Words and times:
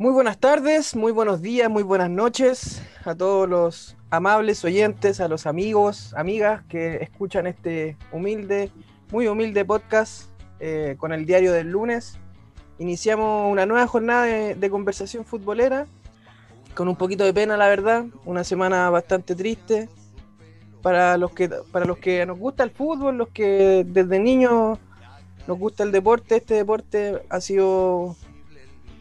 Muy 0.00 0.12
buenas 0.12 0.38
tardes, 0.38 0.94
muy 0.94 1.10
buenos 1.10 1.42
días, 1.42 1.68
muy 1.68 1.82
buenas 1.82 2.08
noches 2.08 2.80
a 3.04 3.16
todos 3.16 3.48
los 3.48 3.96
amables 4.10 4.64
oyentes, 4.64 5.20
a 5.20 5.26
los 5.26 5.44
amigos, 5.44 6.14
amigas 6.14 6.62
que 6.68 6.98
escuchan 7.02 7.48
este 7.48 7.96
humilde, 8.12 8.70
muy 9.10 9.26
humilde 9.26 9.64
podcast 9.64 10.30
eh, 10.60 10.94
con 10.98 11.12
el 11.12 11.26
diario 11.26 11.52
del 11.52 11.72
lunes. 11.72 12.16
Iniciamos 12.78 13.50
una 13.50 13.66
nueva 13.66 13.88
jornada 13.88 14.22
de, 14.22 14.70
conversación 14.70 15.24
futbolera, 15.24 15.88
con 16.76 16.86
un 16.86 16.94
poquito 16.94 17.24
de 17.24 17.34
pena, 17.34 17.56
la 17.56 17.66
verdad, 17.66 18.06
una 18.24 18.44
semana 18.44 18.90
bastante 18.90 19.34
triste 19.34 19.88
para 20.80 21.16
los 21.16 21.32
que, 21.32 21.48
para 21.48 21.86
los 21.86 21.98
que 21.98 22.24
nos 22.24 22.38
gusta 22.38 22.62
el 22.62 22.70
fútbol, 22.70 23.18
los 23.18 23.30
que 23.30 23.84
desde 23.84 24.20
niños 24.20 24.78
nos 25.48 25.58
gusta 25.58 25.82
el 25.82 25.90
deporte. 25.90 26.36
Este 26.36 26.54
deporte 26.54 27.20
ha 27.28 27.40
sido 27.40 28.14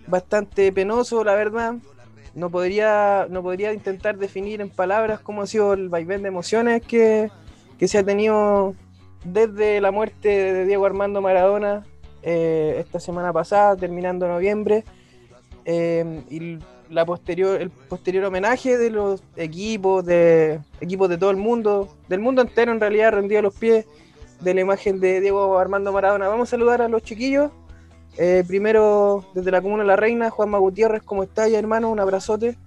bastante 0.08 0.72
penoso, 0.72 1.24
la 1.24 1.36
verdad. 1.36 1.76
No 2.34 2.50
podría, 2.50 3.28
no 3.30 3.42
podría 3.42 3.74
intentar 3.74 4.18
definir 4.18 4.62
en 4.62 4.70
palabras 4.70 5.20
cómo 5.20 5.42
ha 5.42 5.48
sido 5.48 5.74
el 5.74 5.90
vaivén 5.90 6.22
de 6.22 6.28
emociones 6.28 6.82
que, 6.82 7.32
se 7.80 7.98
ha 7.98 8.04
tenido 8.04 8.76
desde 9.24 9.82
la 9.82 9.92
muerte 9.92 10.30
de 10.54 10.66
Diego 10.66 10.86
Armando 10.86 11.22
Maradona 11.22 11.86
eh, 12.24 12.78
esta 12.80 13.00
semana 13.00 13.34
pasada, 13.34 13.76
terminando 13.76 14.28
noviembre, 14.28 14.84
eh, 15.66 16.24
y 16.30 16.60
la 16.90 17.06
posterior, 17.06 17.62
el 17.62 17.70
posterior 17.70 18.26
homenaje 18.26 18.78
de 18.78 18.90
los 18.90 19.24
equipos, 19.36 20.06
de 20.06 20.60
equipos 20.80 21.10
de 21.10 21.18
todo 21.18 21.32
el 21.32 21.38
mundo, 21.38 21.90
del 22.08 22.20
mundo 22.20 22.42
entero 22.42 22.72
en 22.72 22.80
realidad, 22.80 23.14
rendido 23.14 23.40
a 23.40 23.44
los 23.44 23.56
pies 23.56 23.86
de 24.42 24.54
la 24.54 24.62
imagen 24.62 25.00
de 25.00 25.20
Diego 25.22 25.58
Armando 25.58 25.92
Maradona. 25.92 26.28
Vamos 26.28 26.50
a 26.50 26.52
saludar 26.52 26.82
a 26.82 26.88
los 26.88 27.04
chiquillos. 27.04 27.52
Eh, 28.18 28.44
primero, 28.48 29.26
desde 29.34 29.52
la 29.52 29.62
Comuna 29.62 29.84
de 29.84 29.88
La 29.88 29.96
Reina, 29.96 30.30
Juanma 30.30 30.58
Gutiérrez, 30.58 31.04
¿cómo 31.04 31.24
estás, 31.24 31.52
hermano? 31.52 31.90
Un 31.90 32.00
abrazote. 32.00 32.58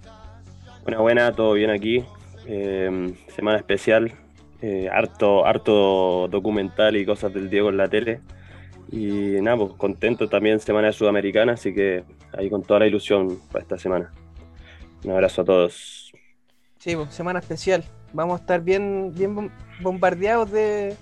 Buena, 0.83 0.99
buena, 0.99 1.35
todo 1.35 1.53
bien 1.53 1.69
aquí. 1.69 2.05
Eh, 2.47 3.13
semana 3.35 3.57
especial, 3.57 4.13
eh, 4.61 4.89
harto, 4.91 5.45
harto 5.45 6.27
documental 6.29 6.95
y 6.95 7.05
cosas 7.05 7.33
del 7.33 7.49
Diego 7.49 7.69
en 7.69 7.77
la 7.77 7.87
tele. 7.87 8.21
Y 8.91 9.39
nada, 9.41 9.57
pues 9.57 9.73
contento 9.73 10.27
también, 10.27 10.59
semana 10.59 10.91
sudamericana, 10.91 11.53
así 11.53 11.73
que 11.73 12.03
ahí 12.37 12.49
con 12.49 12.63
toda 12.63 12.81
la 12.81 12.87
ilusión 12.87 13.39
para 13.51 13.63
esta 13.63 13.77
semana. 13.77 14.11
Un 15.03 15.11
abrazo 15.11 15.41
a 15.41 15.45
todos. 15.45 16.11
Sí, 16.77 16.95
pues, 16.95 17.13
semana 17.13 17.39
especial. 17.39 17.83
Vamos 18.13 18.39
a 18.39 18.41
estar 18.41 18.61
bien, 18.61 19.13
bien 19.13 19.51
bombardeados 19.81 20.51
de, 20.51 20.95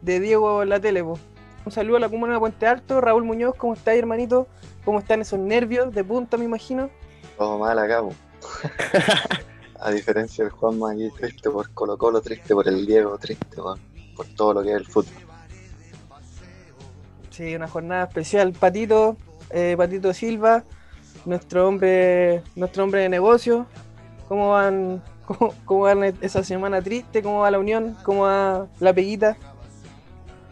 de 0.00 0.20
Diego 0.20 0.62
en 0.62 0.68
la 0.68 0.80
tele, 0.80 1.02
pues. 1.02 1.20
Un 1.64 1.70
saludo 1.70 1.96
a 1.96 2.00
la 2.00 2.08
comuna 2.08 2.34
de 2.34 2.40
Puente 2.40 2.66
Alto. 2.66 3.00
Raúl 3.00 3.24
Muñoz, 3.24 3.54
¿cómo 3.56 3.74
estás, 3.74 3.94
hermanito? 3.94 4.48
¿Cómo 4.84 4.98
están 4.98 5.20
esos 5.20 5.38
nervios 5.38 5.94
de 5.94 6.02
punta, 6.02 6.36
me 6.36 6.44
imagino? 6.44 6.90
Todo 7.38 7.58
mal 7.58 7.78
acá, 7.78 8.02
A 9.80 9.90
diferencia 9.90 10.44
del 10.44 10.52
Juanma 10.52 10.92
aquí, 10.92 11.08
triste 11.10 11.50
por 11.50 11.72
Colo 11.72 11.96
Colo, 11.96 12.20
triste 12.20 12.54
por 12.54 12.66
el 12.66 12.84
Diego, 12.84 13.16
triste 13.18 13.56
por, 13.56 13.78
todo 14.36 14.54
lo 14.54 14.62
que 14.62 14.70
es 14.70 14.76
el 14.76 14.86
fútbol. 14.86 15.12
Sí, 17.30 17.54
una 17.54 17.68
jornada 17.68 18.04
especial. 18.04 18.52
Patito, 18.52 19.16
eh, 19.50 19.74
Patito 19.76 20.12
Silva, 20.12 20.64
nuestro 21.24 21.68
hombre, 21.68 22.42
nuestro 22.56 22.84
hombre 22.84 23.02
de 23.02 23.08
negocio. 23.08 23.66
¿Cómo 24.28 24.50
van, 24.50 25.02
cómo 25.64 25.82
van 25.82 26.02
esa 26.20 26.42
semana 26.42 26.82
triste? 26.82 27.22
¿Cómo 27.22 27.40
va 27.40 27.50
la 27.52 27.58
unión? 27.58 27.96
¿Cómo 28.02 28.22
va 28.22 28.66
la 28.80 28.92
peguita? 28.92 29.36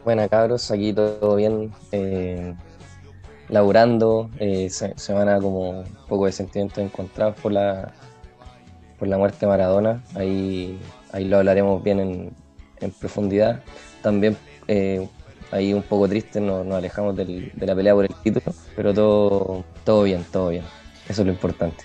Buena 0.05 0.29
cabros, 0.29 0.71
aquí 0.71 0.93
todo 0.95 1.37
bien, 1.37 1.73
eh, 1.93 2.55
laburando, 3.49 4.31
eh, 4.39 4.71
se, 4.71 4.97
semana 4.99 5.39
como 5.39 5.81
un 5.81 5.85
poco 6.09 6.27
de 6.27 6.33
sentimientos 6.33 6.79
encontrados 6.79 7.37
por 7.41 7.53
la, 7.53 7.93
por 8.99 9.09
la 9.09 9.19
muerte 9.19 9.39
de 9.41 9.47
Maradona, 9.49 10.03
ahí, 10.15 10.79
ahí 11.13 11.27
lo 11.27 11.37
hablaremos 11.39 11.83
bien 11.83 12.01
en, 12.01 12.91
profundidad. 12.99 13.63
También 14.03 14.39
eh, 14.69 15.07
ahí 15.51 15.75
un 15.75 15.83
poco 15.83 16.09
triste, 16.09 16.41
nos, 16.41 16.67
alejamos 16.73 17.15
de 17.15 17.53
la 17.61 17.75
pelea 17.75 17.95
por 17.95 18.07
el 18.07 18.15
título, 18.23 18.55
pero 18.75 18.95
todo, 18.95 19.65
todo 19.85 20.05
bien, 20.05 20.25
todo 20.33 20.49
bien, 20.49 20.65
eso 21.09 21.21
es 21.21 21.27
lo 21.27 21.33
importante. 21.33 21.85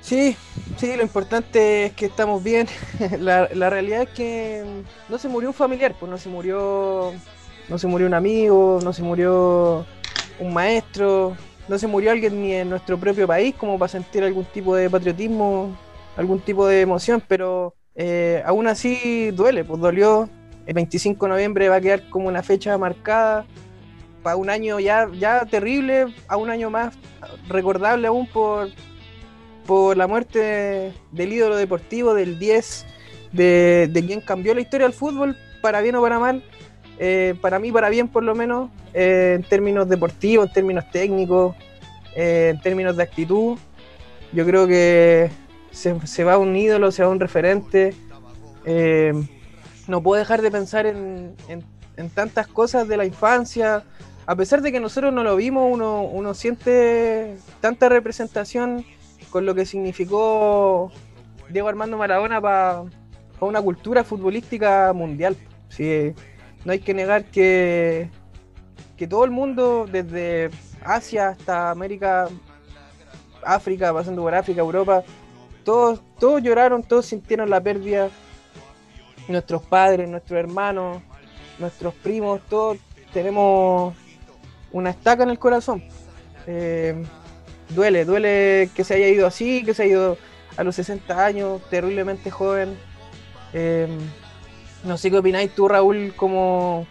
Sí, 0.00 0.36
sí, 0.76 0.96
lo 0.96 1.02
importante 1.02 1.86
es 1.86 1.92
que 1.92 2.06
estamos 2.06 2.42
bien. 2.42 2.66
La, 3.18 3.46
realidad 3.70 4.02
es 4.02 4.10
que 4.10 4.64
no 5.08 5.18
se 5.18 5.28
murió 5.28 5.50
un 5.50 5.54
familiar, 5.54 5.94
pues 5.98 6.10
no 6.10 6.18
se 6.18 6.28
murió, 6.28 7.12
no 7.68 7.78
se 7.78 7.86
murió 7.86 8.06
un 8.06 8.14
amigo, 8.14 8.80
no 8.82 8.92
se 8.92 9.02
murió 9.02 9.84
un 10.38 10.54
maestro, 10.54 11.36
no 11.68 11.78
se 11.78 11.86
murió 11.86 12.12
alguien 12.12 12.40
ni 12.40 12.52
en 12.54 12.70
nuestro 12.70 12.98
propio 12.98 13.26
país 13.26 13.54
como 13.54 13.78
para 13.78 13.88
sentir 13.88 14.24
algún 14.24 14.44
tipo 14.46 14.74
de 14.74 14.88
patriotismo, 14.88 15.76
algún 16.16 16.40
tipo 16.40 16.66
de 16.66 16.80
emoción, 16.80 17.22
pero 17.26 17.74
eh, 17.94 18.42
aún 18.46 18.66
así 18.66 19.30
duele, 19.32 19.64
pues 19.64 19.80
dolió. 19.80 20.28
El 20.66 20.74
25 20.74 21.26
de 21.26 21.30
noviembre 21.30 21.68
va 21.68 21.76
a 21.76 21.80
quedar 21.80 22.08
como 22.10 22.28
una 22.28 22.42
fecha 22.42 22.76
marcada 22.76 23.46
para 24.22 24.36
un 24.36 24.50
año 24.50 24.78
ya, 24.80 25.08
ya 25.18 25.46
terrible, 25.46 26.14
a 26.28 26.36
un 26.36 26.50
año 26.50 26.68
más 26.70 26.94
recordable 27.48 28.06
aún 28.06 28.26
por, 28.26 28.68
por 29.68 29.98
la 29.98 30.06
muerte 30.06 30.94
del 31.12 31.30
ídolo 31.30 31.54
deportivo, 31.54 32.14
del 32.14 32.38
10, 32.38 32.86
de, 33.32 34.04
quien 34.06 34.22
cambió 34.22 34.54
la 34.54 34.62
historia 34.62 34.86
del 34.86 34.94
fútbol, 34.94 35.36
para 35.60 35.82
bien 35.82 35.94
o 35.96 36.00
para 36.00 36.18
mal, 36.18 36.42
eh, 36.98 37.34
para 37.42 37.58
mí 37.58 37.70
para 37.70 37.90
bien 37.90 38.08
por 38.08 38.22
lo 38.22 38.34
menos, 38.34 38.70
eh, 38.94 39.34
en 39.36 39.42
términos 39.42 39.86
deportivos, 39.86 40.46
en 40.46 40.52
términos 40.54 40.90
técnicos, 40.90 41.54
eh, 42.16 42.52
en 42.54 42.62
términos 42.62 42.96
de 42.96 43.02
actitud. 43.02 43.58
Yo 44.32 44.46
creo 44.46 44.66
que 44.66 45.28
se, 45.70 46.24
va 46.24 46.38
un 46.38 46.56
ídolo, 46.56 46.90
se 46.90 47.02
va 47.02 47.10
un 47.10 47.20
referente. 47.20 47.94
no 49.86 50.02
puedo 50.02 50.18
dejar 50.18 50.40
de 50.40 50.50
pensar 50.50 50.86
en, 50.86 51.36
tantas 52.14 52.46
cosas 52.46 52.88
de 52.88 52.96
la 52.96 53.04
infancia. 53.04 53.84
A 54.24 54.34
pesar 54.34 54.62
de 54.62 54.72
que 54.72 54.80
nosotros 54.80 55.12
no 55.12 55.22
lo 55.24 55.36
vimos, 55.36 55.70
uno 55.70 56.32
siente 56.32 57.36
tanta 57.60 57.90
representación 57.90 58.86
con 59.30 59.46
lo 59.46 59.54
que 59.54 59.66
significó 59.66 60.90
Diego 61.50 61.68
Armando 61.68 61.96
Maradona 61.96 62.40
para 62.40 62.84
una 63.40 63.62
cultura 63.62 64.04
futbolística 64.04 64.92
mundial. 64.92 65.36
Sí, 65.68 66.14
no 66.64 66.72
hay 66.72 66.80
que 66.80 66.94
negar 66.94 67.24
que, 67.24 68.10
que 68.96 69.06
todo 69.06 69.24
el 69.24 69.30
mundo, 69.30 69.86
desde 69.90 70.50
Asia 70.82 71.28
hasta 71.28 71.70
América, 71.70 72.28
África, 73.44 73.92
pasando 73.92 74.22
por 74.22 74.34
África, 74.34 74.60
Europa, 74.60 75.02
todos, 75.64 76.00
todos 76.18 76.42
lloraron, 76.42 76.82
todos 76.82 77.06
sintieron 77.06 77.50
la 77.50 77.60
pérdida. 77.60 78.10
Nuestros 79.28 79.62
padres, 79.62 80.08
nuestros 80.08 80.38
hermanos, 80.38 81.02
nuestros 81.58 81.92
primos, 81.94 82.40
todos 82.48 82.78
tenemos 83.12 83.94
una 84.72 84.90
estaca 84.90 85.22
en 85.22 85.30
el 85.30 85.38
corazón. 85.38 85.84
Eh, 86.46 87.04
duele, 87.70 88.04
duele 88.04 88.70
que 88.74 88.84
se 88.84 88.94
haya 88.94 89.08
ido 89.08 89.26
así, 89.26 89.64
que 89.64 89.74
se 89.74 89.84
haya 89.84 89.92
ido 89.92 90.18
a 90.56 90.64
los 90.64 90.74
60 90.76 91.24
años, 91.24 91.62
terriblemente 91.70 92.30
joven. 92.30 92.76
Em, 93.52 93.98
no 94.84 94.96
sé 94.98 95.10
qué 95.10 95.18
opináis 95.18 95.54
tú, 95.54 95.68
Raúl, 95.68 96.14
como 96.16 96.86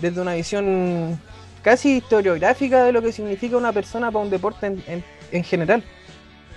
desde 0.00 0.20
una 0.20 0.34
visión 0.34 1.20
casi 1.62 1.98
historiográfica 1.98 2.84
de 2.84 2.92
lo 2.92 3.02
que 3.02 3.12
significa 3.12 3.56
una 3.56 3.72
persona 3.72 4.10
para 4.10 4.24
un 4.24 4.30
deporte 4.30 4.66
en, 4.66 5.04
en, 5.30 5.44
general. 5.44 5.84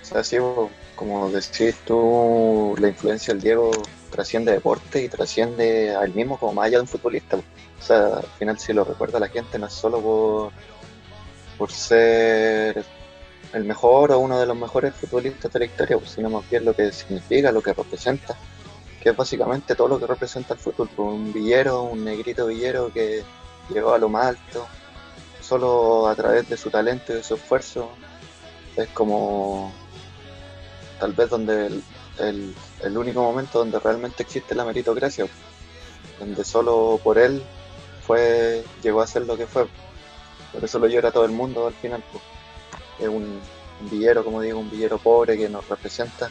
O 0.02 0.04
sea, 0.04 0.24
sí, 0.24 0.36
como 0.94 1.30
decís 1.30 1.76
tú, 1.84 2.74
la 2.78 2.88
influencia 2.88 3.34
del 3.34 3.42
Diego 3.42 3.70
trasciende 4.10 4.52
deporte 4.52 5.02
y 5.02 5.08
trasciende 5.08 5.94
al 5.94 6.14
mismo 6.14 6.38
como 6.38 6.54
más 6.54 6.66
allá 6.66 6.78
de 6.78 6.82
un 6.82 6.88
futbolista. 6.88 7.36
O 7.36 7.82
sea, 7.82 8.18
al 8.18 8.26
final 8.38 8.58
si 8.58 8.72
lo 8.72 8.84
recuerda 8.84 9.18
la 9.18 9.28
gente 9.28 9.58
no 9.58 9.66
es 9.66 9.72
solo 9.72 10.00
por, 10.00 10.52
por 11.58 11.72
ser 11.72 12.84
el 13.54 13.64
mejor 13.64 14.10
o 14.10 14.18
uno 14.18 14.38
de 14.38 14.46
los 14.46 14.56
mejores 14.56 14.94
futbolistas 14.94 15.52
de 15.52 15.60
la 15.60 15.64
historia, 15.64 15.96
pues, 15.96 16.10
sino 16.10 16.28
más 16.28 16.48
bien 16.50 16.64
lo 16.64 16.74
que 16.74 16.90
significa, 16.92 17.52
lo 17.52 17.62
que 17.62 17.72
representa, 17.72 18.36
que 19.00 19.10
es 19.10 19.16
básicamente 19.16 19.76
todo 19.76 19.88
lo 19.88 20.00
que 20.00 20.06
representa 20.06 20.54
el 20.54 20.60
fútbol, 20.60 20.90
pues, 20.94 21.08
un 21.08 21.32
villero, 21.32 21.82
un 21.82 22.04
negrito 22.04 22.46
villero 22.46 22.92
que 22.92 23.22
llegó 23.70 23.94
a 23.94 23.98
lo 23.98 24.08
más 24.08 24.26
alto, 24.26 24.66
solo 25.40 26.08
a 26.08 26.16
través 26.16 26.48
de 26.48 26.56
su 26.56 26.68
talento 26.68 27.12
y 27.12 27.16
de 27.16 27.22
su 27.22 27.34
esfuerzo, 27.36 27.90
es 28.76 28.88
como 28.88 29.72
tal 30.98 31.12
vez 31.12 31.30
donde 31.30 31.66
el, 32.18 32.54
el, 32.82 32.98
único 32.98 33.22
momento 33.22 33.60
donde 33.60 33.78
realmente 33.78 34.24
existe 34.24 34.54
la 34.56 34.64
meritocracia, 34.64 35.26
donde 36.18 36.44
solo 36.44 36.98
por 37.04 37.18
él 37.18 37.42
fue 38.04 38.64
llegó 38.82 39.00
a 39.00 39.06
ser 39.06 39.26
lo 39.26 39.36
que 39.36 39.46
fue. 39.46 39.66
Por 40.52 40.64
eso 40.64 40.78
lo 40.78 40.86
llora 40.86 41.12
todo 41.12 41.24
el 41.24 41.32
mundo 41.32 41.66
al 41.66 41.74
final. 41.74 42.02
Pues. 42.10 42.33
Es 42.98 43.08
un, 43.08 43.40
villero, 43.90 44.24
como 44.24 44.40
digo, 44.40 44.60
un 44.60 44.70
villero 44.70 44.98
pobre 44.98 45.36
que 45.36 45.48
nos 45.48 45.68
representa 45.68 46.30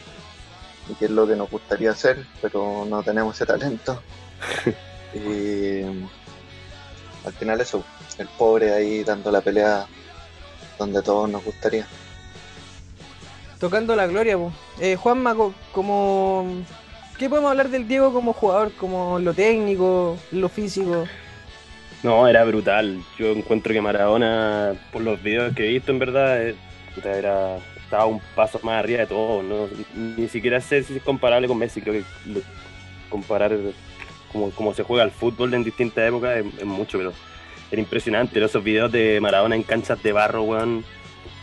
y 0.88 0.94
que 0.94 1.04
es 1.04 1.10
lo 1.10 1.26
que 1.26 1.36
nos 1.36 1.50
gustaría 1.50 1.90
hacer, 1.90 2.26
pero 2.40 2.86
no 2.88 3.02
tenemos 3.02 3.34
ese 3.34 3.46
talento. 3.46 4.02
y 5.14 5.82
al 7.24 7.32
final 7.38 7.60
eso, 7.60 7.84
el 8.18 8.28
pobre 8.28 8.72
ahí 8.72 9.04
dando 9.04 9.30
la 9.30 9.40
pelea 9.40 9.86
donde 10.78 11.02
todos 11.02 11.28
nos 11.28 11.44
gustaría 11.44 11.86
tocando 13.64 13.96
la 13.96 14.06
gloria. 14.06 14.36
Eh, 14.78 14.94
Juanma, 14.96 15.34
como, 15.72 16.44
¿qué 17.18 17.30
podemos 17.30 17.50
hablar 17.50 17.70
del 17.70 17.88
Diego 17.88 18.12
como 18.12 18.34
jugador, 18.34 18.72
como 18.72 19.18
lo 19.18 19.32
técnico, 19.32 20.18
lo 20.32 20.50
físico? 20.50 21.06
No, 22.04 22.28
era 22.28 22.44
brutal. 22.44 23.02
Yo 23.18 23.32
encuentro 23.32 23.72
que 23.72 23.80
Maradona, 23.80 24.74
por 24.92 25.00
los 25.00 25.22
videos 25.22 25.54
que 25.54 25.66
he 25.66 25.72
visto, 25.72 25.90
en 25.90 25.98
verdad, 25.98 26.46
eh, 26.46 26.54
era, 27.02 27.56
estaba 27.82 28.04
un 28.04 28.20
paso 28.34 28.60
más 28.62 28.78
arriba 28.78 29.00
de 29.00 29.06
todo. 29.06 29.42
¿no? 29.42 29.68
Ni 29.94 30.28
siquiera 30.28 30.60
sé 30.60 30.82
si 30.82 30.98
es 30.98 31.02
comparable 31.02 31.48
con 31.48 31.56
Messi. 31.56 31.80
Creo 31.80 31.94
que 31.94 32.42
comparar 33.08 33.56
como, 34.30 34.74
se 34.74 34.82
juega 34.82 35.02
el 35.02 35.12
fútbol 35.12 35.54
en 35.54 35.64
distintas 35.64 36.06
épocas 36.06 36.44
es, 36.58 36.64
mucho, 36.66 36.98
pero 36.98 37.14
era 37.70 37.80
impresionante. 37.80 38.44
Esos 38.44 38.62
videos 38.62 38.92
de 38.92 39.18
Maradona 39.22 39.56
en 39.56 39.62
canchas 39.62 40.02
de 40.02 40.12
barro, 40.12 40.42
weón 40.42 40.84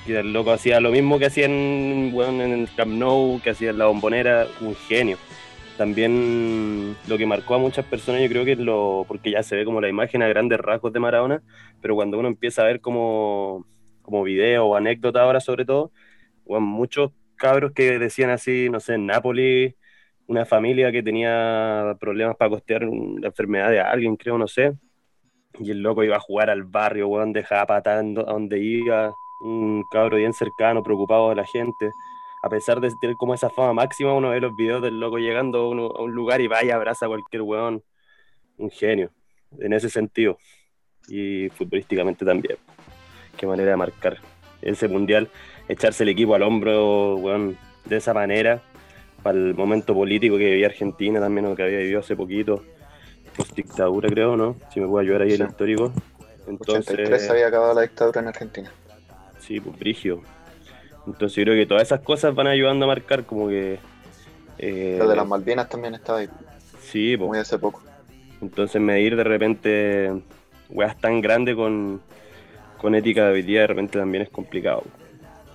que 0.05 0.19
el 0.19 0.33
loco 0.33 0.51
hacía 0.51 0.79
lo 0.79 0.91
mismo 0.91 1.19
que 1.19 1.27
hacía 1.27 1.45
en, 1.45 2.09
bueno, 2.11 2.43
en 2.43 2.51
el 2.51 2.69
Camp 2.75 2.91
Nou, 2.91 3.39
que 3.41 3.51
hacía 3.51 3.69
en 3.69 3.77
la 3.77 3.85
bombonera, 3.85 4.47
un 4.59 4.75
genio. 4.75 5.17
También 5.77 6.95
lo 7.07 7.17
que 7.17 7.25
marcó 7.25 7.55
a 7.55 7.57
muchas 7.57 7.85
personas, 7.85 8.21
yo 8.21 8.29
creo 8.29 8.45
que 8.45 8.53
es 8.53 8.59
lo, 8.59 9.05
porque 9.07 9.31
ya 9.31 9.43
se 9.43 9.55
ve 9.55 9.65
como 9.65 9.81
la 9.81 9.89
imagen 9.89 10.21
a 10.21 10.27
grandes 10.27 10.59
rasgos 10.59 10.93
de 10.93 10.99
Maradona, 10.99 11.41
pero 11.81 11.95
cuando 11.95 12.19
uno 12.19 12.27
empieza 12.27 12.61
a 12.61 12.65
ver 12.65 12.81
como, 12.81 13.65
como 14.01 14.23
video 14.23 14.67
o 14.67 14.75
anécdota 14.75 15.21
ahora 15.21 15.39
sobre 15.39 15.65
todo, 15.65 15.91
bueno, 16.45 16.65
muchos 16.65 17.11
cabros 17.35 17.71
que 17.73 17.97
decían 17.97 18.29
así, 18.29 18.69
no 18.69 18.79
sé, 18.79 18.95
en 18.95 19.07
Nápoles, 19.07 19.75
una 20.27 20.45
familia 20.45 20.91
que 20.91 21.03
tenía 21.03 21.95
problemas 21.99 22.35
para 22.37 22.51
costear 22.51 22.83
la 22.83 23.27
enfermedad 23.27 23.69
de 23.71 23.79
alguien, 23.81 24.15
creo, 24.15 24.37
no 24.37 24.47
sé, 24.47 24.73
y 25.59 25.71
el 25.71 25.81
loco 25.81 26.03
iba 26.03 26.17
a 26.17 26.19
jugar 26.19 26.49
al 26.49 26.63
barrio, 26.63 27.07
weón, 27.07 27.33
dejaba 27.33 27.65
patando 27.65 28.27
a 28.27 28.33
donde 28.33 28.59
iba, 28.59 29.13
un 29.41 29.83
cabro 29.91 30.17
bien 30.17 30.33
cercano, 30.33 30.83
preocupado 30.83 31.29
de 31.29 31.35
la 31.35 31.45
gente. 31.45 31.91
A 32.43 32.49
pesar 32.49 32.79
de 32.81 32.89
tener 32.99 33.15
como 33.17 33.33
esa 33.33 33.49
fama 33.49 33.73
máxima, 33.73 34.13
uno 34.13 34.29
ve 34.29 34.39
los 34.39 34.55
videos 34.55 34.81
del 34.81 34.99
loco 34.99 35.17
llegando 35.17 35.59
a, 35.59 36.01
un 36.01 36.11
lugar 36.11 36.41
y 36.41 36.47
vaya, 36.47 36.75
abraza 36.75 37.05
a 37.05 37.09
cualquier 37.09 37.43
weón. 37.43 37.83
Un 38.57 38.71
genio, 38.71 39.11
en 39.59 39.73
ese 39.73 39.89
sentido. 39.89 40.37
Y 41.07 41.49
futbolísticamente 41.49 42.25
también. 42.25 42.57
Qué 43.37 43.45
manera 43.45 43.71
de 43.71 43.77
marcar 43.77 44.17
ese 44.61 44.87
mundial, 44.87 45.29
echarse 45.67 46.03
el 46.03 46.09
equipo 46.09 46.35
al 46.35 46.43
hombro, 46.43 47.15
weón, 47.15 47.57
de 47.85 47.97
esa 47.97 48.13
manera, 48.13 48.61
para 49.23 49.37
el 49.37 49.55
momento 49.55 49.93
político 49.93 50.37
que 50.37 50.45
vivía 50.45 50.67
Argentina 50.67 51.19
también, 51.19 51.45
o 51.45 51.55
que 51.55 51.63
había 51.63 51.79
vivido 51.79 51.99
hace 51.99 52.15
poquito, 52.15 52.63
post 53.35 53.55
dictadura 53.55 54.09
creo, 54.09 54.35
¿no? 54.35 54.55
Si 54.73 54.79
me 54.79 54.87
puedo 54.87 54.99
ayudar 54.99 55.23
ahí 55.23 55.33
el 55.33 55.41
histórico. 55.41 55.93
Entonces, 56.47 57.29
había 57.29 57.47
acabado 57.47 57.73
la 57.73 57.81
dictadura 57.81 58.21
en 58.21 58.27
Argentina. 58.27 58.71
Sí, 59.39 59.59
pues 59.59 59.77
brigio. 59.77 60.21
Entonces 61.07 61.35
yo 61.35 61.43
creo 61.43 61.55
que 61.55 61.65
todas 61.65 61.83
esas 61.83 62.01
cosas 62.01 62.35
van 62.35 62.47
ayudando 62.47 62.85
a 62.85 62.87
marcar 62.87 63.23
como 63.25 63.47
que... 63.47 63.79
Eh, 64.57 64.97
Lo 64.99 65.07
de 65.07 65.15
las 65.15 65.27
Malvinas 65.27 65.67
también 65.67 65.95
estaba 65.95 66.19
ahí. 66.19 66.29
Sí, 66.81 67.17
pues. 67.17 67.27
Muy 67.27 67.39
hace 67.39 67.57
poco. 67.57 67.81
Entonces 68.41 68.81
medir 68.81 69.15
de 69.15 69.23
repente 69.23 70.21
weas 70.69 70.99
tan 70.99 71.21
grandes 71.21 71.55
con, 71.55 72.01
con 72.77 72.95
ética 72.95 73.25
de 73.27 73.33
hoy 73.33 73.41
día 73.41 73.61
de 73.61 73.67
repente 73.67 73.99
también 73.99 74.23
es 74.23 74.29
complicado. 74.29 74.83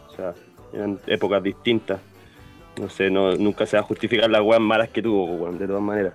O 0.08 0.16
sea, 0.16 0.34
eran 0.72 0.98
épocas 1.06 1.42
distintas. 1.42 2.00
No 2.80 2.88
sé, 2.90 3.10
no, 3.10 3.34
nunca 3.36 3.64
se 3.66 3.76
va 3.76 3.82
a 3.82 3.86
justificar 3.86 4.30
las 4.30 4.42
weas 4.42 4.60
malas 4.60 4.90
que 4.90 5.02
tuvo, 5.02 5.50
de 5.50 5.66
todas 5.66 5.82
maneras. 5.82 6.12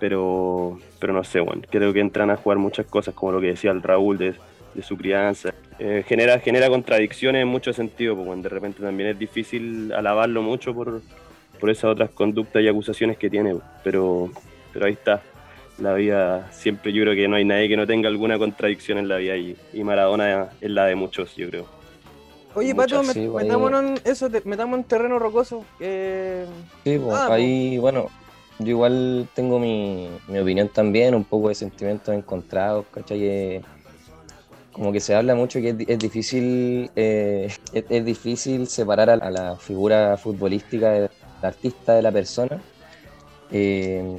Pero, 0.00 0.78
pero 0.98 1.12
no 1.12 1.22
sé, 1.22 1.38
bueno, 1.40 1.62
creo 1.70 1.92
que 1.92 2.00
entran 2.00 2.28
a 2.30 2.36
jugar 2.36 2.58
muchas 2.58 2.86
cosas, 2.86 3.14
como 3.14 3.32
lo 3.32 3.40
que 3.40 3.48
decía 3.48 3.70
el 3.70 3.82
Raúl 3.82 4.18
de, 4.18 4.34
de 4.74 4.82
su 4.82 4.96
crianza, 4.96 5.54
eh, 5.78 6.04
genera, 6.06 6.38
genera 6.40 6.68
contradicciones 6.68 7.42
en 7.42 7.48
muchos 7.48 7.76
sentidos, 7.76 8.18
porque 8.18 8.42
de 8.42 8.48
repente 8.48 8.82
también 8.82 9.10
es 9.10 9.18
difícil 9.18 9.92
alabarlo 9.92 10.42
mucho 10.42 10.74
por, 10.74 11.02
por 11.58 11.70
esas 11.70 11.84
otras 11.84 12.10
conductas 12.10 12.62
y 12.62 12.68
acusaciones 12.68 13.16
que 13.18 13.30
tiene, 13.30 13.56
pero, 13.82 14.30
pero 14.72 14.86
ahí 14.86 14.92
está. 14.92 15.22
La 15.78 15.94
vida, 15.94 16.50
siempre 16.52 16.92
yo 16.92 17.02
creo 17.02 17.14
que 17.14 17.26
no 17.26 17.36
hay 17.36 17.44
nadie 17.44 17.68
que 17.68 17.76
no 17.76 17.86
tenga 17.86 18.08
alguna 18.08 18.38
contradicción 18.38 18.98
en 18.98 19.08
la 19.08 19.16
vida 19.16 19.36
y, 19.36 19.56
y 19.72 19.82
Maradona 19.82 20.50
es 20.60 20.70
la 20.70 20.86
de 20.86 20.94
muchos, 20.94 21.34
yo 21.34 21.48
creo. 21.48 21.66
Oye, 22.54 22.74
Pato, 22.74 23.02
metámonos 23.02 23.82
en 23.82 23.94
eso, 24.04 24.28
metamos 24.44 24.78
en 24.78 24.84
terreno 24.84 25.18
rocoso. 25.18 25.64
Sí, 25.78 26.98
pues, 26.98 27.18
ahí, 27.30 27.78
bueno, 27.78 28.08
yo 28.58 28.68
igual 28.68 29.26
tengo 29.34 29.58
mi, 29.58 30.08
mi, 30.28 30.38
opinión 30.38 30.68
también, 30.68 31.14
un 31.14 31.24
poco 31.24 31.48
de 31.48 31.54
sentimientos 31.54 32.14
encontrados, 32.14 32.84
¿cachai? 32.92 33.62
Como 34.72 34.92
que 34.92 35.00
se 35.00 35.14
habla 35.14 35.34
mucho 35.34 35.60
que 35.60 35.76
es, 35.86 35.98
difícil 35.98 36.90
eh, 36.96 37.52
es, 37.72 38.04
difícil 38.04 38.66
separar 38.66 39.10
a, 39.10 39.30
la 39.30 39.56
figura 39.56 40.16
futbolística 40.16 40.90
del 40.90 41.10
artista 41.42 41.94
de 41.94 42.02
la 42.02 42.10
persona. 42.10 42.60
Eh, 43.50 44.16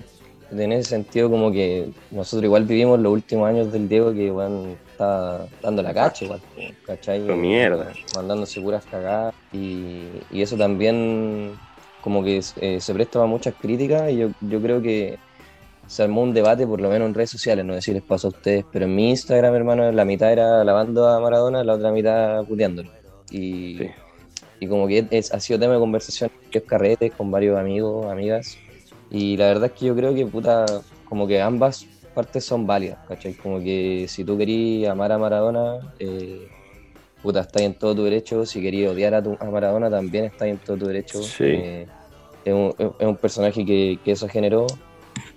en 0.51 0.72
ese 0.72 0.89
sentido, 0.89 1.31
como 1.31 1.51
que 1.51 1.89
nosotros 2.12 2.43
igual 2.43 2.65
vivimos 2.65 3.00
los 3.00 3.12
últimos 3.12 3.50
años 3.50 3.72
del 3.72 3.89
Diego 3.89 4.13
que 4.13 4.29
bueno, 4.29 4.75
está 4.91 5.48
dando 5.62 5.81
la 5.81 5.93
cacha 5.93 6.25
igual, 6.25 6.41
¿cachai? 6.86 7.19
mierda. 7.19 7.91
Mandándose 8.15 8.62
puras 8.62 8.86
cagadas. 8.86 9.33
Y, 9.51 10.03
y, 10.31 10.41
eso 10.43 10.55
también 10.55 11.57
como 12.01 12.24
que 12.24 12.41
eh, 12.62 12.79
se 12.79 12.93
presta 12.93 13.24
a 13.24 13.25
muchas 13.25 13.55
críticas 13.55 14.12
y 14.12 14.17
yo, 14.17 14.29
yo 14.41 14.62
creo 14.62 14.81
que 14.81 15.17
se 15.93 16.01
armó 16.01 16.23
un 16.23 16.33
debate, 16.33 16.65
por 16.65 16.81
lo 16.81 16.89
menos 16.89 17.07
en 17.07 17.13
redes 17.13 17.29
sociales, 17.29 17.63
no 17.63 17.75
sé 17.75 17.81
si 17.83 17.93
les 17.93 18.01
pasó 18.01 18.29
a 18.29 18.31
ustedes, 18.31 18.65
pero 18.71 18.85
en 18.85 18.95
mi 18.95 19.12
Instagram, 19.12 19.53
hermano, 19.53 19.91
la 19.91 20.05
mitad 20.05 20.31
era 20.31 20.62
alabando 20.62 21.07
a 21.07 21.19
Maradona, 21.19 21.63
la 21.63 21.73
otra 21.75 21.91
mitad 21.91 22.43
puteándolo. 22.45 22.89
Y, 23.29 23.79
y 24.59 24.67
como 24.67 24.88
que 24.88 25.05
es, 25.12 25.31
ha 25.31 25.39
sido 25.39 25.59
tema 25.59 25.75
de 25.75 25.79
conversación 25.79 26.31
en 26.51 26.62
carretes 26.62 27.13
con 27.13 27.29
varios 27.29 27.59
amigos, 27.59 28.07
amigas. 28.12 28.57
Y 29.12 29.38
la 29.38 29.45
verdad 29.45 29.65
es 29.65 29.73
que 29.73 29.85
yo 29.85 29.95
creo 29.95 30.15
que, 30.15 30.25
puta, 30.25 30.65
como 31.07 31.27
que 31.27 31.39
ambas 31.39 31.85
partes 32.15 32.43
son 32.43 32.65
válidas, 32.65 32.97
¿cachai? 33.07 33.35
Como 33.35 33.59
que 33.59 34.07
si 34.09 34.23
tú 34.23 34.35
querías 34.35 34.91
amar 34.91 35.12
a 35.12 35.19
Maradona, 35.19 35.93
eh, 36.00 36.47
puta, 37.21 37.41
estás 37.41 37.62
en 37.62 37.75
todo 37.75 37.93
tu 37.93 38.03
derecho. 38.05 38.47
Si 38.47 38.59
querías 38.63 38.91
odiar 38.91 39.13
a, 39.13 39.21
tu, 39.21 39.38
a 39.39 39.45
Maradona, 39.45 39.91
también 39.91 40.25
estás 40.25 40.47
en 40.47 40.57
todo 40.57 40.75
tu 40.75 40.88
derecho. 40.88 41.19
Eh, 41.39 41.85
es, 42.43 42.51
un, 42.51 42.73
es, 42.79 43.07
un, 43.07 43.15
personaje 43.15 43.63
que, 43.63 44.00
que 44.03 44.13
eso 44.13 44.27
generó 44.27 44.65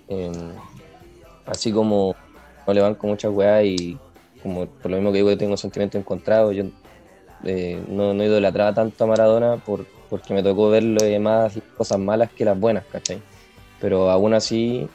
Em, 0.07 0.51
así 1.45 1.71
como 1.71 2.15
no 2.65 2.73
le 2.73 2.81
van 2.81 2.95
con 2.95 3.09
muchas 3.09 3.31
weas 3.31 3.65
y 3.65 3.97
como 4.41 4.65
por 4.65 4.91
lo 4.91 4.97
mismo 4.97 5.11
que 5.11 5.17
digo 5.17 5.29
que 5.29 5.37
tengo 5.37 5.57
sentimientos 5.57 5.99
encontrados, 5.99 6.55
yo 6.55 6.65
eh, 7.43 7.81
no, 7.87 8.13
no 8.13 8.23
idolatraba 8.23 8.73
tanto 8.73 9.03
a 9.03 9.07
Maradona 9.07 9.57
por, 9.57 9.85
porque 10.09 10.33
me 10.33 10.43
tocó 10.43 10.69
verlo 10.69 11.01
más 11.19 11.53
cosas 11.75 11.99
malas 11.99 12.31
que 12.31 12.45
las 12.45 12.59
buenas, 12.59 12.85
¿cachai? 12.85 13.21
Pero 13.79 14.09
aún 14.09 14.33
así 14.33 14.87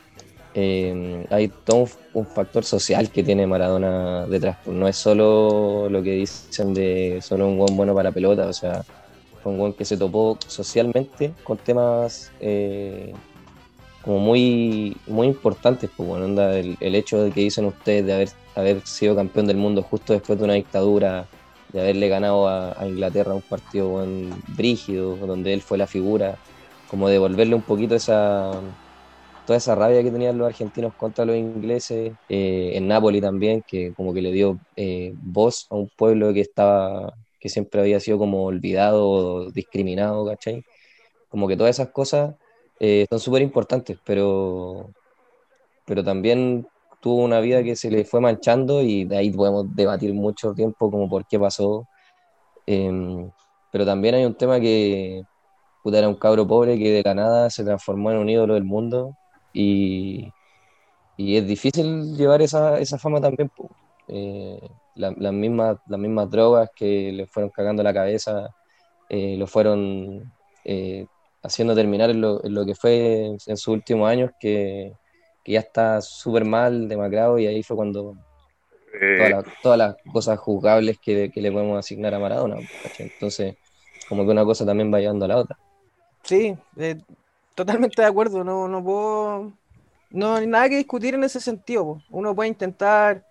em, 0.55 1.25
hay 1.31 1.49
todo 1.49 1.89
un, 2.15 2.27
factor 2.27 2.65
social 2.65 3.11
que 3.11 3.23
tiene 3.23 3.47
Maradona 3.47 4.27
detrás. 4.27 4.59
Pues 4.65 4.77
no 4.77 4.89
es 4.89 4.97
solo 4.97 5.89
lo 5.89 6.03
que 6.03 6.12
dicen 6.12 6.75
de 6.75 7.21
solo 7.23 7.49
un 7.49 7.59
buen 7.59 7.77
bueno 7.77 7.95
para 7.95 8.12
pelota, 8.12 8.47
o 8.47 8.53
sea, 8.53 8.85
fue 9.43 9.53
un 9.53 9.59
buen 9.59 9.73
que 9.73 9.85
se 9.85 9.97
topó 9.97 10.39
socialmente 10.47 11.33
con 11.45 11.59
temas 11.59 12.33
eh, 12.41 13.12
como 14.03 14.19
muy, 14.19 14.97
muy 15.07 15.29
importantes, 15.29 15.91
pues 15.97 16.09
bueno, 16.09 16.25
onda, 16.25 16.59
el, 16.59 16.77
hecho 16.81 17.23
de 17.23 17.31
que 17.31 17.41
dicen 17.43 17.67
ustedes 17.67 18.05
de 18.05 18.13
haber, 18.13 18.29
haber 18.55 18.87
sido 18.87 19.15
campeón 19.15 19.47
del 19.47 19.57
mundo 19.57 19.83
justo 19.83 20.13
después 20.13 20.39
de 20.39 20.45
una 20.45 20.55
dictadura, 20.55 21.27
de 21.73 21.81
haberle 21.81 22.09
ganado 22.09 22.49
a, 22.49 22.77
Inglaterra 22.87 23.35
un 23.35 23.43
partido 23.43 24.05
brígido, 24.57 25.17
donde 25.17 25.55
él 25.55 25.63
fue 25.63 25.79
la 25.79 25.87
figura, 25.87 26.37
como 26.91 27.09
devolverle 27.09 27.55
un 27.55 27.63
poquito 27.63 27.95
esa 27.95 28.61
toda 29.47 29.57
esa 29.57 29.75
rabia 29.75 30.03
que 30.03 30.11
tenían 30.11 30.39
los 30.39 30.47
argentinos 30.47 30.95
contra 30.95 31.25
los 31.25 31.37
ingleses, 31.37 32.13
eh, 32.29 32.73
en 32.75 32.87
Nápoles 32.89 33.23
también, 33.23 33.63
que 33.67 33.93
como 33.93 34.15
que 34.15 34.23
le 34.23 34.33
dio 34.33 34.59
eh, 34.77 35.15
voz 35.21 35.67
a 35.71 35.75
un 35.75 35.89
pueblo 35.89 36.33
que 36.33 36.41
estaba, 36.41 37.15
que 37.41 37.49
siempre 37.49 37.81
había 37.81 38.01
sido 38.01 38.19
como 38.19 38.45
olvidado 38.45 39.09
o 39.09 39.51
discriminado, 39.51 40.25
¿cachai? 40.27 40.65
Como 41.29 41.49
que 41.49 41.57
todas 41.57 41.77
esas 41.77 41.89
cosas 41.91 42.35
eh, 42.85 43.07
son 43.09 43.21
súper 43.21 43.43
importantes, 43.43 43.97
pero, 44.05 44.91
pero 45.87 46.03
también 46.03 46.67
tuvo 47.01 47.23
una 47.23 47.39
vida 47.41 47.62
que 47.62 47.77
se 47.77 47.91
le 47.93 48.05
fue 48.05 48.21
manchando 48.21 48.83
y 48.83 49.05
de 49.05 49.19
ahí 49.19 49.31
podemos 49.31 49.67
debatir 49.77 50.12
mucho 50.15 50.53
tiempo 50.53 50.91
como 50.91 51.09
por 51.09 51.25
qué 51.27 51.39
pasó. 51.39 51.87
Em, 52.67 53.31
pero 53.71 53.87
también 53.87 54.17
hay 54.17 54.25
un 54.25 54.35
tema 54.35 54.61
que 54.61 55.23
era 55.85 56.09
un 56.09 56.17
cabro 56.17 56.47
pobre 56.47 56.77
que 56.79 56.91
de 56.91 57.03
la 57.05 57.15
nada 57.15 57.51
se 57.51 57.65
transformó 57.65 58.11
en 58.11 58.19
un 58.19 58.29
ídolo 58.29 58.55
del 58.55 58.65
mundo 58.65 59.17
y, 59.53 60.33
y 61.17 61.37
es 61.37 61.47
difícil 61.47 62.17
llevar 62.17 62.43
esa, 62.43 62.81
esa 62.81 62.99
fama 62.99 63.21
también. 63.21 63.51
Eh, 64.09 64.61
las, 64.97 65.33
mismas, 65.33 65.79
las 65.87 66.01
mismas 66.01 66.29
drogas 66.31 66.71
que 66.75 67.12
le 67.12 67.27
fueron 67.29 67.51
cagando 67.51 67.83
la 67.85 67.95
cabeza, 67.95 68.49
eh, 69.09 69.37
lo 69.39 69.47
fueron 69.47 70.33
haciendo 71.43 71.75
terminar 71.75 72.11
en 72.11 72.21
lo, 72.21 72.45
en 72.45 72.55
lo, 72.55 72.65
que 72.65 72.75
fue 72.75 73.37
en, 73.47 73.57
sus 73.57 73.69
últimos 73.69 74.09
años, 74.09 74.31
que, 74.39 74.93
que 75.45 75.53
ya 75.53 75.61
está 75.61 76.01
súper 76.01 76.45
mal, 76.45 76.89
demacrado, 76.89 77.39
y 77.39 77.47
ahí 77.47 77.63
fue 77.63 77.77
cuando 77.77 78.17
todas, 79.01 79.45
todas, 79.63 79.79
las 79.79 79.97
cosas 80.13 80.39
juzgables 80.39 80.99
que, 80.99 81.31
que, 81.31 81.41
le 81.41 81.51
podemos 81.51 81.79
asignar 81.79 82.15
a 82.15 82.19
Maradona. 82.19 82.57
Entonces, 82.99 83.57
como 84.09 84.25
que 84.25 84.31
una 84.31 84.45
cosa 84.45 84.67
también 84.67 84.93
va 84.93 85.01
llevando 85.01 85.25
a 85.25 85.29
la 85.29 85.37
otra. 85.39 85.59
Sí, 86.23 86.57
totalmente 87.55 88.01
de 88.01 88.09
acuerdo, 88.09 88.45
no, 88.45 88.69
no 88.69 88.83
puedo, 88.85 89.53
no 90.11 90.35
hay 90.35 90.47
nada 90.47 90.69
que 90.69 90.77
discutir 90.77 91.15
en 91.15 91.25
ese 91.25 91.41
sentido. 91.41 92.01
Uno 92.11 92.35
puede 92.35 92.49
intentar 92.49 93.25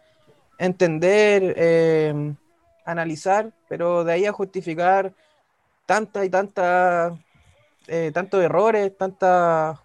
entender, 0.57 1.53
eh, 1.57 2.33
analizar, 2.85 3.51
pero 3.69 4.03
de 4.03 4.13
ahí 4.13 4.25
a 4.25 4.31
justificar 4.31 5.13
tantas 5.85 6.25
y 6.25 6.29
tantas, 6.29 7.13
eh, 7.91 8.11
tantos 8.13 8.41
errores, 8.41 8.97
tantas 8.97 9.77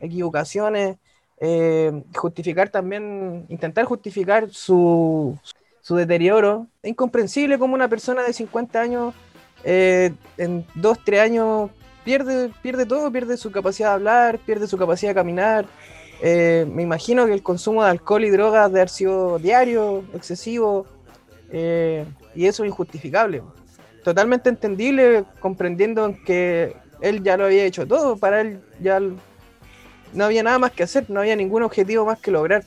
equivocaciones, 0.00 0.96
eh, 1.40 2.04
justificar 2.14 2.68
también, 2.68 3.46
intentar 3.48 3.84
justificar 3.84 4.48
su, 4.50 5.36
su 5.80 5.96
deterioro. 5.96 6.68
Es 6.82 6.90
incomprensible 6.90 7.58
como 7.58 7.74
una 7.74 7.88
persona 7.88 8.22
de 8.22 8.32
50 8.32 8.80
años 8.80 9.14
en 9.64 10.64
2, 10.76 10.98
3 11.04 11.20
años 11.20 11.70
pierde, 12.04 12.50
pierde 12.62 12.86
todo, 12.86 13.10
pierde 13.12 13.36
su 13.36 13.50
capacidad 13.50 13.88
de 13.88 13.94
hablar, 13.94 14.38
pierde 14.38 14.66
su 14.66 14.78
capacidad 14.78 15.10
de 15.10 15.14
caminar. 15.14 15.66
Eh, 16.22 16.66
me 16.72 16.82
imagino 16.82 17.26
que 17.26 17.34
el 17.34 17.42
consumo 17.42 17.84
de 17.84 17.90
alcohol 17.90 18.24
y 18.24 18.30
drogas 18.30 18.72
debe 18.72 18.86
haber 18.88 19.42
diario, 19.42 20.04
excesivo, 20.14 20.86
eh, 21.50 22.06
y 22.34 22.46
eso 22.46 22.64
es 22.64 22.68
injustificable. 22.68 23.42
Totalmente 24.02 24.48
entendible, 24.48 25.24
comprendiendo 25.40 26.16
que 26.24 26.74
él 27.00 27.22
ya 27.22 27.36
lo 27.36 27.46
había 27.46 27.64
hecho 27.64 27.86
todo, 27.86 28.16
para 28.16 28.40
él 28.40 28.60
ya 28.80 29.00
no 29.00 30.24
había 30.24 30.42
nada 30.42 30.58
más 30.58 30.72
que 30.72 30.82
hacer, 30.82 31.08
no 31.08 31.20
había 31.20 31.36
ningún 31.36 31.62
objetivo 31.62 32.04
más 32.04 32.18
que 32.18 32.30
lograr. 32.30 32.64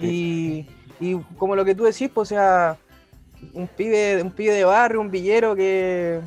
Y, 0.00 0.66
y, 1.00 1.16
como 1.36 1.56
lo 1.56 1.64
que 1.64 1.74
tú 1.74 1.84
decís, 1.84 2.10
pues, 2.12 2.32
o 2.32 2.34
sea, 2.34 2.76
un 3.52 3.68
pibe, 3.68 4.20
un 4.22 4.30
pibe 4.30 4.54
de 4.54 4.64
barrio, 4.64 5.00
un 5.00 5.10
villero 5.10 5.54
que, 5.54 6.20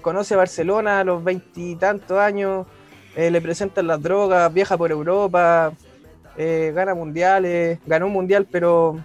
conoce 0.00 0.36
Barcelona 0.36 1.00
a 1.00 1.04
los 1.04 1.22
veintitantos 1.22 2.18
años, 2.18 2.66
eh, 3.16 3.30
le 3.30 3.40
presentan 3.40 3.86
las 3.86 4.02
drogas, 4.02 4.52
viaja 4.52 4.76
por 4.76 4.90
Europa, 4.90 5.72
eh, 6.36 6.72
gana 6.74 6.94
mundiales, 6.94 7.78
ganó 7.86 8.06
un 8.06 8.12
mundial, 8.12 8.46
pero 8.50 8.98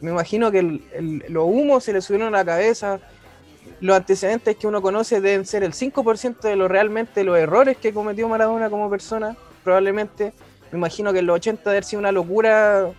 me 0.00 0.10
imagino 0.10 0.50
que 0.50 0.80
los 1.28 1.44
humos 1.44 1.84
se 1.84 1.92
le 1.92 2.00
subieron 2.00 2.34
a 2.34 2.38
la 2.38 2.44
cabeza. 2.44 3.00
Los 3.80 3.96
antecedentes 3.96 4.56
que 4.56 4.66
uno 4.66 4.82
conoce 4.82 5.20
deben 5.20 5.46
ser 5.46 5.62
el 5.62 5.72
5% 5.72 6.40
de 6.40 6.56
lo 6.56 6.68
realmente 6.68 7.22
los 7.24 7.38
errores 7.38 7.76
que 7.76 7.92
cometió 7.92 8.28
Maradona 8.28 8.70
como 8.70 8.90
persona, 8.90 9.36
probablemente. 9.62 10.32
Me 10.72 10.78
imagino 10.78 11.12
que 11.12 11.20
en 11.20 11.26
los 11.26 11.36
80 11.36 11.62
debe 11.62 11.70
haber 11.76 11.84
sido 11.84 12.00
una 12.00 12.12
locura 12.12 12.90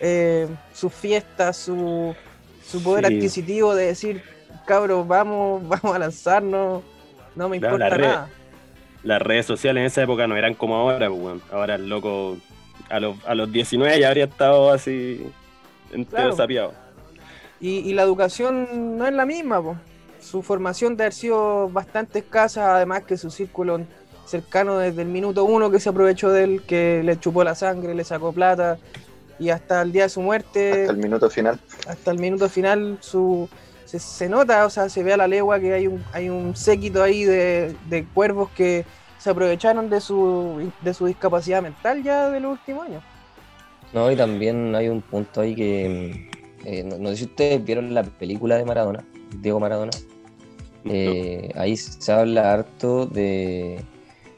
eh, 0.00 0.48
sus 0.74 0.92
fiestas, 0.92 1.56
su, 1.56 2.14
su 2.66 2.82
poder 2.82 3.06
adquisitivo 3.06 3.74
de 3.74 3.86
decir, 3.86 4.22
cabros, 4.66 5.06
vamos, 5.06 5.62
vamos 5.68 5.96
a 5.96 5.98
lanzarnos, 5.98 6.82
no 7.34 7.48
me 7.48 7.56
importa 7.56 7.96
nada. 7.96 8.28
Las 9.02 9.22
redes 9.22 9.46
sociales 9.46 9.80
en 9.82 9.86
esa 9.86 10.02
época 10.02 10.26
no 10.26 10.36
eran 10.36 10.54
como 10.54 10.76
ahora, 10.76 11.08
pues, 11.08 11.40
ahora 11.52 11.76
el 11.76 11.88
loco 11.88 12.36
a 12.90 13.00
los, 13.00 13.16
a 13.24 13.34
los 13.34 13.50
19 13.52 14.00
ya 14.00 14.08
habría 14.08 14.24
estado 14.24 14.72
así 14.72 15.24
entero 15.92 16.34
sapiado. 16.34 16.74
Y, 17.60 17.94
la 17.94 18.02
educación 18.02 18.98
no 18.98 19.06
es 19.06 19.14
la 19.14 19.24
misma, 19.24 19.62
pues. 19.62 19.78
Su 20.26 20.42
formación 20.42 20.96
de 20.96 21.04
haber 21.04 21.12
sido 21.14 21.68
bastante 21.68 22.18
escasa, 22.18 22.76
además 22.76 23.04
que 23.04 23.16
su 23.16 23.30
círculo 23.30 23.80
cercano 24.26 24.78
desde 24.78 25.02
el 25.02 25.08
minuto 25.08 25.44
uno 25.44 25.70
que 25.70 25.78
se 25.78 25.88
aprovechó 25.88 26.30
de 26.30 26.44
él, 26.44 26.62
que 26.66 27.02
le 27.04 27.18
chupó 27.18 27.44
la 27.44 27.54
sangre, 27.54 27.94
le 27.94 28.04
sacó 28.04 28.32
plata, 28.32 28.78
y 29.38 29.50
hasta 29.50 29.82
el 29.82 29.92
día 29.92 30.04
de 30.04 30.08
su 30.08 30.20
muerte. 30.20 30.82
Hasta 30.82 30.92
el 30.92 30.98
minuto 30.98 31.30
final. 31.30 31.60
Hasta 31.86 32.10
el 32.10 32.18
minuto 32.18 32.48
final, 32.48 32.98
su, 33.00 33.48
se, 33.84 34.28
nota, 34.28 34.66
o 34.66 34.70
sea, 34.70 34.88
se 34.88 35.02
ve 35.02 35.12
a 35.12 35.16
la 35.16 35.28
legua 35.28 35.60
que 35.60 35.72
hay 35.72 35.86
un, 35.86 36.02
hay 36.12 36.28
un 36.28 36.56
séquito 36.56 37.02
ahí 37.02 37.24
de, 37.24 38.06
cuervos 38.12 38.50
que 38.50 38.84
se 39.18 39.30
aprovecharon 39.30 39.88
de 39.88 40.00
su, 40.00 40.72
de 40.82 40.94
su 40.94 41.06
discapacidad 41.06 41.62
mental 41.62 42.02
ya 42.02 42.30
de 42.30 42.40
los 42.40 42.52
últimos 42.52 42.86
años. 42.86 43.02
No, 43.92 44.10
y 44.10 44.16
también 44.16 44.74
hay 44.74 44.88
un 44.88 45.00
punto 45.00 45.40
ahí 45.40 45.54
que, 45.54 46.30
eh, 46.64 46.82
no, 46.82 47.08
sé 47.10 47.16
si 47.16 47.24
ustedes 47.24 47.64
vieron 47.64 47.94
la 47.94 48.02
película 48.02 48.56
de 48.56 48.64
Maradona, 48.64 49.04
Diego 49.40 49.60
Maradona. 49.60 49.92
Eh, 50.88 51.50
ahí 51.56 51.76
se 51.76 52.12
habla 52.12 52.52
harto 52.52 53.06
de 53.06 53.80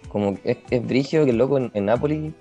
como 0.09 0.39
es, 0.45 0.57
es 0.71 0.87
brigio 0.87 1.25
que 1.25 1.33
el 1.33 1.39
loco 1.39 1.59
en, 1.59 1.85
Nápoles 1.85 2.33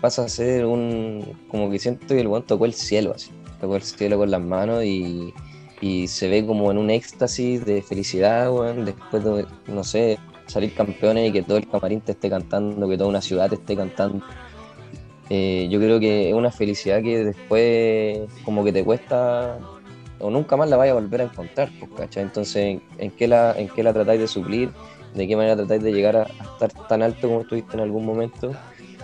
pasa 0.00 0.24
a 0.24 0.28
ser 0.28 0.64
un 0.64 1.36
como 1.48 1.70
que 1.70 1.78
siento 1.78 2.06
que 2.08 2.20
el 2.20 2.28
buen 2.28 2.42
tocó 2.44 2.64
el 2.64 2.72
cielo 2.72 3.12
así 3.14 3.30
tocó 3.62 3.76
el 3.76 3.82
cielo 3.82 4.18
con 4.18 4.30
las 4.30 4.42
manos 4.42 4.84
y, 4.84 5.32
y 5.80 6.08
se 6.08 6.28
ve 6.28 6.44
como 6.44 6.70
en 6.72 6.78
un 6.78 6.90
éxtasis 6.90 7.64
de 7.64 7.80
felicidad, 7.80 8.50
después 8.74 9.24
de, 9.24 9.46
no 9.68 9.84
sé, 9.84 10.18
salir 10.46 10.74
campeones 10.74 11.30
y 11.30 11.32
que 11.32 11.42
todo 11.42 11.58
el 11.58 11.68
camarín 11.68 12.00
te 12.00 12.12
esté 12.12 12.28
cantando, 12.28 12.88
que 12.88 12.98
toda 12.98 13.08
una 13.08 13.22
ciudad 13.22 13.48
te 13.48 13.54
esté 13.54 13.76
cantando. 13.76 14.24
Eh, 15.30 15.68
yo 15.70 15.78
creo 15.78 16.00
que 16.00 16.28
es 16.28 16.34
una 16.34 16.50
felicidad 16.50 17.00
que 17.02 17.24
después 17.24 18.28
como 18.44 18.64
que 18.64 18.72
te 18.72 18.84
cuesta 18.84 19.58
o 20.22 20.30
nunca 20.30 20.56
más 20.56 20.70
la 20.70 20.76
vaya 20.76 20.92
a 20.92 20.94
volver 20.94 21.20
a 21.20 21.24
encontrar, 21.24 21.70
pues, 21.78 21.90
¿cachai? 21.96 22.22
Entonces, 22.22 22.80
¿en 22.98 23.10
qué, 23.10 23.28
la, 23.28 23.52
¿en 23.58 23.68
qué 23.68 23.82
la 23.82 23.92
tratáis 23.92 24.20
de 24.20 24.28
suplir? 24.28 24.70
¿De 25.14 25.28
qué 25.28 25.36
manera 25.36 25.56
tratáis 25.56 25.82
de 25.82 25.92
llegar 25.92 26.16
a, 26.16 26.22
estar 26.22 26.72
tan 26.88 27.02
alto 27.02 27.28
como 27.28 27.42
estuviste 27.42 27.74
en 27.74 27.80
algún 27.80 28.06
momento? 28.06 28.52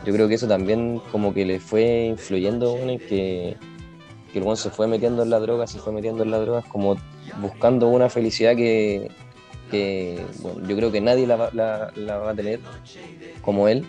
Yo 0.04 0.12
creo 0.14 0.28
que 0.28 0.34
eso 0.34 0.46
también 0.46 1.02
como 1.12 1.34
que 1.34 1.44
le 1.44 1.60
fue 1.60 2.06
influyendo 2.06 2.78
en 2.78 2.98
que 3.00 3.56
que 4.32 4.38
el 4.38 4.44
buen 4.44 4.56
se 4.56 4.70
fue 4.70 4.86
metiendo 4.86 5.22
en 5.22 5.30
la 5.30 5.40
droga, 5.40 5.66
se 5.66 5.78
fue 5.78 5.92
metiendo 5.92 6.22
en 6.22 6.30
la 6.30 6.38
droga, 6.38 6.62
como 6.62 6.96
buscando 7.40 7.88
una 7.88 8.08
felicidad 8.08 8.54
que, 8.54 9.10
bueno, 10.40 10.66
yo 10.66 10.76
creo 10.76 10.92
que 10.92 11.00
nadie 11.00 11.26
la, 11.26 11.36
va 11.36 12.30
a 12.30 12.34
tener 12.34 12.60
como 13.42 13.68
él, 13.68 13.84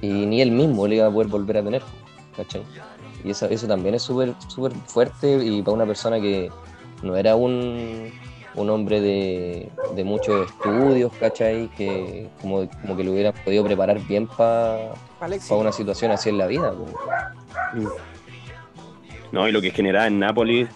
y 0.00 0.26
ni 0.26 0.40
él 0.40 0.50
mismo 0.50 0.86
le 0.86 0.96
iba 0.96 1.06
a 1.06 1.10
poder 1.10 1.28
volver 1.28 1.58
a 1.58 1.62
tener, 1.62 1.82
¿cachai? 2.36 2.62
Y 3.24 3.30
eso, 3.30 3.46
eso 3.46 3.66
también 3.66 3.94
es 3.94 4.02
súper 4.02 4.34
súper 4.48 4.72
fuerte 4.86 5.44
y 5.44 5.62
para 5.62 5.74
una 5.74 5.86
persona 5.86 6.20
que 6.20 6.50
no 7.02 7.16
era 7.16 7.36
un, 7.36 8.10
un 8.54 8.70
hombre 8.70 9.00
de, 9.00 9.70
de, 9.94 10.04
muchos 10.04 10.50
estudios, 10.50 11.12
¿cachai? 11.18 11.68
Que 11.76 12.28
como, 12.40 12.68
como 12.82 12.96
que 12.96 13.04
lo 13.04 13.12
hubiera 13.12 13.32
podido 13.32 13.64
preparar 13.64 14.00
bien 14.00 14.26
para 14.26 14.92
una 15.50 15.72
situación 15.72 16.10
así 16.12 16.28
en 16.28 16.38
la 16.38 16.46
vida. 16.46 16.74
No, 19.32 19.48
y 19.48 19.52
lo 19.52 19.60
que 19.60 19.70
generaba 19.70 20.06
en 20.06 20.18
Nápoles 20.18 20.68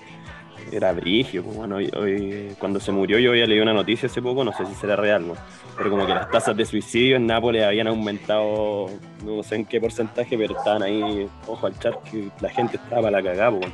era 0.77 0.93
brigio. 0.93 1.43
Pues, 1.43 1.57
bueno, 1.57 1.77
hoy, 1.77 2.55
cuando 2.59 2.81
se 2.81 2.93
murió 2.93 3.19
yo 3.19 3.31
había 3.31 3.47
leído 3.47 3.63
una 3.63 3.75
noticia 3.75 4.09
hace 4.09 4.21
poco, 4.21 4.45
no 4.45 4.53
sé 4.53 4.67
si 4.67 4.75
será 4.75 4.97
real, 4.97 5.27
¿no? 5.27 5.35
pero 5.77 5.91
como 5.91 6.07
que 6.07 6.15
las 6.15 6.31
tasas 6.31 6.57
de 6.57 6.65
suicidio 6.65 7.17
en 7.17 7.27
Nápoles 7.27 7.65
habían 7.65 7.89
aumentado, 7.89 8.87
no 9.25 9.43
sé 9.43 9.57
en 9.57 9.65
qué 9.65 9.81
porcentaje, 9.81 10.37
pero 10.39 10.57
estaban 10.57 10.83
ahí, 10.83 11.29
ojo 11.47 11.67
al 11.67 11.79
chat, 11.79 11.95
que 12.05 12.31
la 12.41 12.49
gente 12.49 12.77
estaba 12.77 13.03
para 13.03 13.21
la 13.21 13.23
cagada. 13.23 13.59
Pues, 13.59 13.73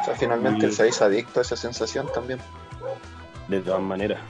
o 0.00 0.04
sea, 0.04 0.14
finalmente 0.14 0.66
él 0.66 0.72
se 0.72 0.88
hizo 0.88 1.04
adicto 1.04 1.40
a 1.40 1.42
esa 1.42 1.56
sensación 1.56 2.06
también. 2.14 2.38
De 3.48 3.60
todas 3.60 3.82
maneras. 3.82 4.20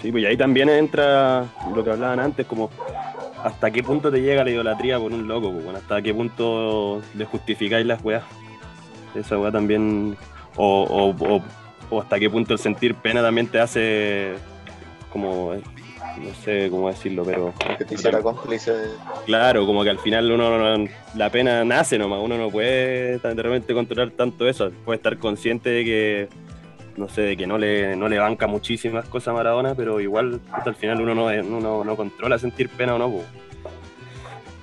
Sí, 0.00 0.10
pues 0.10 0.26
ahí 0.26 0.36
también 0.36 0.68
entra 0.68 1.44
lo 1.74 1.84
que 1.84 1.90
hablaban 1.90 2.18
antes, 2.18 2.46
como 2.46 2.70
hasta 3.44 3.70
qué 3.70 3.82
punto 3.82 4.10
te 4.10 4.20
llega 4.20 4.44
la 4.44 4.50
idolatría 4.50 4.98
por 4.98 5.12
un 5.12 5.28
loco, 5.28 5.52
pues, 5.52 5.76
hasta 5.76 6.02
qué 6.02 6.12
punto 6.12 7.00
le 7.14 7.24
justificáis 7.24 7.86
las 7.86 8.02
weas. 8.02 8.24
Esa 9.14 9.38
wea 9.38 9.52
también, 9.52 10.16
o, 10.56 11.14
o, 11.18 11.42
o, 11.90 12.00
hasta 12.00 12.18
qué 12.18 12.28
punto 12.28 12.52
el 12.52 12.58
sentir 12.58 12.94
pena 12.94 13.22
también 13.22 13.46
te 13.46 13.60
hace 13.60 14.34
como, 15.10 15.54
no 15.54 16.34
sé 16.44 16.68
cómo 16.70 16.88
decirlo, 16.88 17.24
pero... 17.24 17.52
Que 17.78 17.84
te 17.84 17.94
hiciera 17.94 18.20
cómplice. 18.20 18.72
Claro, 19.26 19.66
como 19.66 19.82
que 19.82 19.90
al 19.90 19.98
final 19.98 20.30
uno, 20.30 20.88
la 21.14 21.30
pena 21.30 21.64
nace 21.64 21.98
nomás, 21.98 22.20
uno 22.22 22.36
no 22.38 22.50
puede 22.50 23.18
de 23.18 23.42
repente 23.42 23.74
controlar 23.74 24.10
tanto 24.10 24.48
eso, 24.48 24.70
puede 24.84 24.96
estar 24.96 25.18
consciente 25.18 25.70
de 25.70 25.84
que 25.84 26.28
no 26.96 27.08
sé, 27.08 27.22
de 27.22 27.36
que 27.36 27.46
no 27.46 27.58
le, 27.58 27.96
no 27.96 28.08
le 28.08 28.18
banca 28.18 28.46
muchísimas 28.46 29.08
cosas 29.08 29.28
a 29.28 29.32
Maradona, 29.32 29.74
pero 29.74 30.00
igual 30.00 30.40
al 30.50 30.74
final 30.74 31.00
uno 31.00 31.14
no, 31.14 31.84
no, 31.84 31.96
controla 31.96 32.38
sentir 32.38 32.68
pena 32.68 32.94
o 32.94 32.98
no. 32.98 33.10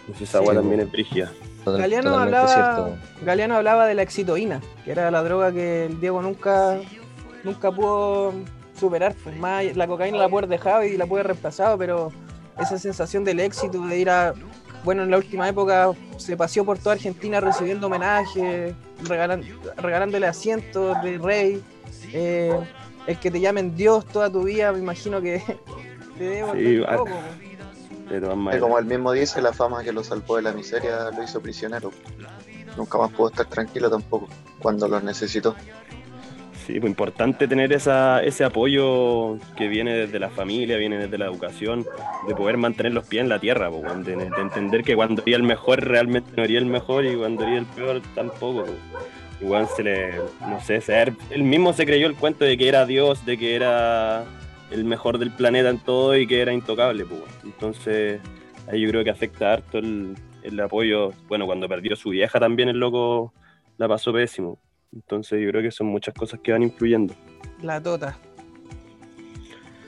Pues. 0.07 0.21
esa 0.21 0.39
agua 0.39 0.53
también 0.53 0.81
es 0.81 0.91
brígida. 0.91 1.31
Galeano 1.77 2.17
hablaba, 2.17 2.89
Galeano 3.23 3.55
hablaba 3.55 3.87
de 3.87 3.93
la 3.95 4.01
exitoína, 4.01 4.61
que 4.85 4.91
era 4.91 5.11
la 5.11 5.23
droga 5.23 5.51
que 5.51 5.85
el 5.85 5.99
Diego 5.99 6.21
nunca, 6.21 6.79
nunca 7.43 7.71
pudo 7.71 8.33
superar. 8.79 9.15
Pues 9.23 9.37
más, 9.37 9.75
la 9.75 9.87
cocaína 9.87 10.17
la 10.17 10.29
puede 10.29 10.47
dejar 10.47 10.85
y 10.85 10.97
la 10.97 11.05
puede 11.05 11.23
reemplazado, 11.23 11.77
pero 11.77 12.11
esa 12.59 12.77
sensación 12.77 13.23
del 13.23 13.39
éxito, 13.39 13.85
de 13.85 13.99
ir 13.99 14.09
a. 14.09 14.33
Bueno, 14.83 15.03
en 15.03 15.11
la 15.11 15.17
última 15.17 15.47
época 15.49 15.91
se 16.17 16.37
paseó 16.37 16.63
por 16.63 16.77
toda 16.79 16.93
Argentina 16.93 17.41
recibiendo 17.41 17.87
homenajes, 17.87 18.73
regalándole 19.07 20.25
asientos 20.25 21.01
de 21.03 21.17
rey 21.17 21.61
eh, 22.13 22.57
el 23.07 23.19
que 23.19 23.31
te 23.31 23.39
llamen 23.39 23.75
Dios 23.75 24.05
toda 24.05 24.29
tu 24.29 24.43
vida, 24.43 24.71
me 24.71 24.79
imagino 24.79 25.21
que 25.21 25.41
te 26.17 26.23
debo 26.23 26.53
sí, 26.53 26.81
poco. 26.95 27.11
Como 28.59 28.79
él 28.79 28.85
mismo 28.85 29.11
dice, 29.11 29.41
la 29.41 29.53
fama 29.53 29.83
que 29.83 29.91
lo 29.91 30.03
salvó 30.03 30.37
de 30.37 30.43
la 30.43 30.51
miseria 30.51 31.11
lo 31.15 31.23
hizo 31.23 31.41
prisionero. 31.41 31.91
Nunca 32.77 32.97
más 32.97 33.11
pudo 33.11 33.29
estar 33.29 33.45
tranquilo 33.45 33.89
tampoco 33.89 34.27
cuando 34.59 34.87
lo 34.87 34.99
necesitó. 34.99 35.55
Sí, 36.65 36.79
pues 36.79 36.91
importante 36.91 37.47
tener 37.47 37.73
esa, 37.73 38.21
ese 38.21 38.43
apoyo 38.43 39.37
que 39.55 39.67
viene 39.67 39.93
desde 39.93 40.19
la 40.19 40.29
familia, 40.29 40.77
viene 40.77 40.99
desde 40.99 41.17
la 41.17 41.25
educación, 41.25 41.85
de 42.27 42.35
poder 42.35 42.57
mantener 42.57 42.93
los 42.93 43.07
pies 43.07 43.23
en 43.23 43.29
la 43.29 43.39
tierra, 43.39 43.71
de, 43.71 44.13
entender 44.13 44.83
que 44.83 44.95
cuando 44.95 45.23
haría 45.23 45.37
el 45.37 45.43
mejor 45.43 45.83
realmente 45.83 46.31
no 46.37 46.43
haría 46.43 46.59
el 46.59 46.67
mejor 46.67 47.05
y 47.05 47.15
cuando 47.15 47.43
haría 47.43 47.57
el 47.57 47.65
peor 47.65 48.01
tampoco 48.13 48.65
igual 49.41 49.67
se 49.75 49.83
le, 49.83 50.11
no 50.41 50.61
sé, 50.61 50.81
él 51.31 51.43
mismo 51.43 51.73
se 51.73 51.85
creyó 51.85 52.07
el 52.07 52.15
cuento 52.15 52.45
de 52.45 52.57
que 52.57 52.67
era 52.67 52.85
Dios, 52.85 53.25
de 53.25 53.37
que 53.37 53.55
era 53.55 54.25
el 54.71 54.85
mejor 54.85 55.17
del 55.17 55.31
planeta 55.31 55.69
en 55.69 55.79
todo 55.79 56.15
y 56.15 56.27
que 56.27 56.41
era 56.41 56.53
intocable, 56.53 57.05
pues. 57.05 57.21
Entonces, 57.43 58.21
ahí 58.67 58.81
yo 58.81 58.89
creo 58.89 59.03
que 59.03 59.09
afecta 59.09 59.53
harto 59.53 59.77
el, 59.77 60.15
el 60.43 60.59
apoyo. 60.59 61.11
Bueno, 61.27 61.45
cuando 61.45 61.67
perdió 61.67 61.95
su 61.95 62.09
vieja 62.09 62.39
también 62.39 62.69
el 62.69 62.77
loco 62.77 63.33
la 63.77 63.87
pasó 63.87 64.13
pésimo. 64.13 64.59
Entonces, 64.93 65.41
yo 65.41 65.49
creo 65.49 65.61
que 65.61 65.71
son 65.71 65.87
muchas 65.87 66.13
cosas 66.13 66.39
que 66.41 66.51
van 66.51 66.63
influyendo. 66.63 67.13
La 67.61 67.81
tota. 67.81 68.17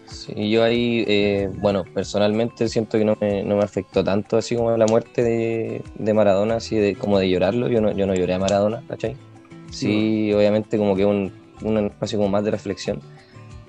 Sí, 0.06 0.52
yo 0.52 0.64
ahí, 0.64 1.06
eh, 1.08 1.50
bueno, 1.56 1.86
personalmente 1.86 2.68
siento 2.68 2.98
que 2.98 3.06
no 3.06 3.18
me, 3.20 3.44
no 3.44 3.56
me, 3.56 3.64
afectó 3.64 4.04
tanto 4.04 4.38
así 4.38 4.56
como 4.56 4.76
la 4.76 4.86
muerte 4.86 5.24
de, 5.24 5.82
de 5.96 6.14
Maradona, 6.14 6.56
así 6.56 6.76
de 6.76 6.96
como 6.96 7.18
de 7.18 7.30
llorarlo. 7.30 7.70
Yo 7.70 7.82
no, 7.82 7.92
yo 7.92 8.06
no 8.06 8.14
lloré 8.14 8.34
a 8.34 8.40
Maradona, 8.40 8.84
¿cachai? 8.88 9.16
Sí, 9.72 10.34
obviamente 10.34 10.78
como 10.78 10.98
que 10.98 11.06
un, 11.06 11.32
un 11.64 11.78
espacio 11.78 12.18
como 12.18 12.30
más 12.30 12.44
de 12.44 12.52
reflexión, 12.52 13.00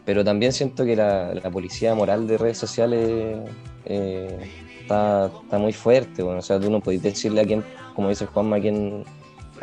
pero 0.05 0.25
también 0.25 0.53
siento 0.53 0.85
que 0.85 0.97
la, 0.97 1.35
la 1.35 1.51
policía 1.51 1.95
moral 1.95 2.27
de 2.27 2.39
redes 2.39 2.59
sociales 2.59 3.41
eh, 3.85 4.51
está, 4.81 5.27
está, 5.27 5.59
muy 5.59 5.73
fuerte, 5.73 6.23
bueno, 6.23 6.41
o 6.41 6.43
sea, 6.43 6.59
tú 6.59 6.71
no 6.71 6.81
podés 6.81 7.03
decirle 7.03 7.41
a 7.41 7.45
quién, 7.45 7.65
como 7.95 8.09
dice 8.09 8.27
Juanma, 8.27 8.57
a 8.57 8.61
quién, 8.61 9.05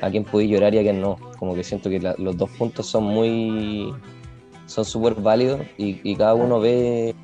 a 0.01 0.09
quién 0.09 0.23
puede 0.23 0.47
llorar 0.47 0.73
y 0.73 0.79
a 0.79 0.81
quién 0.81 1.01
no, 1.01 1.17
como 1.37 1.55
que 1.55 1.63
siento 1.63 1.89
que 1.89 1.99
los 2.17 2.37
dos 2.37 2.49
puntos 2.51 2.87
son 2.87 3.03
muy, 3.03 3.93
son 4.65 4.85
súper 4.85 5.15
válidos 5.15 5.61
y, 5.77 6.15
cada 6.15 6.33
uno 6.33 6.59
ve 6.59 7.15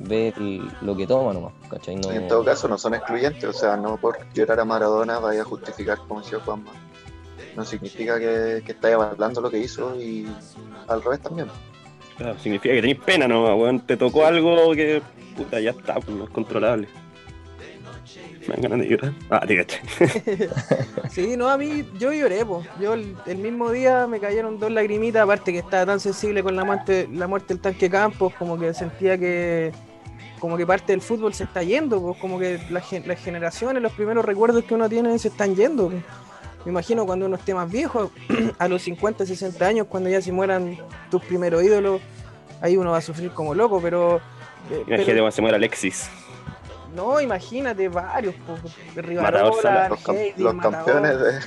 ve 0.00 0.32
lo 0.80 0.96
que 0.96 1.08
toma 1.08 1.32
nomás, 1.32 1.52
¿cachai? 1.68 1.96
No... 1.96 2.12
En 2.12 2.28
todo 2.28 2.44
caso 2.44 2.68
no 2.68 2.78
son 2.78 2.94
excluyentes, 2.94 3.44
o 3.44 3.52
sea, 3.52 3.76
no 3.76 3.96
por 3.96 4.16
llorar 4.32 4.60
a 4.60 4.64
Maradona 4.64 5.18
vaya 5.18 5.42
a 5.42 5.44
justificar 5.44 5.98
como 6.06 6.20
decía 6.20 6.38
Juanma 6.38 6.70
no 7.58 7.64
significa 7.64 8.20
que, 8.20 8.62
que 8.64 8.72
estáis 8.72 8.94
avalando 8.94 9.40
lo 9.40 9.50
que 9.50 9.58
hizo 9.58 10.00
y 10.00 10.28
al 10.86 11.02
revés 11.02 11.20
también. 11.20 11.48
Claro, 12.18 12.36
significa 12.40 12.74
que 12.74 12.80
tenéis 12.80 12.98
pena, 12.98 13.28
¿no? 13.28 13.56
Bueno, 13.56 13.80
te 13.86 13.96
tocó 13.96 14.26
algo 14.26 14.74
que, 14.74 15.00
puta, 15.36 15.60
ya 15.60 15.70
está, 15.70 15.94
pues, 15.94 16.08
no 16.08 16.24
es 16.24 16.30
controlable. 16.30 16.88
Me 18.40 18.54
dan 18.54 18.62
ganas 18.62 18.78
de 18.80 18.88
llorar. 18.88 19.12
Ah, 19.30 19.44
dígate. 19.46 19.80
sí, 21.10 21.36
no, 21.36 21.48
a 21.48 21.56
mí, 21.56 21.84
yo 21.98 22.12
lloré, 22.12 22.44
pues. 22.44 22.66
Yo 22.80 22.94
el, 22.94 23.38
mismo 23.38 23.70
día 23.70 24.08
me 24.08 24.18
cayeron 24.18 24.58
dos 24.58 24.72
lagrimitas, 24.72 25.22
aparte 25.22 25.52
que 25.52 25.58
estaba 25.58 25.86
tan 25.86 26.00
sensible 26.00 26.42
con 26.42 26.56
la 26.56 26.64
muerte, 26.64 27.08
la 27.12 27.28
muerte 27.28 27.54
del 27.54 27.60
tanque 27.60 27.88
Campos, 27.88 28.34
como 28.34 28.58
que 28.58 28.74
sentía 28.74 29.16
que 29.16 29.72
como 30.40 30.56
que 30.56 30.64
parte 30.64 30.92
del 30.92 31.00
fútbol 31.00 31.34
se 31.34 31.44
está 31.44 31.64
yendo, 31.64 32.00
pues 32.00 32.16
como 32.18 32.38
que 32.38 32.60
las, 32.70 32.92
las 32.92 33.18
generaciones, 33.20 33.82
los 33.82 33.92
primeros 33.92 34.24
recuerdos 34.24 34.64
que 34.64 34.74
uno 34.74 34.88
tiene 34.88 35.18
se 35.18 35.28
están 35.28 35.54
yendo. 35.54 35.88
Pues 35.88 36.02
me 36.68 36.72
imagino 36.72 37.06
cuando 37.06 37.24
uno 37.24 37.36
esté 37.36 37.54
más 37.54 37.70
viejo, 37.70 38.10
a 38.58 38.68
los 38.68 38.82
50, 38.82 39.24
60 39.24 39.66
años, 39.66 39.86
cuando 39.88 40.10
ya 40.10 40.20
se 40.20 40.30
mueran 40.30 40.76
tus 41.10 41.24
primeros 41.24 41.62
ídolos, 41.62 42.02
ahí 42.60 42.76
uno 42.76 42.90
va 42.90 42.98
a 42.98 43.00
sufrir 43.00 43.30
como 43.30 43.54
loco, 43.54 43.80
pero... 43.80 44.16
Eh, 44.70 44.84
imagínate 44.86 45.14
cuando 45.14 45.30
se 45.30 45.40
muera 45.40 45.56
Alexis. 45.56 46.10
No, 46.94 47.22
imagínate 47.22 47.88
varios, 47.88 48.34
pues, 48.46 48.60
Rivarola, 48.96 49.88
los, 49.88 50.06
los 50.36 50.54
campeones 50.56 51.18
de... 51.18 51.40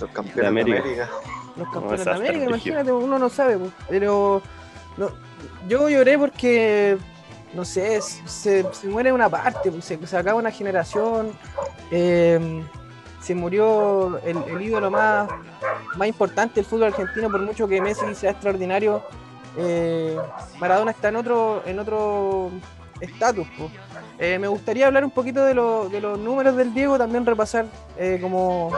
Los 0.00 0.10
campeones 0.10 0.34
de 0.34 0.46
América. 0.48 1.08
Los 1.56 1.68
campeones 1.70 2.04
de 2.04 2.10
América, 2.10 2.44
imagínate, 2.44 2.90
uno 2.90 3.16
no 3.16 3.28
sabe, 3.28 3.58
pero... 3.88 4.42
yo 5.68 5.88
lloré 5.88 6.18
porque 6.18 6.98
no 7.54 7.64
sé, 7.64 8.00
se, 8.00 8.64
muere 8.88 9.12
una 9.12 9.28
parte, 9.28 9.70
se, 9.82 10.04
se, 10.04 10.16
acaba 10.16 10.40
una 10.40 10.50
generación. 10.50 11.30
Eh, 11.92 12.64
se 13.22 13.34
murió 13.34 14.18
el, 14.24 14.60
ídolo 14.60 14.90
más, 14.90 15.28
más 15.96 16.08
importante 16.08 16.56
del 16.56 16.64
fútbol 16.64 16.88
argentino, 16.88 17.30
por 17.30 17.40
mucho 17.40 17.68
que 17.68 17.80
Messi 17.80 18.14
sea 18.14 18.32
extraordinario. 18.32 19.02
Eh, 19.56 20.16
Maradona 20.58 20.90
está 20.90 21.08
en 21.08 21.16
otro 21.16 21.62
en 21.64 21.78
otro 21.78 22.50
estatus. 23.00 23.46
Eh, 24.18 24.38
me 24.38 24.48
gustaría 24.48 24.86
hablar 24.86 25.04
un 25.04 25.10
poquito 25.10 25.44
de, 25.44 25.54
de, 25.90 26.00
los 26.00 26.18
números 26.18 26.56
del 26.56 26.74
Diego, 26.74 26.98
también 26.98 27.24
repasar 27.24 27.66
eh, 27.96 28.18
como 28.20 28.72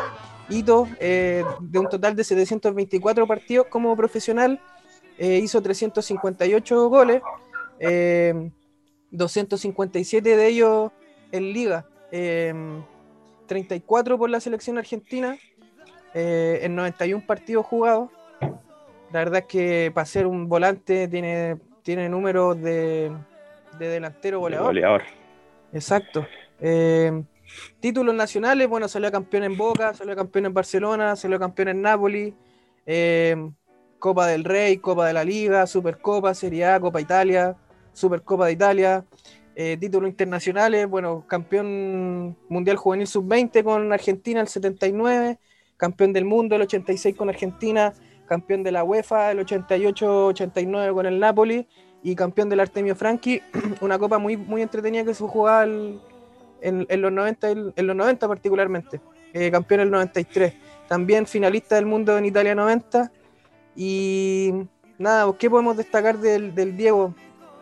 hito 0.48 0.87
de 1.00 1.78
un 1.78 1.88
total 1.88 2.14
de 2.14 2.22
724 2.22 3.26
partidos 3.26 3.66
como 3.70 3.96
profesional. 3.96 4.61
hizo 5.18 5.62
358 5.62 6.88
goles, 6.90 7.22
257 9.11 10.37
de 10.37 10.46
ellos 10.46 10.92
en 11.33 11.52
liga. 11.52 11.87
34 13.46 14.18
por 14.18 14.30
la 14.30 14.40
selección 14.40 14.78
argentina, 14.78 15.38
eh, 16.14 16.61
en 16.62 16.74
91 16.74 17.26
partidos 17.26 17.66
jugados. 17.66 18.11
La 19.12 19.20
verdad 19.20 19.40
es 19.40 19.46
que 19.46 19.92
para 19.94 20.07
ser 20.07 20.26
un 20.26 20.48
volante 20.48 21.09
tiene, 21.09 21.59
tiene 21.83 22.09
números 22.09 22.61
de, 22.61 23.12
delantero 23.78 24.40
goleador. 24.40 25.02
Exacto. 25.72 26.26
Eh, 26.61 27.22
títulos 27.80 28.14
nacionales, 28.14 28.68
bueno, 28.68 28.88
salió 28.88 29.11
campeón 29.12 29.44
en 29.44 29.57
Boca, 29.57 29.94
salió 29.94 30.16
campeón 30.16 30.46
en 30.46 30.54
Barcelona, 30.54 31.16
salió 31.16 31.38
campeón 31.38 31.68
en 31.68 31.83
Nápoles, 31.83 32.33
eh, 32.87 33.37
Copa 33.98 34.26
del 34.26 34.44
Rey, 34.44 34.78
Copa 34.78 35.07
de 35.07 35.12
la 35.12 35.24
Liga, 35.24 35.66
Supercopa, 35.66 36.35
Serie 36.35 36.66
A, 36.66 36.80
Copa 36.80 37.00
Italia, 37.00 37.57
Supercopa 37.92 38.46
de 38.46 38.52
Italia, 38.52 39.04
eh, 39.57 39.77
títulos 39.79 40.11
internacionales, 40.11 40.88
bueno, 40.88 41.25
campeón 41.29 42.37
mundial 42.49 42.77
juvenil 42.77 43.07
sub-20 43.07 43.62
con 43.62 43.93
Argentina 43.93 44.40
el 44.40 44.49
79, 44.49 45.38
campeón 45.77 46.12
del 46.12 46.25
mundo 46.25 46.57
el 46.57 46.62
86 46.62 47.17
con 47.17 47.29
Argentina, 47.29 47.93
campeón 48.27 48.64
de 48.64 48.73
la 48.73 48.83
UEFA 48.83 49.31
el 49.31 49.38
88-89 49.47 50.93
con 50.93 51.07
el 51.07 51.21
Napoli 51.21 51.69
y 52.03 52.17
campeón 52.17 52.49
del 52.49 52.61
Artemio 52.61 52.97
Franchi, 52.97 53.40
una 53.81 53.99
copa 53.99 54.19
muy, 54.19 54.37
muy 54.37 54.61
entretenida 54.61 55.05
que 55.05 55.14
se 55.14 55.23
jugaba 55.23 55.64
en, 55.64 56.01
los 56.88 57.12
90, 57.12 57.51
en 57.51 57.87
los 57.87 57.97
90 57.97 58.27
particularmente, 58.27 59.01
eh, 59.33 59.51
campeón 59.53 59.81
el 59.81 59.90
93, 59.90 60.53
también 60.88 61.27
finalista 61.27 61.77
del 61.77 61.87
mundo 61.87 62.19
en 62.19 62.25
Italia 62.25 62.57
90 62.57 63.12
y 63.77 64.53
nada, 64.99 65.33
¿qué 65.38 65.49
podemos 65.49 65.77
destacar 65.77 66.19
del, 66.19 66.55
del 66.55 66.77
Diego? 66.77 67.14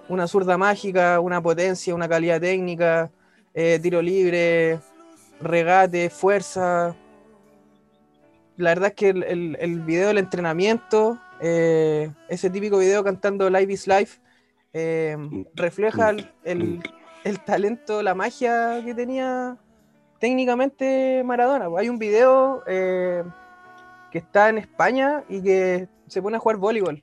Una 0.09 0.27
zurda 0.27 0.59
mágica, 0.59 1.21
una 1.21 1.43
potencia, 1.43 1.95
una 1.95 2.09
calidad 2.09 2.41
técnica, 2.41 3.11
eh, 3.55 3.79
tiro 3.83 4.03
libre, 4.03 4.81
regate, 5.41 6.11
fuerza. 6.11 6.95
La 8.57 8.71
verdad 8.71 8.89
es 8.89 8.95
que 8.95 9.09
el, 9.11 9.81
video 9.81 10.09
del 10.09 10.19
entrenamiento, 10.19 11.19
eh, 11.41 12.11
ese 12.29 12.51
típico 12.51 12.79
video 12.79 13.03
cantando 13.03 13.49
Live 13.49 13.73
is 13.73 13.87
Life, 13.87 14.21
eh, 14.73 15.17
refleja 15.55 16.11
el, 16.11 16.31
el- 16.45 16.83
el 17.25 17.39
talento, 17.45 18.03
la 18.03 18.15
magia 18.17 18.83
que 18.85 18.95
tenía 18.95 19.57
técnicamente 20.19 21.23
Maradona. 21.25 21.69
Hay 21.79 21.89
un 21.89 21.99
video 21.99 22.63
que 22.67 24.19
está 24.19 24.49
en 24.49 24.59
España 24.59 25.23
y 25.29 25.41
que 25.41 25.89
se 26.09 26.21
pone 26.21 26.37
a 26.37 26.41
jugar 26.41 26.57
voleibol. 26.57 27.03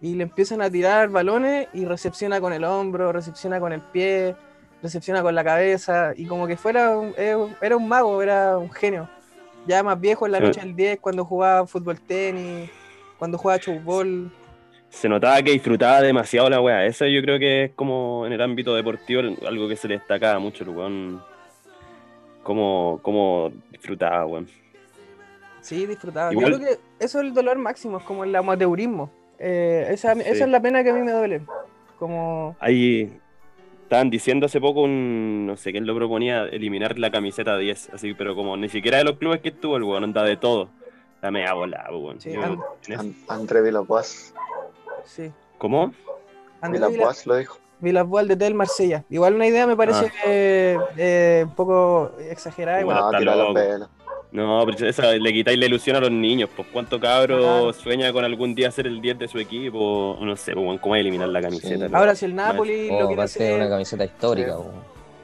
Y 0.00 0.14
le 0.14 0.22
empiezan 0.24 0.62
a 0.62 0.70
tirar 0.70 1.08
balones 1.08 1.68
y 1.74 1.84
recepciona 1.84 2.40
con 2.40 2.52
el 2.52 2.64
hombro, 2.64 3.12
recepciona 3.12 3.58
con 3.58 3.72
el 3.72 3.80
pie, 3.80 4.36
recepciona 4.82 5.22
con 5.22 5.34
la 5.34 5.42
cabeza. 5.42 6.12
Y 6.16 6.26
como 6.26 6.46
que 6.46 6.56
fuera 6.56 6.96
un- 6.96 7.14
eh, 7.16 7.36
era 7.60 7.76
un 7.76 7.88
mago, 7.88 8.22
era 8.22 8.56
un 8.58 8.70
genio. 8.70 9.08
Ya 9.66 9.82
más 9.82 10.00
viejo 10.00 10.24
en 10.26 10.32
la 10.32 10.40
noche 10.40 10.60
del 10.60 10.76
10, 10.76 11.00
cuando 11.00 11.24
jugaba 11.24 11.66
fútbol 11.66 12.00
tenis, 12.00 12.70
cuando 13.18 13.36
jugaba 13.38 13.58
chubol. 13.58 14.30
Se 14.88 15.08
notaba 15.08 15.42
que 15.42 15.50
disfrutaba 15.50 16.00
demasiado 16.00 16.48
la 16.48 16.60
weá. 16.60 16.86
Eso 16.86 17.04
yo 17.06 17.20
creo 17.20 17.38
que 17.38 17.64
es 17.64 17.70
como 17.74 18.24
en 18.24 18.32
el 18.32 18.40
ámbito 18.40 18.74
deportivo 18.74 19.20
algo 19.46 19.68
que 19.68 19.76
se 19.76 19.88
le 19.88 19.98
destacaba 19.98 20.38
mucho, 20.38 20.64
el 20.64 20.70
weón. 20.70 21.22
Cómo, 22.42 23.00
cómo 23.02 23.52
disfrutaba, 23.70 24.24
weón. 24.24 24.48
Sí, 25.60 25.84
disfrutaba. 25.86 26.32
Igual- 26.32 26.52
Yo 26.52 26.58
creo 26.58 26.68
que 26.70 27.04
eso 27.04 27.18
es 27.18 27.24
el 27.26 27.34
dolor 27.34 27.58
máximo, 27.58 27.98
es 27.98 28.04
como 28.04 28.24
el 28.24 28.34
amateurismo. 28.34 29.10
Eh, 29.38 29.86
esa, 29.90 30.14
Sí. 30.14 30.20
esa 30.24 30.44
es 30.44 30.50
la 30.50 30.60
pena 30.60 30.82
que 30.82 30.90
a 30.90 30.94
mí 30.94 31.00
me 31.02 31.12
duele. 31.12 31.42
Como, 31.98 32.56
Ahí 32.60 33.12
estaban 33.82 34.10
diciendo 34.10 34.46
hace 34.46 34.60
poco 34.60 34.82
un, 34.82 35.46
no 35.46 35.56
sé 35.56 35.72
quién 35.72 35.86
lo 35.86 35.94
proponía, 35.94 36.44
eliminar 36.44 36.98
la 36.98 37.10
camiseta 37.10 37.56
10, 37.56 37.90
así, 37.94 38.14
pero 38.14 38.34
como 38.34 38.56
ni 38.56 38.68
siquiera 38.68 38.98
de 38.98 39.04
los 39.04 39.16
clubes 39.18 39.40
que 39.40 39.48
estuvo, 39.48 39.76
el 39.76 39.82
weón 39.84 40.04
anda 40.04 40.22
de 40.22 40.36
todo. 40.36 40.68
La 41.22 41.30
media 41.32 41.52
bola, 41.54 41.84
weón. 41.90 42.20
Sí, 42.20 42.32
and- 42.36 43.14
André 43.28 43.62
Villas-Boas. 43.62 44.34
sí. 45.04 45.32
¿Cómo? 45.58 45.92
André 46.60 46.78
Vila- 46.78 46.88
Villas-Boas 46.88 47.26
lo 47.26 47.36
dijo. 47.36 47.58
Villas-Boas 47.80 48.28
del 48.28 48.38
Del 48.38 48.54
Marsella. 48.54 49.04
Igual 49.10 49.34
una 49.34 49.46
idea 49.46 49.66
me 49.66 49.76
parece 49.76 50.06
Ah. 50.06 50.12
eh, 50.26 50.78
eh, 50.96 51.42
un 51.48 51.54
poco 51.54 52.12
exagerada. 52.30 52.80
Igual. 52.80 52.98
Igual. 53.22 53.54
No, 53.54 53.88
No, 54.30 54.62
pero 54.66 54.86
esa 54.88 55.12
le 55.12 55.32
quitáis 55.32 55.58
la 55.58 55.64
ilusión 55.66 55.96
a 55.96 56.00
los 56.00 56.10
niños, 56.10 56.50
pues 56.54 56.68
cuánto 56.70 57.00
cabro 57.00 57.38
Claro. 57.38 57.72
sueña 57.72 58.12
con 58.12 58.24
algún 58.26 58.54
día 58.54 58.70
ser 58.70 58.86
el 58.86 59.00
10 59.00 59.18
de 59.20 59.26
su 59.28 59.38
equipo, 59.38 60.18
no 60.20 60.36
sé, 60.36 60.52
pues, 60.54 60.80
cómo 60.80 60.96
eliminar 60.96 61.28
la 61.30 61.40
camiseta. 61.40 61.88
Sí. 61.88 61.94
Ahora, 61.94 62.14
si 62.14 62.26
el 62.26 62.34
Napoli 62.34 62.88
O 62.90 63.00
lo 63.00 63.06
quiere 63.06 63.06
de 63.08 63.12
una 63.14 63.22
hacer. 63.24 63.68
camiseta 63.70 64.04
histórica. 64.04 64.54
Sí. 64.56 64.62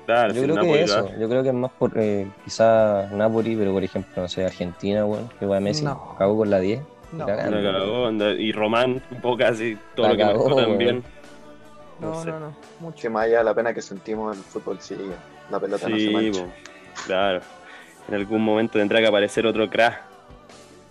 Claro, 0.07 0.35
Yo 0.35 0.43
creo 0.43 0.55
Napoli 0.55 0.73
que 0.73 0.83
eso, 0.83 1.11
yo 1.19 1.29
creo 1.29 1.43
que 1.43 1.49
es 1.49 1.55
más 1.55 1.71
por 1.79 1.93
eh, 1.97 2.27
quizá 2.45 3.09
Napoli, 3.13 3.57
pero 3.57 3.73
por 3.73 3.85
ejemplo, 3.85 4.23
no 4.23 4.29
sé, 4.29 4.45
Argentina, 4.45 5.05
bueno, 5.05 5.29
que 5.39 5.47
va 5.47 5.61
Messi, 5.61 5.85
No. 5.85 6.13
acabó 6.15 6.39
con 6.39 6.51
la 6.51 6.61
10. 6.61 6.81
No. 7.13 7.27
La 7.27 7.37
cagó, 7.37 8.07
anda- 8.07 8.33
y 8.33 8.53
Román, 8.53 9.03
un 9.11 9.21
poco 9.21 9.37
casi 9.39 9.77
todo 9.95 10.07
La 10.07 10.13
lo 10.13 10.17
que 10.19 10.23
cagó, 10.25 10.45
marcó 10.49 10.63
también. 10.63 11.03
no, 12.01 12.09
no 12.11 12.23
sé. 12.23 12.31
no, 12.31 12.41
no, 12.41 12.57
mucho. 12.81 13.03
Que 13.03 13.09
más 13.11 13.25
allá 13.27 13.39
de 13.39 13.45
la 13.45 13.55
pena 13.55 13.73
que 13.73 13.81
sentimos 13.83 14.35
en 14.35 14.39
el 14.43 14.45
fútbol 14.45 14.79
sigue. 14.81 15.05
La 15.51 15.61
pelota 15.61 15.89
no 15.89 15.97
se 15.97 16.03
Sí, 16.03 16.11
mancha. 16.11 16.43
po, 16.43 16.49
claro. 17.07 17.41
En 18.09 18.15
algún 18.15 18.43
momento 18.43 18.79
tendrá 18.79 19.01
que 19.01 19.07
aparecer 19.07 19.47
otro 19.47 19.69
crack. 19.69 20.03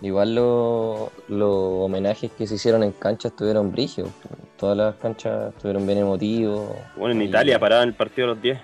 Igual 0.00 0.34
lo- 0.34 1.12
los 1.28 1.50
homenajes 1.84 2.30
que 2.32 2.46
se 2.46 2.56
hicieron 2.56 2.82
en 2.82 2.92
cancha 2.92 3.28
estuvieron 3.28 3.70
brígidos. 3.72 4.10
Todas 4.58 4.76
las 4.76 4.94
canchas 4.96 5.54
estuvieron 5.54 5.86
bien 5.86 5.98
emotivos. 5.98 6.70
Bueno, 6.96 7.14
en 7.14 7.22
Y- 7.22 7.24
Italia 7.26 7.58
paraban 7.58 7.88
el 7.88 7.94
partido 7.94 8.26
a 8.26 8.30
los 8.34 8.42
10. 8.42 8.58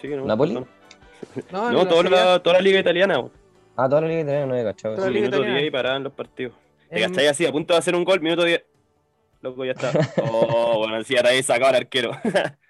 Sí 0.00 0.08
no, 0.08 0.24
¿Napoli? 0.26 0.54
No, 1.50 1.72
No, 1.72 1.88
toda 1.88 2.02
la, 2.04 2.38
toda 2.42 2.56
la 2.56 2.60
liga 2.62 2.78
italiana, 2.78 3.20
po. 3.22 3.30
Ah, 3.76 3.88
toda 3.88 4.02
la 4.02 4.08
liga 4.08 4.20
italiana 4.20 4.46
no 4.46 4.52
había 4.52 4.64
cachado. 4.66 4.94
Toda 4.96 5.06
la 5.06 5.12
liga 5.12 5.22
minuto 5.22 5.36
italiana. 5.38 5.58
10 5.60 5.68
y 5.68 5.70
paraban 5.72 6.04
los 6.04 6.12
partidos. 6.12 6.52
¿Te 6.90 7.02
en- 7.02 7.18
así? 7.28 7.46
A 7.46 7.50
punto 7.50 7.72
de 7.72 7.78
hacer 7.78 7.94
un 7.96 8.04
gol, 8.04 8.20
minuto 8.20 8.44
10. 8.44 8.62
Loco, 9.40 9.64
ya 9.64 9.72
está. 9.72 9.90
Oh, 10.30 10.78
bueno, 10.78 10.96
así 10.96 11.16
ahora 11.16 11.30
ahí 11.30 11.42
sacado 11.42 11.70
al 11.70 11.76
arquero. 11.76 12.12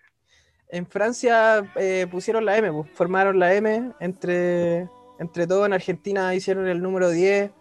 En 0.74 0.86
Francia 0.86 1.64
eh, 1.76 2.08
pusieron 2.10 2.44
la 2.44 2.58
M, 2.58 2.72
pues, 2.72 2.90
formaron 2.94 3.38
la 3.38 3.54
M 3.54 3.92
entre, 4.00 4.88
entre 5.20 5.46
todos. 5.46 5.66
En 5.66 5.72
Argentina 5.72 6.34
hicieron 6.34 6.66
el 6.66 6.82
número 6.82 7.10
10. 7.10 7.52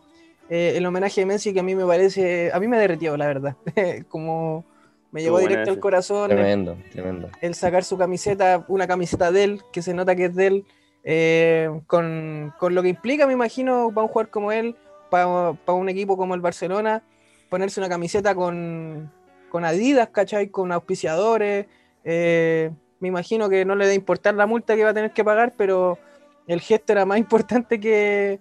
Eh, 0.49 0.73
el 0.76 0.84
homenaje 0.84 1.21
de 1.21 1.28
Messi 1.28 1.54
que 1.54 1.60
a 1.60 1.63
mí 1.63 1.76
me 1.76 1.86
parece, 1.86 2.52
a 2.52 2.60
mí 2.60 2.67
me 2.67 2.80
derretió, 2.80 3.15
la 3.15 3.28
verdad. 3.28 3.56
Como 4.10 4.65
me 5.12 5.21
llevó 5.21 5.38
directo 5.38 5.69
al 5.69 5.80
corazón 5.80 6.32
el, 6.32 6.38
Tremendo, 6.38 6.76
tremendo. 6.91 7.30
el 7.39 7.54
sacar 7.54 7.84
su 7.84 7.99
camiseta, 7.99 8.65
una 8.67 8.88
camiseta 8.88 9.32
de 9.32 9.43
él, 9.43 9.62
que 9.71 9.84
se 9.84 9.93
nota 9.93 10.15
que 10.15 10.26
es 10.26 10.36
de 10.36 10.47
él, 10.47 10.65
eh, 11.04 11.69
con, 11.86 12.52
con 12.58 12.73
lo 12.73 12.82
que 12.82 12.89
implica, 12.89 13.28
me 13.28 13.34
imagino, 13.34 13.91
para 13.93 14.06
un 14.06 14.08
jugador 14.08 14.32
como 14.32 14.52
él, 14.52 14.76
para, 15.12 15.54
para 15.54 15.78
un 15.78 15.88
equipo 15.88 16.17
como 16.17 16.34
el 16.34 16.41
Barcelona, 16.41 17.04
ponerse 17.47 17.80
una 17.80 17.89
camiseta 17.89 18.34
con, 18.34 19.12
con 19.49 19.65
Adidas, 19.65 20.10
¿cachai? 20.10 20.47
Con 20.47 20.71
auspiciadores. 20.71 21.67
eh, 22.04 22.71
me 23.04 23.10
imagino 23.10 23.50
que 23.50 23.66
no 23.66 23.76
le 23.76 23.84
debe 23.84 23.96
importar 23.96 24.34
la 24.34 24.46
multa 24.48 24.76
que 24.78 24.84
va 24.86 24.92
a 24.92 24.94
tener 24.94 25.12
que 25.12 25.26
pagar, 25.26 25.54
pero 25.58 26.00
el 26.48 26.62
gesto 26.62 26.94
era 26.94 27.06
más 27.06 27.18
importante 27.26 27.78
que. 27.80 28.39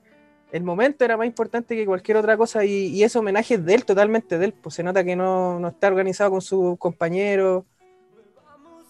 El 0.53 0.62
momento 0.62 1.05
era 1.05 1.16
más 1.16 1.27
importante 1.27 1.75
que 1.75 1.85
cualquier 1.87 2.18
otra 2.18 2.37
cosa 2.37 2.62
y, 2.64 2.88
y 2.88 3.03
ese 3.05 3.18
homenaje 3.18 3.55
es 3.55 3.64
de 3.64 3.75
él, 3.75 3.85
totalmente 3.87 4.38
de 4.38 4.44
él. 4.46 4.53
Pues 4.53 4.75
se 4.75 4.83
nota 4.83 5.03
que 5.03 5.16
no, 5.16 5.59
no 5.59 5.68
está 5.68 5.88
organizado 5.88 6.31
con 6.31 6.42
sus 6.42 6.79
compañeros. 6.79 7.64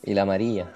Y 0.03 0.13
la 0.13 0.23
amarilla. 0.23 0.73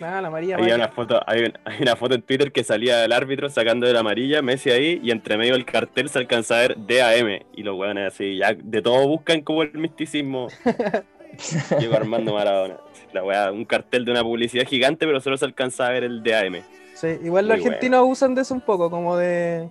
Nada, 0.00 0.20
la 0.20 0.30
María. 0.30 0.56
Había 0.56 0.70
María. 0.70 0.74
una 0.84 0.88
foto, 0.88 1.20
hay, 1.26 1.44
un- 1.44 1.52
hay 1.64 1.80
una 1.80 1.94
foto 1.94 2.16
en 2.16 2.22
Twitter 2.22 2.50
que 2.50 2.64
salía 2.64 3.04
el 3.04 3.12
árbitro 3.12 3.48
sacando 3.48 3.86
de 3.86 3.92
la 3.92 4.00
amarilla, 4.00 4.42
Messi 4.42 4.70
ahí, 4.70 5.00
y 5.00 5.12
entre 5.12 5.36
medio 5.38 5.52
del 5.52 5.64
cartel 5.64 6.08
se 6.08 6.18
alcanza 6.18 6.56
a 6.56 6.60
ver 6.62 6.76
DAM. 6.76 7.38
Y 7.54 7.62
los 7.62 7.78
weones 7.78 8.12
así, 8.12 8.38
ya 8.38 8.54
de 8.54 8.82
todo 8.82 9.06
buscan 9.06 9.42
como 9.42 9.62
el 9.62 9.72
misticismo. 9.74 10.48
Diego 11.78 11.94
Armando 11.94 12.34
Maradona. 12.34 12.78
La 13.12 13.22
weá, 13.24 13.50
un 13.52 13.64
cartel 13.64 14.04
de 14.04 14.10
una 14.12 14.22
publicidad 14.22 14.66
gigante, 14.66 15.06
pero 15.06 15.20
solo 15.20 15.36
se 15.36 15.44
alcanza 15.44 15.86
a 15.86 15.90
ver 15.90 16.04
el 16.04 16.22
DAM. 16.22 16.62
Sí, 16.94 17.08
igual 17.22 17.48
los 17.48 17.58
Muy 17.58 17.66
argentinos 17.66 18.06
usan 18.08 18.34
de 18.34 18.42
eso 18.42 18.54
un 18.54 18.60
poco, 18.60 18.90
como 18.90 19.16
de 19.16 19.68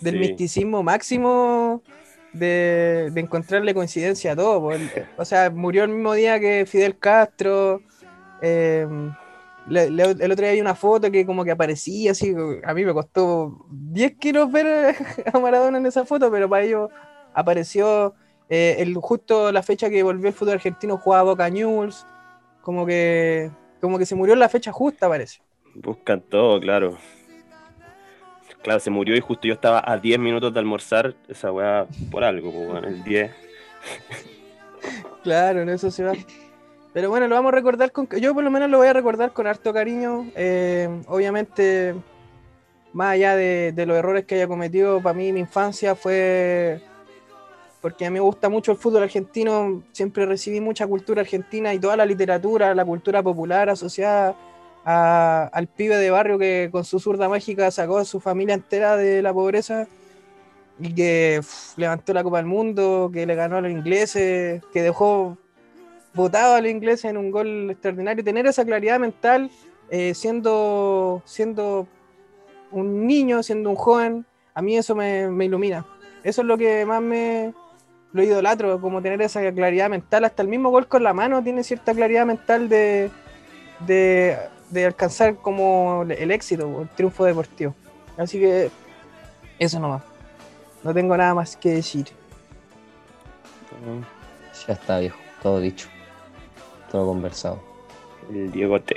del 0.00 0.14
Sí. 0.14 0.20
misticismo 0.20 0.82
máximo 0.82 1.82
de, 2.32 3.08
de 3.12 3.20
encontrarle 3.20 3.72
coincidencia 3.74 4.32
a 4.32 4.36
todo. 4.36 4.60
po. 4.60 4.72
El- 4.72 4.90
o 5.16 5.24
sea, 5.24 5.48
murió 5.50 5.84
el 5.84 5.90
mismo 5.90 6.12
día 6.12 6.38
que 6.38 6.66
Fidel 6.66 6.98
Castro. 6.98 7.80
eh, 8.42 8.86
le- 9.68 9.90
le- 9.90 10.02
el 10.10 10.30
otro 10.30 10.44
día 10.44 10.50
hay 10.50 10.60
una 10.60 10.74
foto 10.74 11.10
que 11.10 11.24
como 11.24 11.42
que 11.44 11.50
aparecía 11.50 12.10
así, 12.12 12.34
a 12.64 12.74
mí 12.74 12.84
me 12.84 12.92
costó 12.92 13.66
10 13.70 14.16
kilos 14.18 14.52
ver 14.52 14.94
a 15.34 15.38
Maradona 15.40 15.78
en 15.78 15.86
esa 15.86 16.04
foto, 16.04 16.30
pero 16.30 16.46
para 16.48 16.62
ellos 16.64 16.90
apareció 17.32 18.14
eh, 18.50 18.76
el, 18.78 18.94
justo 18.96 19.50
la 19.50 19.62
fecha 19.62 19.88
que 19.90 20.02
volvió 20.02 20.28
el 20.28 20.34
fútbol 20.34 20.54
argentino 20.54 20.98
jugaba 20.98 21.22
Boca 21.30 21.48
News, 21.48 22.06
como 22.66 22.84
que, 22.84 23.48
como 23.80 23.96
que 23.96 24.04
se 24.04 24.16
murió 24.16 24.34
en 24.34 24.40
la 24.40 24.48
fecha 24.48 24.72
justa 24.72 25.08
parece. 25.08 25.38
Buscan 25.76 26.20
todo, 26.20 26.58
claro. 26.58 26.98
Claro, 28.60 28.80
se 28.80 28.90
murió 28.90 29.14
y 29.14 29.20
justo 29.20 29.46
yo 29.46 29.54
estaba 29.54 29.80
a 29.86 29.98
10 29.98 30.18
minutos 30.18 30.52
de 30.52 30.58
almorzar. 30.58 31.14
Esa 31.28 31.52
weá 31.52 31.86
por 32.10 32.24
algo, 32.24 32.50
pues, 32.50 32.68
weón, 32.68 32.84
el 32.84 33.04
10. 33.04 33.30
Claro, 35.22 35.62
en 35.62 35.68
eso 35.68 35.90
se 35.90 36.04
va. 36.04 36.12
Pero 36.92 37.08
bueno, 37.08 37.26
lo 37.26 37.34
vamos 37.34 37.52
a 37.52 37.56
recordar 37.56 37.90
con. 37.90 38.08
Yo 38.20 38.32
por 38.32 38.44
lo 38.44 38.50
menos 38.50 38.70
lo 38.70 38.78
voy 38.78 38.86
a 38.86 38.92
recordar 38.92 39.32
con 39.32 39.48
harto 39.48 39.72
cariño. 39.72 40.26
Eh, 40.36 40.88
obviamente, 41.08 41.94
más 42.92 43.14
allá 43.14 43.34
de, 43.34 43.72
de 43.72 43.86
los 43.86 43.96
errores 43.96 44.24
que 44.24 44.36
haya 44.36 44.46
cometido, 44.46 45.00
para 45.00 45.14
mí 45.14 45.32
mi 45.32 45.40
infancia 45.40 45.96
fue. 45.96 46.80
Porque 47.86 48.04
a 48.04 48.10
mí 48.10 48.14
me 48.14 48.20
gusta 48.20 48.48
mucho 48.48 48.72
el 48.72 48.78
fútbol 48.78 49.04
argentino, 49.04 49.84
siempre 49.92 50.26
recibí 50.26 50.60
mucha 50.60 50.88
cultura 50.88 51.20
argentina 51.20 51.72
y 51.72 51.78
toda 51.78 51.96
la 51.96 52.04
literatura, 52.04 52.74
la 52.74 52.84
cultura 52.84 53.22
popular 53.22 53.70
asociada 53.70 54.34
al 54.84 55.68
pibe 55.68 55.96
de 55.96 56.10
barrio 56.10 56.36
que 56.36 56.68
con 56.72 56.84
su 56.84 56.98
zurda 56.98 57.28
mágica 57.28 57.70
sacó 57.70 57.98
a 57.98 58.04
su 58.04 58.18
familia 58.18 58.56
entera 58.56 58.96
de 58.96 59.22
la 59.22 59.32
pobreza 59.32 59.86
y 60.80 60.96
que 60.96 61.36
uf, 61.38 61.78
levantó 61.78 62.12
la 62.12 62.24
Copa 62.24 62.38
del 62.38 62.46
Mundo, 62.46 63.08
que 63.12 63.24
le 63.24 63.36
ganó 63.36 63.58
a 63.58 63.60
los 63.60 63.70
ingleses, 63.70 64.64
que 64.72 64.82
dejó 64.82 65.38
votado 66.12 66.56
a 66.56 66.60
los 66.60 66.72
ingleses 66.72 67.04
en 67.04 67.16
un 67.16 67.30
gol 67.30 67.70
extraordinario. 67.70 68.24
Tener 68.24 68.48
esa 68.48 68.64
claridad 68.64 68.98
mental 68.98 69.48
eh, 69.90 70.12
siendo, 70.12 71.22
siendo 71.24 71.86
un 72.72 73.06
niño, 73.06 73.44
siendo 73.44 73.70
un 73.70 73.76
joven, 73.76 74.26
a 74.54 74.60
mí 74.60 74.76
eso 74.76 74.96
me 74.96 75.44
ilumina. 75.44 75.86
Eso 76.24 76.40
es 76.40 76.48
lo 76.48 76.58
que 76.58 76.84
más 76.84 77.00
me 77.00 77.54
lo 78.16 78.22
idolatro, 78.22 78.80
como 78.80 79.02
tener 79.02 79.22
esa 79.22 79.52
claridad 79.52 79.88
mental. 79.90 80.24
Hasta 80.24 80.42
el 80.42 80.48
mismo 80.48 80.70
gol 80.70 80.88
con 80.88 81.02
la 81.02 81.12
mano 81.12 81.42
tiene 81.42 81.62
cierta 81.62 81.94
claridad 81.94 82.26
mental 82.26 82.68
de, 82.68 83.10
de, 83.80 84.38
de 84.70 84.86
alcanzar 84.86 85.36
como 85.36 86.04
el 86.08 86.30
éxito, 86.30 86.82
el 86.82 86.88
triunfo 86.88 87.24
deportivo. 87.24 87.74
Así 88.16 88.40
que 88.40 88.70
eso 89.58 89.78
nomás. 89.78 90.02
No 90.82 90.94
tengo 90.94 91.16
nada 91.16 91.34
más 91.34 91.56
que 91.56 91.70
decir. 91.70 92.06
Ya 94.66 94.72
está, 94.72 94.98
viejo. 94.98 95.18
Todo 95.42 95.60
dicho. 95.60 95.88
Todo 96.90 97.06
conversado. 97.06 97.60
El 98.30 98.50
Diego 98.50 98.80
T. 98.80 98.96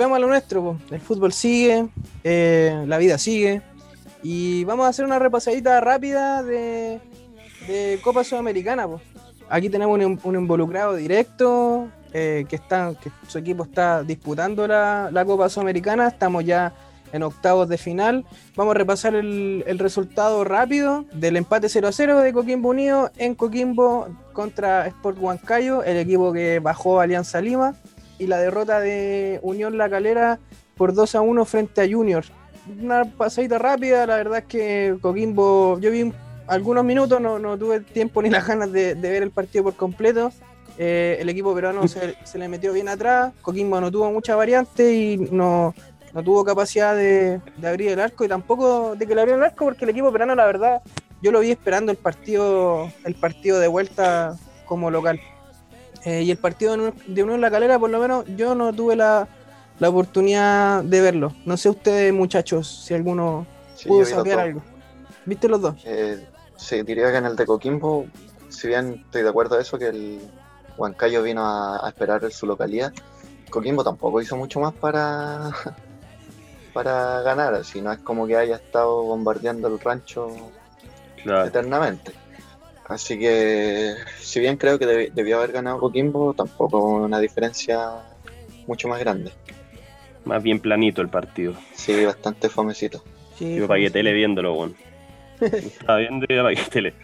Volvemos 0.00 0.16
a 0.16 0.20
lo 0.20 0.28
nuestro, 0.28 0.78
el 0.90 1.00
fútbol 1.02 1.30
sigue, 1.30 1.86
eh, 2.24 2.84
la 2.86 2.96
vida 2.96 3.18
sigue. 3.18 3.60
Y 4.22 4.64
vamos 4.64 4.86
a 4.86 4.88
hacer 4.88 5.04
una 5.04 5.18
repasadita 5.18 5.78
rápida 5.82 6.42
de, 6.42 6.98
Copa 8.02 8.24
Sudamericana. 8.24 8.88
Aquí 9.50 9.68
tenemos 9.68 10.00
un, 10.24 10.34
involucrado 10.34 10.94
directo, 10.94 11.88
eh, 12.14 12.46
que, 12.48 12.56
está, 12.56 12.94
que 12.98 13.10
su 13.28 13.36
equipo 13.36 13.64
está 13.64 14.02
disputando 14.02 14.66
la, 14.66 15.22
Copa 15.26 15.50
Sudamericana. 15.50 16.08
Estamos 16.08 16.46
ya 16.46 16.72
en 17.12 17.22
octavos 17.22 17.68
de 17.68 17.76
final. 17.76 18.24
Vamos 18.56 18.74
a 18.74 18.78
repasar 18.78 19.14
el, 19.14 19.78
resultado 19.78 20.44
rápido 20.44 21.04
del 21.12 21.36
empate 21.36 21.68
0 21.68 21.88
a 21.88 21.92
0 21.92 22.20
de 22.20 22.32
Coquimbo 22.32 22.70
Unido 22.70 23.10
en 23.18 23.34
Coquimbo 23.34 24.08
contra 24.32 24.86
Sport 24.86 25.18
Huancayo, 25.20 25.84
el 25.84 25.98
equipo 25.98 26.32
que 26.32 26.58
bajó 26.58 27.00
Alianza 27.00 27.42
Lima, 27.42 27.74
y 28.20 28.26
la 28.26 28.38
derrota 28.38 28.78
de 28.80 29.40
Unión 29.42 29.78
La 29.78 29.88
Calera 29.88 30.38
por 30.76 30.94
2 30.94 31.14
a 31.14 31.20
1 31.22 31.44
frente 31.46 31.80
a 31.80 31.88
Junior. 31.90 32.24
Una 32.80 33.04
pasadita 33.04 33.58
rápida, 33.58 34.06
la 34.06 34.16
verdad 34.16 34.40
es 34.40 34.44
que 34.44 34.96
Coquimbo, 35.00 35.80
yo 35.80 35.90
vi 35.90 36.12
algunos 36.46 36.84
minutos, 36.84 37.20
no, 37.20 37.38
no 37.38 37.58
tuve 37.58 37.80
tiempo 37.80 38.22
ni 38.22 38.28
las 38.28 38.46
ganas 38.46 38.70
de, 38.70 38.94
ver 38.94 39.22
el 39.22 39.30
partido 39.30 39.64
por 39.64 39.74
completo. 39.74 40.30
Eh, 40.78 41.16
el 41.18 41.28
equipo 41.30 41.54
peruano 41.54 41.88
se, 41.88 42.14
le 42.34 42.48
metió 42.48 42.72
bien 42.72 42.88
atrás, 42.88 43.32
Coquimbo 43.40 43.80
no 43.80 43.90
tuvo 43.90 44.12
mucha 44.12 44.36
variante 44.36 44.92
y 44.94 45.16
no, 45.16 45.74
no 46.12 46.22
tuvo 46.22 46.44
capacidad 46.44 46.94
de, 46.94 47.40
de 47.56 47.68
abrir 47.68 47.92
el 47.92 48.00
arco 48.00 48.24
y 48.24 48.28
tampoco 48.28 48.94
de 48.96 49.06
que 49.06 49.14
le 49.14 49.22
abrieran 49.22 49.42
el 49.42 49.50
arco 49.50 49.64
porque 49.64 49.84
el 49.84 49.90
equipo 49.90 50.12
peruano 50.12 50.34
la 50.34 50.46
verdad 50.46 50.82
yo 51.22 51.32
lo 51.32 51.40
vi 51.40 51.50
esperando 51.50 51.92
el 51.92 51.98
partido 51.98 52.90
el 53.04 53.14
partido 53.14 53.58
de 53.58 53.68
vuelta 53.68 54.38
como 54.66 54.90
local 54.90 55.20
Eh, 56.04 56.22
y 56.22 56.30
el 56.30 56.38
partido 56.38 56.76
de 57.06 57.22
Unión- 57.22 57.40
La 57.40 57.50
Calera 57.50 57.78
por 57.78 57.90
lo 57.90 57.98
menos 57.98 58.24
yo 58.36 58.54
no 58.54 58.72
tuve 58.72 58.96
la, 58.96 59.28
la 59.78 59.88
oportunidad 59.90 60.82
de 60.82 61.00
verlo 61.00 61.34
no 61.44 61.56
sé 61.56 61.68
ustedes 61.68 62.12
muchachos 62.12 62.66
si 62.86 62.94
alguno 62.94 63.46
Sí, 63.74 63.88
pudo 63.88 64.04
saber 64.06 64.38
algo 64.38 64.62
¿viste 65.26 65.48
los 65.48 65.60
dos? 65.60 65.74
Eh, 65.84 66.26
sí, 66.56 66.82
diría 66.82 67.10
que 67.10 67.18
en 67.18 67.26
el 67.26 67.36
de 67.36 67.46
Coquimbo, 67.46 68.06
si 68.48 68.68
bien 68.68 69.00
estoy 69.04 69.22
de 69.22 69.28
acuerdo 69.28 69.56
a 69.56 69.60
eso, 69.60 69.78
que 69.78 69.86
el 69.88 70.20
Huancayo 70.76 71.22
vino 71.22 71.44
a, 71.44 71.84
a 71.86 71.88
esperar 71.90 72.30
su 72.30 72.46
localidad, 72.46 72.92
Coquimbo 73.50 73.82
tampoco 73.84 74.20
hizo 74.20 74.36
mucho 74.36 74.60
más 74.60 74.72
para, 74.74 75.50
para 76.72 77.20
ganar, 77.22 77.64
si 77.64 77.80
no 77.80 77.92
es 77.92 77.98
como 78.00 78.26
que 78.26 78.36
haya 78.36 78.56
estado 78.56 79.02
bombardeando 79.02 79.68
el 79.68 79.78
rancho 79.80 80.28
Claro. 81.22 81.46
eternamente. 81.48 82.12
Así 82.90 83.18
que, 83.18 83.94
si 84.20 84.40
bien 84.40 84.56
creo 84.56 84.76
que 84.78 84.84
debi- 84.86 85.12
debió 85.12 85.38
haber 85.38 85.52
ganado 85.52 85.78
Coquimbo, 85.78 86.34
tampoco 86.34 86.84
una 86.96 87.20
diferencia 87.20 87.78
mucho 88.66 88.88
más 88.88 88.98
grande. 88.98 89.30
Más 90.24 90.42
bien 90.42 90.58
planito 90.58 91.00
el 91.00 91.08
partido. 91.08 91.54
Sí, 91.72 92.04
bastante 92.04 92.48
fomecito. 92.48 93.02
Sí, 93.38 93.54
Yo 93.56 93.68
pagué 93.68 93.90
tele 93.90 94.12
viéndolo, 94.12 94.54
weón. 94.54 94.74
Estaba 95.40 95.98
viendo 95.98 96.26
y 96.28 96.36
pagué 96.36 96.62
tele. 96.70 96.94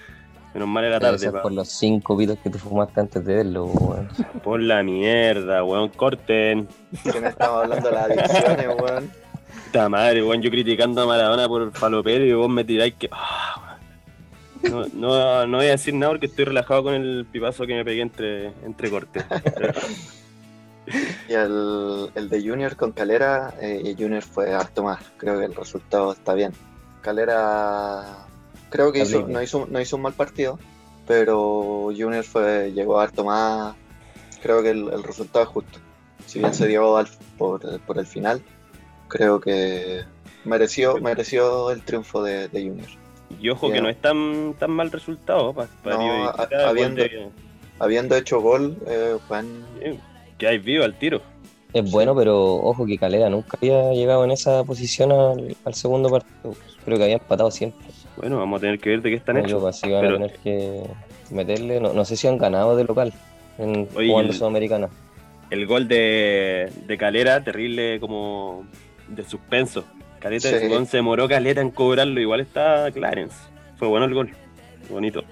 Menos 0.55 0.69
mal 0.69 0.85
era 0.85 0.99
tarde, 0.99 1.31
por 1.31 1.53
los 1.53 1.69
cinco 1.69 2.17
pitos 2.17 2.39
que 2.43 2.51
te 2.51 2.59
fumaste 2.59 2.99
antes 3.01 3.25
de 3.25 3.35
verlo, 3.37 3.67
weón. 3.67 4.09
Por 4.43 4.61
la 4.61 4.83
mierda, 4.83 5.63
weón. 5.63 5.89
Corten. 5.91 6.67
Que 7.13 7.21
no 7.21 7.29
estamos 7.29 7.63
hablando 7.63 7.89
de 7.89 7.95
las 7.95 8.05
adicciones, 8.11 8.67
weón. 8.81 9.11
Puta 9.67 9.89
madre, 9.89 10.23
weón. 10.25 10.43
Yo 10.43 10.51
criticando 10.51 11.01
a 11.03 11.07
Maradona 11.07 11.47
por 11.47 11.71
falopero 11.73 12.25
y 12.25 12.33
vos 12.33 12.49
me 12.51 12.65
tiráis 12.65 12.95
que. 12.95 13.09
Ah. 13.13 13.63
No, 14.71 14.87
no, 14.95 15.47
no 15.47 15.57
voy 15.59 15.67
a 15.67 15.71
decir 15.73 15.95
nada 15.95 16.13
porque 16.13 16.27
estoy 16.27 16.45
relajado 16.47 16.83
con 16.85 16.95
el 16.95 17.27
pipazo 17.31 17.67
que 17.67 17.75
me 17.75 17.85
pegué 17.85 18.03
entre, 18.03 18.47
entre 18.65 18.91
cortes. 18.91 19.25
Y 21.29 21.33
el, 21.33 22.11
el 22.15 22.29
de 22.29 22.41
Junior 22.49 22.77
con 22.77 22.93
Calera, 22.93 23.55
eh, 23.61 23.83
y 23.85 24.01
Junior 24.01 24.23
fue 24.23 24.55
harto 24.55 24.85
más. 24.85 25.01
Creo 25.17 25.37
que 25.41 25.45
el 25.47 25.55
resultado 25.55 26.13
está 26.13 26.33
bien. 26.35 26.53
Calera 27.03 28.25
creo 28.71 28.93
que 28.93 29.01
hizo, 29.03 29.19
no, 29.33 29.43
hizo, 29.43 29.67
no 29.69 29.81
hizo 29.81 29.97
un 29.97 30.03
mal 30.03 30.13
partido, 30.13 30.61
pero 31.07 31.87
Junior 31.97 32.23
fue, 32.23 32.71
llegó 32.73 33.01
harto 33.01 33.25
más. 33.25 33.75
Creo 34.43 34.63
que 34.63 34.71
el, 34.71 34.89
el 34.93 35.03
resultado 35.03 35.45
es 35.45 35.49
justo. 35.51 35.79
Si 36.25 36.39
bien 36.39 36.55
se 36.55 36.69
dio 36.69 36.97
al- 36.97 37.09
por, 37.37 37.81
por 37.81 37.99
el 37.99 38.07
final, 38.07 38.41
creo 39.09 39.41
que 39.41 40.05
mereció, 40.45 40.99
mereció 41.01 41.73
el 41.73 41.83
triunfo 41.83 42.23
de, 42.23 42.47
de 42.47 42.63
Junior. 42.69 42.89
Y 43.41 43.49
ojo 43.51 43.71
que 43.71 43.81
no 43.81 43.89
es 43.89 43.97
tan, 44.01 44.55
tan 44.59 44.71
mal 44.71 44.91
resultado. 44.91 45.53
Pa, 45.53 45.67
pa- 45.83 45.91
No, 45.91 45.99
digo, 46.01 46.25
a- 46.29 46.49
cada 46.49 46.69
gol 46.69 46.71
habiendo- 46.71 47.03
de- 47.03 47.29
Habiendo 47.79 48.17
hecho 48.17 48.41
gol, 48.41 48.77
eh, 48.87 49.17
Juan, 49.29 49.47
eh, 49.83 49.99
que 50.39 50.47
hay 50.49 50.57
vivo 50.59 50.83
al 50.85 50.95
tiro. 50.95 51.21
Es 51.75 51.91
bueno, 51.91 52.17
pero 52.17 52.55
ojo 52.55 52.87
que 52.87 52.97
Calera 52.97 53.29
nunca 53.29 53.59
había 53.61 53.93
llegado 53.93 54.25
en 54.25 54.31
esa 54.31 54.65
posición 54.65 55.13
al, 55.13 55.55
al 55.65 55.75
segundo 55.75 56.09
partido. 56.09 56.55
Creo 56.87 56.97
que 56.97 57.05
había 57.05 57.17
empatado 57.17 57.51
siempre. 57.51 57.87
Bueno, 58.17 58.39
vamos 58.39 58.59
a 58.59 58.61
tener 58.63 58.79
que 58.79 58.89
ver 58.91 59.03
de 59.03 59.11
qué 59.11 59.17
están 59.17 59.37
hechos. 59.37 59.63
así 59.65 59.91
van 59.93 60.01
pero- 60.01 60.15
a 60.15 60.19
tener 60.21 60.37
que 60.39 60.83
meterle. 61.31 61.79
No, 61.81 61.93
no 61.93 62.05
sé 62.07 62.17
si 62.17 62.27
han 62.29 62.39
ganado 62.39 62.77
de 62.77 62.85
local 62.85 63.13
en 63.59 63.87
Oye, 63.95 64.09
jugando 64.09 64.33
el- 64.33 64.39
Sudamericana. 64.39 64.89
El 65.51 65.67
gol 65.67 65.87
de, 65.87 66.73
de 66.87 66.97
Calera, 66.99 67.45
terrible 67.45 68.01
como 68.01 68.65
de 69.09 69.23
suspenso. 69.25 69.85
Caleta 70.21 70.49
de 70.51 70.59
Sí. 70.61 70.67
Simón 70.67 70.87
se 70.87 70.97
demoró 70.99 71.29
Caleta 71.29 71.61
en 71.61 71.71
cobrarlo, 71.71 72.21
igual 72.21 72.41
está 72.41 72.91
Clarence. 72.93 73.37
Fue 73.79 73.89
bueno 73.89 74.07
el 74.07 74.15
gol, 74.15 74.31
bonito. 74.91 75.23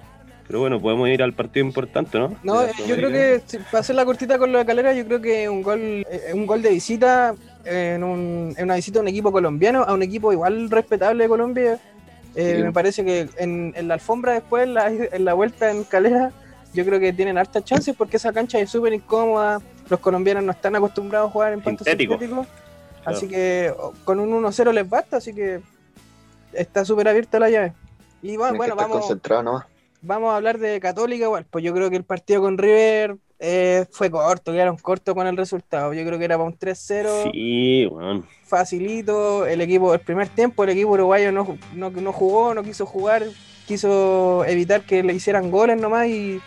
Pero 0.47 0.59
bueno, 0.59 0.79
podemos 0.79 1.09
ir 1.09 1.23
al 1.23 1.33
partido 1.33 1.65
importante, 1.65 2.19
¿no? 2.19 2.35
No, 2.43 2.61
De 2.61 2.71
yo 2.87 2.95
creo 2.95 3.09
que 3.09 3.41
si- 3.47 3.57
para 3.57 3.79
hacer 3.79 3.95
la 3.95 4.05
cortita 4.05 4.37
con 4.37 4.51
lo 4.51 4.59
de 4.59 4.65
Calera, 4.65 4.93
yo 4.93 5.03
creo 5.05 5.19
que 5.19 5.49
un 5.49 5.63
gol, 5.63 5.79
eh, 6.07 6.31
un 6.35 6.45
gol 6.45 6.61
de 6.61 6.69
visita 6.69 7.33
en, 7.65 8.03
un- 8.03 8.53
en 8.55 8.63
una 8.65 8.75
visita 8.75 8.99
a 8.99 9.01
un 9.01 9.07
equipo 9.07 9.31
colombiano, 9.31 9.81
a 9.83 9.93
un 9.93 10.03
equipo 10.03 10.31
igual 10.31 10.69
respetable 10.69 11.23
de 11.23 11.29
Colombia. 11.29 11.79
eh, 12.37 12.55
Sí. 12.57 12.63
Me 12.63 12.71
parece 12.73 13.03
que 13.05 13.27
en, 13.37 13.73
en 13.77 13.87
la 13.87 13.93
alfombra 13.95 14.33
después, 14.33 14.65
en 14.65 14.73
la, 14.75 14.89
en 14.89 15.23
la 15.25 15.33
vuelta 15.33 15.71
en 15.71 15.83
Calera, 15.85 16.31
yo 16.73 16.83
creo 16.85 16.99
que 16.99 17.13
tienen 17.13 17.37
hartas 17.37 17.63
chances 17.63 17.95
porque 17.97 18.17
esa 18.17 18.33
cancha 18.33 18.59
es 18.59 18.69
súper 18.69 18.91
incómoda. 18.93 19.61
Los 19.89 19.99
colombianos 20.01 20.43
no 20.43 20.51
están 20.51 20.75
acostumbrados 20.75 21.29
a 21.29 21.31
jugar 21.31 21.53
en 21.53 21.61
pantos 21.61 21.87
Sintético. 21.87 22.45
Así 23.05 23.27
que 23.27 23.73
o- 23.77 23.93
con 24.03 24.19
un 24.19 24.33
1-0 24.33 24.71
les 24.73 24.89
basta, 24.89 25.17
así 25.17 25.33
que 25.33 25.61
está 26.53 26.83
súper 26.85 27.07
abierta 27.07 27.39
la 27.39 27.49
llave. 27.49 27.73
Y 28.21 28.37
bueno, 28.37 28.55
estar 28.63 28.75
vamos, 28.75 29.09
nomás. 29.43 29.65
vamos 30.01 30.31
a 30.33 30.37
hablar 30.37 30.57
de 30.57 30.79
Católica 30.79 31.25
igual, 31.25 31.45
pues 31.49 31.63
yo 31.63 31.73
creo 31.73 31.89
que 31.89 31.95
el 31.97 32.03
partido 32.03 32.41
con 32.41 32.57
River 32.57 33.17
eh, 33.39 33.85
fue 33.91 34.09
corto, 34.09 34.51
quedaron 34.53 34.77
cortos 34.77 35.13
con 35.13 35.27
el 35.27 35.35
resultado. 35.37 35.93
Yo 35.93 36.05
creo 36.05 36.17
que 36.17 36.25
era 36.25 36.37
para 36.37 36.47
un 36.47 36.57
3-0, 36.57 37.29
Sí, 37.31 37.85
weón. 37.85 38.25
facilito. 38.45 39.45
El 39.45 39.61
equipo, 39.61 39.93
el 39.93 39.99
primer 39.99 40.29
tiempo, 40.29 40.63
el 40.63 40.69
equipo 40.71 40.91
uruguayo 40.91 41.31
no, 41.31 41.57
no, 41.73 41.89
no 41.91 42.11
jugó, 42.13 42.53
no 42.53 42.63
quiso 42.63 42.85
jugar, 42.85 43.23
quiso 43.67 44.45
evitar 44.45 44.81
que 44.81 45.03
le 45.03 45.13
hicieran 45.13 45.51
goles 45.51 45.79
nomás 45.79 46.07
y 46.07 46.41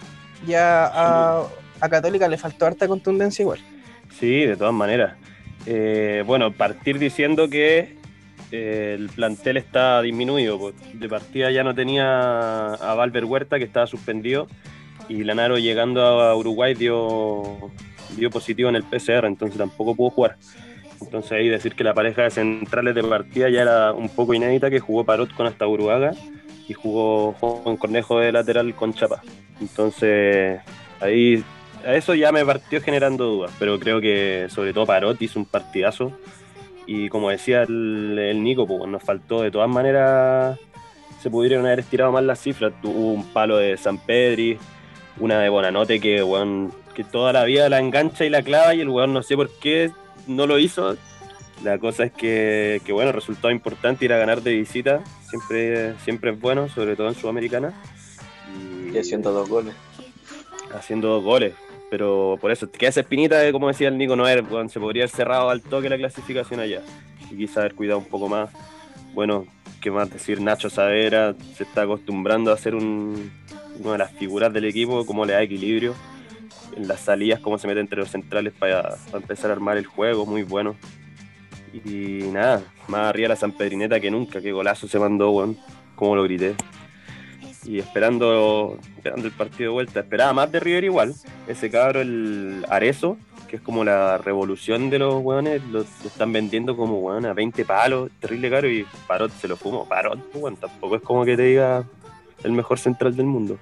ya 0.47 0.87
a, 0.87 1.43
a 1.81 1.89
Católica 1.89 2.27
le 2.27 2.39
faltó 2.39 2.67
harta 2.67 2.89
contundencia 2.89 3.43
igual. 3.43 3.61
Sí, 4.19 4.47
de 4.47 4.57
todas 4.57 4.73
maneras. 4.75 5.15
Eh, 5.71 6.25
bueno, 6.27 6.51
partir 6.51 6.99
diciendo 6.99 7.51
que 7.51 7.99
eh, 8.53 8.97
el 8.99 9.11
plantel 9.11 9.59
está 9.59 10.01
disminuido. 10.01 10.59
pues. 10.59 10.75
De 10.95 11.11
partida 11.11 11.51
ya 11.51 11.63
no 11.63 11.75
tenía 11.75 12.73
a 12.73 12.95
Valver 12.95 13.27
Huerta, 13.27 13.59
que 13.59 13.65
estaba 13.65 13.87
suspendido, 13.87 14.49
y 15.11 15.25
Lanaro 15.25 15.59
llegando 15.59 16.01
a 16.01 16.35
Uruguay 16.35 16.73
dio, 16.73 17.71
dio 18.17 18.31
positivo 18.31 18.71
en 18.71 18.77
el 18.77 18.83
PCR, 18.83 19.27
entonces 19.27 19.59
tampoco 19.59 19.95
pudo 19.95 20.09
jugar. 20.09 20.37
Entonces 21.03 21.33
ahí 21.33 21.49
decir 21.51 21.75
que 21.75 21.85
la 21.85 21.93
pareja 21.93 22.23
de 22.23 22.31
centrales 22.31 22.95
de 22.95 23.05
partida 23.05 23.51
ya 23.51 23.61
era 23.61 23.93
un 23.93 24.09
poco 24.09 24.33
inédita, 24.33 24.71
que 24.71 24.81
jugó 24.81 25.05
Parot 25.05 25.35
con 25.35 25.47
hasta 25.47 25.67
Uruguaga 25.67 26.13
y 26.67 26.73
jugó 26.73 27.35
Juan 27.35 27.77
Cornejo 27.77 28.21
de 28.21 28.33
lateral 28.33 28.75
con 28.75 28.95
Chapa. 28.95 29.21
Entonces 29.61 30.61
ahí 31.01 31.45
eso 31.95 32.15
ya 32.15 32.33
me 32.33 32.45
partió 32.45 32.81
generando 32.81 33.25
dudas, 33.25 33.53
pero 33.59 33.79
creo 33.79 34.01
que 34.01 34.47
sobre 34.49 34.73
todo 34.73 34.87
Parot 34.87 35.21
hizo 35.23 35.39
un 35.39 35.47
partidazo 35.47 36.13
y 36.87 37.11
como 37.11 37.29
decía 37.29 37.63
el, 37.65 38.19
el 38.19 38.43
Nico, 38.43 38.67
pues 38.67 38.89
nos 38.89 39.03
faltó 39.03 39.43
de 39.43 39.51
todas 39.51 39.69
maneras, 39.69 40.59
se 41.21 41.31
pudieron 41.31 41.67
haber 41.67 41.81
estirado 41.81 42.13
más 42.13 42.25
las 42.25 42.41
cifras. 42.41 42.73
Tuvo 42.81 43.13
un 43.13 43.25
palo 43.25 43.59
de 43.59 43.77
San 43.77 43.99
Pedri, 43.99 44.59
una 45.21 45.39
de 45.41 45.49
Bonanote 45.51 46.01
que, 46.01 46.23
weón, 46.23 46.73
que 46.95 47.05
toda 47.05 47.33
la 47.35 47.45
vida 47.45 47.69
la 47.69 47.79
engancha 47.79 48.25
y 48.25 48.31
la 48.31 48.43
clava 48.43 48.75
y 48.75 48.81
el 48.81 48.89
weón 48.89 49.13
no 49.13 49.23
sé 49.23 49.37
por 49.37 49.51
qué 49.59 49.91
no 50.27 50.47
lo 50.47 50.59
hizo. 50.59 50.97
La 51.63 51.79
cosa 51.79 52.05
es 52.05 52.13
que, 52.13 52.81
que 52.85 52.93
bueno, 52.93 53.13
resultado 53.13 53.51
importante 53.51 54.05
ir 54.05 54.13
a 54.13 54.19
ganar 54.19 54.43
de 54.43 54.55
visita, 54.55 55.03
siempre, 55.29 55.99
siempre 55.99 56.31
es 56.31 56.41
bueno, 56.41 56.69
sobre 56.69 56.97
todo 56.97 57.09
en 57.09 57.17
Sudamericana. 57.17 57.75
Y 58.91 58.97
haciendo 58.97 59.33
dos 59.33 59.49
goles. 59.49 59.75
haciendo 60.73 61.09
dos 61.09 61.23
goles. 61.23 61.55
Pero 61.91 62.37
por 62.41 62.51
eso, 62.51 62.71
queda 62.71 62.91
esa 62.91 63.01
espinita 63.01 63.51
como 63.53 63.69
decía 63.69 63.89
el 63.89 63.97
Nico 63.97 64.15
Noer, 64.15 64.45
se 64.69 64.81
podría 64.81 65.05
haber 65.05 65.15
cerrado 65.15 65.49
al 65.49 65.63
toque 65.63 65.89
la 65.89 65.97
clasificación 65.97 66.61
allá. 66.61 66.83
Y 67.31 67.37
quizá 67.37 67.61
haber 67.61 67.75
cuidado 67.75 67.99
un 67.99 68.05
poco 68.05 68.29
más. 68.29 68.51
Bueno, 69.15 69.47
qué 69.81 69.91
más 69.91 70.11
decir, 70.11 70.41
Nacho 70.41 70.71
Savera 70.71 71.35
se 71.55 71.63
está 71.63 71.83
acostumbrando 71.83 72.53
a 72.53 72.57
ser 72.57 72.75
un, 72.75 73.31
una 73.81 73.93
de 73.93 73.99
las 73.99 74.13
figuras 74.13 74.53
del 74.53 74.67
equipo, 74.67 75.07
cómo 75.07 75.25
le 75.25 75.33
da 75.33 75.43
equilibrio. 75.43 75.95
En 76.77 76.87
las 76.87 77.01
salidas, 77.01 77.41
cómo 77.41 77.59
se 77.59 77.67
mete 77.67 77.81
entre 77.81 77.99
los 77.99 78.11
centrales 78.11 78.53
para, 78.53 78.97
empezar 79.13 79.51
a 79.51 79.55
armar 79.55 79.79
el 79.79 79.87
juego, 79.87 80.27
muy 80.27 80.43
bueno. 80.43 80.77
Y 81.73 82.29
nada, 82.33 82.63
más 82.87 83.09
arriba 83.09 83.29
la 83.29 83.37
San 83.37 83.53
Pedrineta 83.53 84.01
que 84.01 84.11
nunca, 84.11 84.41
qué 84.41 84.53
golazo 84.53 84.87
se 84.87 84.99
mandó, 84.99 85.31
weón. 85.31 85.57
Cómo 85.97 86.15
lo 86.15 86.23
grité. 86.23 86.55
Y 87.69 87.81
esperando, 87.81 88.79
esperando 88.97 89.27
el 89.27 89.33
partido 89.35 89.71
de 89.71 89.75
vuelta, 89.75 90.01
esperaba 90.01 90.33
más 90.33 90.51
de 90.51 90.59
River 90.59 90.85
igual. 90.85 91.15
Ese 91.47 91.71
cabro, 91.71 92.01
el 92.01 92.65
Arezo, 92.71 93.19
que 93.47 93.57
es 93.57 93.63
como 93.63 93.85
la 93.85 94.17
revolución 94.17 94.89
de 94.89 94.99
los 94.99 95.23
weones, 95.23 95.63
lo, 95.65 95.81
lo 95.81 95.85
están 96.07 96.33
vendiendo 96.33 96.79
como 96.79 96.99
weón 97.01 97.27
a 97.27 97.35
20 97.35 97.67
palos, 97.67 98.11
terrible 98.21 98.49
caro, 98.49 98.71
y 98.71 98.87
Parot 99.07 99.31
se 99.33 99.49
lo 99.49 99.59
fumo. 99.59 99.87
Parot, 99.87 100.19
weón, 100.35 100.57
tampoco 100.57 100.97
es 100.97 101.03
como 101.03 101.27
que 101.27 101.37
te 101.37 101.43
diga 101.43 101.85
el 102.43 102.53
mejor 102.53 102.79
central 102.79 103.15
del 103.15 103.27
mundo. 103.27 103.59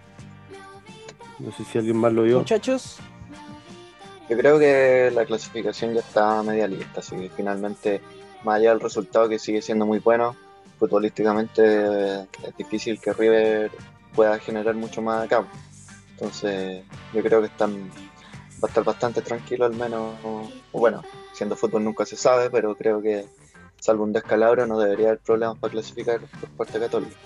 No 1.40 1.50
sé 1.50 1.64
si 1.64 1.76
alguien 1.76 1.96
más 1.96 2.12
lo 2.12 2.22
vio. 2.22 2.38
Muchachos, 2.38 2.98
Yo 4.30 4.38
creo 4.38 4.56
que 4.60 5.10
la 5.12 5.24
clasificación 5.24 5.94
ya 5.94 6.00
está 6.00 6.44
media 6.44 6.68
lista, 6.68 7.00
así 7.00 7.16
que 7.16 7.30
finalmente, 7.30 8.00
más 8.44 8.60
allá 8.60 8.70
del 8.70 8.80
resultado 8.80 9.28
que 9.28 9.40
sigue 9.40 9.62
siendo 9.62 9.84
muy 9.84 9.98
bueno, 9.98 10.36
futbolísticamente 10.78 11.62
eh, 11.64 12.26
es 12.46 12.56
difícil 12.56 13.00
que 13.00 13.12
River 13.12 13.70
pueda 14.16 14.38
generar 14.40 14.74
mucho 14.74 15.02
más 15.02 15.26
acá. 15.26 15.46
Entonces, 16.12 16.82
yo 17.12 17.22
creo 17.22 17.40
que 17.40 17.48
están, 17.48 17.88
va 18.54 18.64
a 18.64 18.66
estar 18.66 18.82
bastante 18.82 19.22
tranquilo, 19.22 19.66
al 19.66 19.74
menos, 19.74 20.14
o 20.24 20.80
bueno, 20.80 21.02
siendo 21.32 21.54
fútbol 21.54 21.84
nunca 21.84 22.06
se 22.06 22.16
sabe, 22.16 22.50
pero 22.50 22.74
creo 22.74 23.02
que, 23.02 23.26
salvo 23.78 24.04
un 24.04 24.12
descalabro, 24.12 24.66
no 24.66 24.78
debería 24.78 25.08
haber 25.08 25.20
problemas 25.20 25.58
para 25.58 25.72
clasificar 25.72 26.20
por 26.40 26.48
parte 26.50 26.80
católica. 26.80 27.16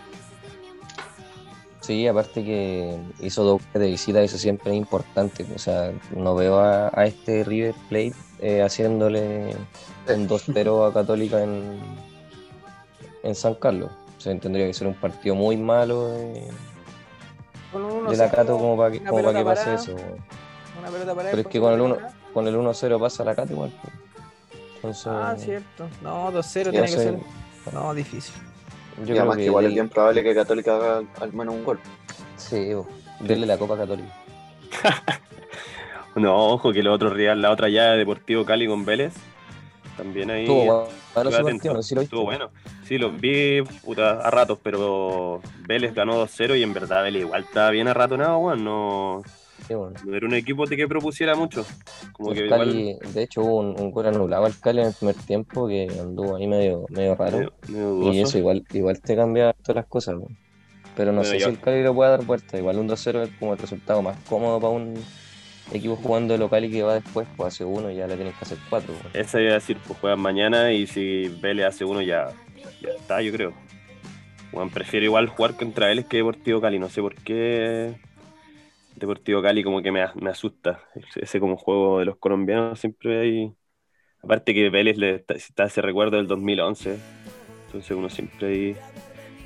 Sí, 1.80 2.06
aparte 2.06 2.44
que 2.44 2.98
hizo 3.20 3.42
dos 3.42 3.62
de 3.72 3.86
visita, 3.86 4.22
eso 4.22 4.36
siempre 4.36 4.72
es 4.72 4.76
importante. 4.76 5.46
O 5.54 5.58
sea, 5.58 5.92
no 6.14 6.34
veo 6.34 6.58
a, 6.58 6.90
a 6.94 7.06
este 7.06 7.42
River 7.42 7.74
Plate 7.88 8.12
eh, 8.40 8.62
haciéndole 8.62 9.56
un 10.06 10.28
2-0 10.28 10.88
a 10.88 10.92
Católica 10.92 11.42
en, 11.42 11.80
en 13.22 13.34
San 13.34 13.54
Carlos. 13.54 13.90
O 14.18 14.20
sea, 14.20 14.38
tendría 14.38 14.66
que 14.66 14.74
ser 14.74 14.86
un 14.86 14.94
partido 14.94 15.34
muy 15.34 15.56
malo 15.56 16.10
un 16.14 16.50
1-0, 18.00 18.10
de 18.10 18.16
la 18.16 18.30
Cato 18.30 18.58
como 18.58 18.76
para 18.76 18.90
que, 18.92 18.98
como 19.04 19.22
para 19.22 19.38
que 19.38 19.44
pase 19.44 19.64
parada, 19.64 19.82
eso. 19.82 19.92
Una 20.78 20.88
pelota 20.90 21.14
parada, 21.14 21.30
Pero 21.30 21.40
es 21.42 21.46
que 21.48 21.60
con 21.60 21.72
el 21.72 21.78
pelota 21.78 21.94
1 21.94 21.94
parada. 22.06 22.32
con 22.32 22.46
el 22.48 22.56
1-0 22.56 23.00
pasa 23.00 23.24
la 23.24 23.34
Cato 23.34 23.52
igual. 23.52 23.72
Entonces, 24.76 25.06
Ah, 25.08 25.34
cierto. 25.38 25.88
No, 26.02 26.30
2-0 26.32 26.42
Sí, 26.42 26.70
tiene 26.70 26.86
que 26.86 26.92
ser. 26.92 27.18
No, 27.72 27.92
difícil. 27.94 28.34
yo 28.98 29.02
y 29.02 29.06
creo 29.06 29.16
además 29.18 29.36
que 29.36 29.42
que 29.42 29.46
igual 29.46 29.66
es 29.66 29.74
bien 29.74 29.88
probable 29.88 30.22
que 30.22 30.34
Católica 30.34 30.76
haga 30.76 31.02
al- 31.20 31.32
menos 31.32 31.54
un 31.54 31.64
gol. 31.64 31.78
Sí, 32.36 32.72
bo, 32.74 32.86
denle 33.20 33.46
la 33.46 33.58
Copa 33.58 33.76
Católica. 33.76 34.12
No, 36.16 36.36
ojo 36.48 36.72
que 36.72 36.80
el 36.80 36.88
otro 36.88 37.10
rival, 37.10 37.40
la 37.40 37.52
otra 37.52 37.68
llave 37.68 37.96
Deportivo 37.98 38.44
Cali 38.44 38.66
con 38.66 38.84
Vélez. 38.84 39.14
También 39.96 40.28
ahí. 40.30 40.40
Estuvo 40.42 40.64
bueno. 40.64 41.80
Estuvo 42.02 42.24
bueno. 42.24 42.50
Sí, 42.90 42.98
lo 42.98 43.12
vi 43.12 43.62
puta, 43.84 44.14
a 44.18 44.30
ratos, 44.32 44.58
pero 44.64 45.40
Vélez 45.68 45.94
ganó 45.94 46.26
2-0 46.26 46.58
y 46.58 46.64
en 46.64 46.72
verdad 46.74 47.04
Vélez 47.04 47.22
igual 47.22 47.44
estaba 47.44 47.70
bien 47.70 47.86
arratonado, 47.86 48.36
weón. 48.38 48.64
No, 48.64 49.22
Sí, 49.68 49.74
bueno. 49.74 49.94
no 50.04 50.16
era 50.16 50.26
un 50.26 50.34
equipo 50.34 50.66
de 50.66 50.76
que 50.76 50.88
propusiera 50.88 51.36
mucho. 51.36 51.64
Como 52.12 52.32
que 52.32 52.40
El 52.40 52.46
igual. 52.46 52.60
Cali, 52.66 52.96
de 53.14 53.22
hecho, 53.22 53.42
hubo 53.42 53.60
un, 53.60 53.80
un 53.80 53.92
gol 53.92 54.06
anulado 54.06 54.44
al 54.44 54.58
Cali 54.58 54.80
en 54.80 54.88
el 54.88 54.94
primer 54.94 55.14
tiempo 55.14 55.68
que 55.68 55.86
anduvo 56.00 56.34
ahí 56.34 56.48
medio, 56.48 56.86
medio 56.88 57.14
raro. 57.14 57.36
medio- 57.38 57.52
medio 57.68 57.88
dudoso. 57.90 58.12
y 58.12 58.20
eso 58.22 58.38
igual, 58.38 58.64
igual 58.72 59.00
te 59.00 59.14
cambia 59.14 59.52
todas 59.52 59.76
las 59.76 59.86
cosas. 59.86 60.16
weón. 60.16 60.36
Pero 60.96 61.12
no 61.12 61.22
sé 61.22 61.38
yo- 61.38 61.46
si 61.46 61.52
el 61.52 61.60
Cali 61.60 61.84
lo 61.84 61.94
puede 61.94 62.10
dar 62.10 62.24
vuelta. 62.24 62.58
Igual 62.58 62.76
un 62.78 62.88
2-0 62.88 63.22
es 63.22 63.30
como 63.38 63.52
el 63.52 63.58
resultado 63.60 64.02
más 64.02 64.18
cómodo 64.28 64.58
para 64.58 64.72
un 64.72 64.94
equipo 65.72 65.94
jugando 65.94 66.32
de 66.34 66.38
local 66.40 66.64
y 66.64 66.70
que 66.72 66.82
va 66.82 66.94
después, 66.94 67.28
pues 67.36 67.54
hace 67.54 67.64
uno 67.64 67.88
y 67.88 67.94
ya 67.94 68.08
le 68.08 68.16
tienes 68.16 68.34
que 68.34 68.44
hacer 68.44 68.58
cuatro. 68.68 68.92
Esa 69.14 69.40
iba 69.40 69.52
a 69.52 69.54
decir, 69.54 69.76
pues 69.86 69.96
juegan 70.00 70.18
mañana 70.18 70.72
y 70.72 70.88
si 70.88 71.28
Vélez 71.40 71.66
hace 71.66 71.84
uno 71.84 72.00
ya, 72.02 72.32
ya 72.80 72.90
está, 72.90 73.22
yo 73.22 73.32
creo. 73.32 73.52
Juan 74.52 74.70
prefiero 74.70 75.06
igual 75.06 75.28
jugar 75.28 75.54
contra 75.56 75.86
Vélez 75.86 76.06
que 76.06 76.18
Deportivo 76.18 76.60
Cali. 76.60 76.78
No 76.78 76.88
sé 76.88 77.00
por 77.00 77.14
qué 77.14 77.94
Deportivo 78.96 79.42
Cali 79.42 79.62
como 79.62 79.82
que 79.82 79.92
me, 79.92 80.02
asusta. 80.02 80.80
Ese 81.16 81.40
como 81.40 81.56
juego 81.56 82.00
de 82.00 82.04
los 82.04 82.16
colombianos 82.16 82.80
siempre 82.80 83.20
hay... 83.20 83.54
Aparte 84.22 84.52
que 84.52 84.68
Vélez 84.68 84.98
le 84.98 85.24
está, 85.28 85.64
ese 85.64 85.80
recuerdo 85.80 86.16
del 86.18 86.26
2011. 86.26 86.98
Entonces 87.66 87.90
uno 87.96 88.10
siempre 88.10 88.48
ahí 88.48 88.76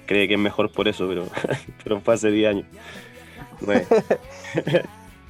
cree 0.07 0.27
que 0.27 0.35
es 0.35 0.41
mejor 0.41 0.73
por 0.73 0.89
eso, 0.89 1.07
pero, 1.07 1.27
pero 1.85 2.01
fue 2.01 2.15
hace 2.15 2.31
10 2.31 2.51
años. 2.51 2.67
Nueve. 3.61 3.87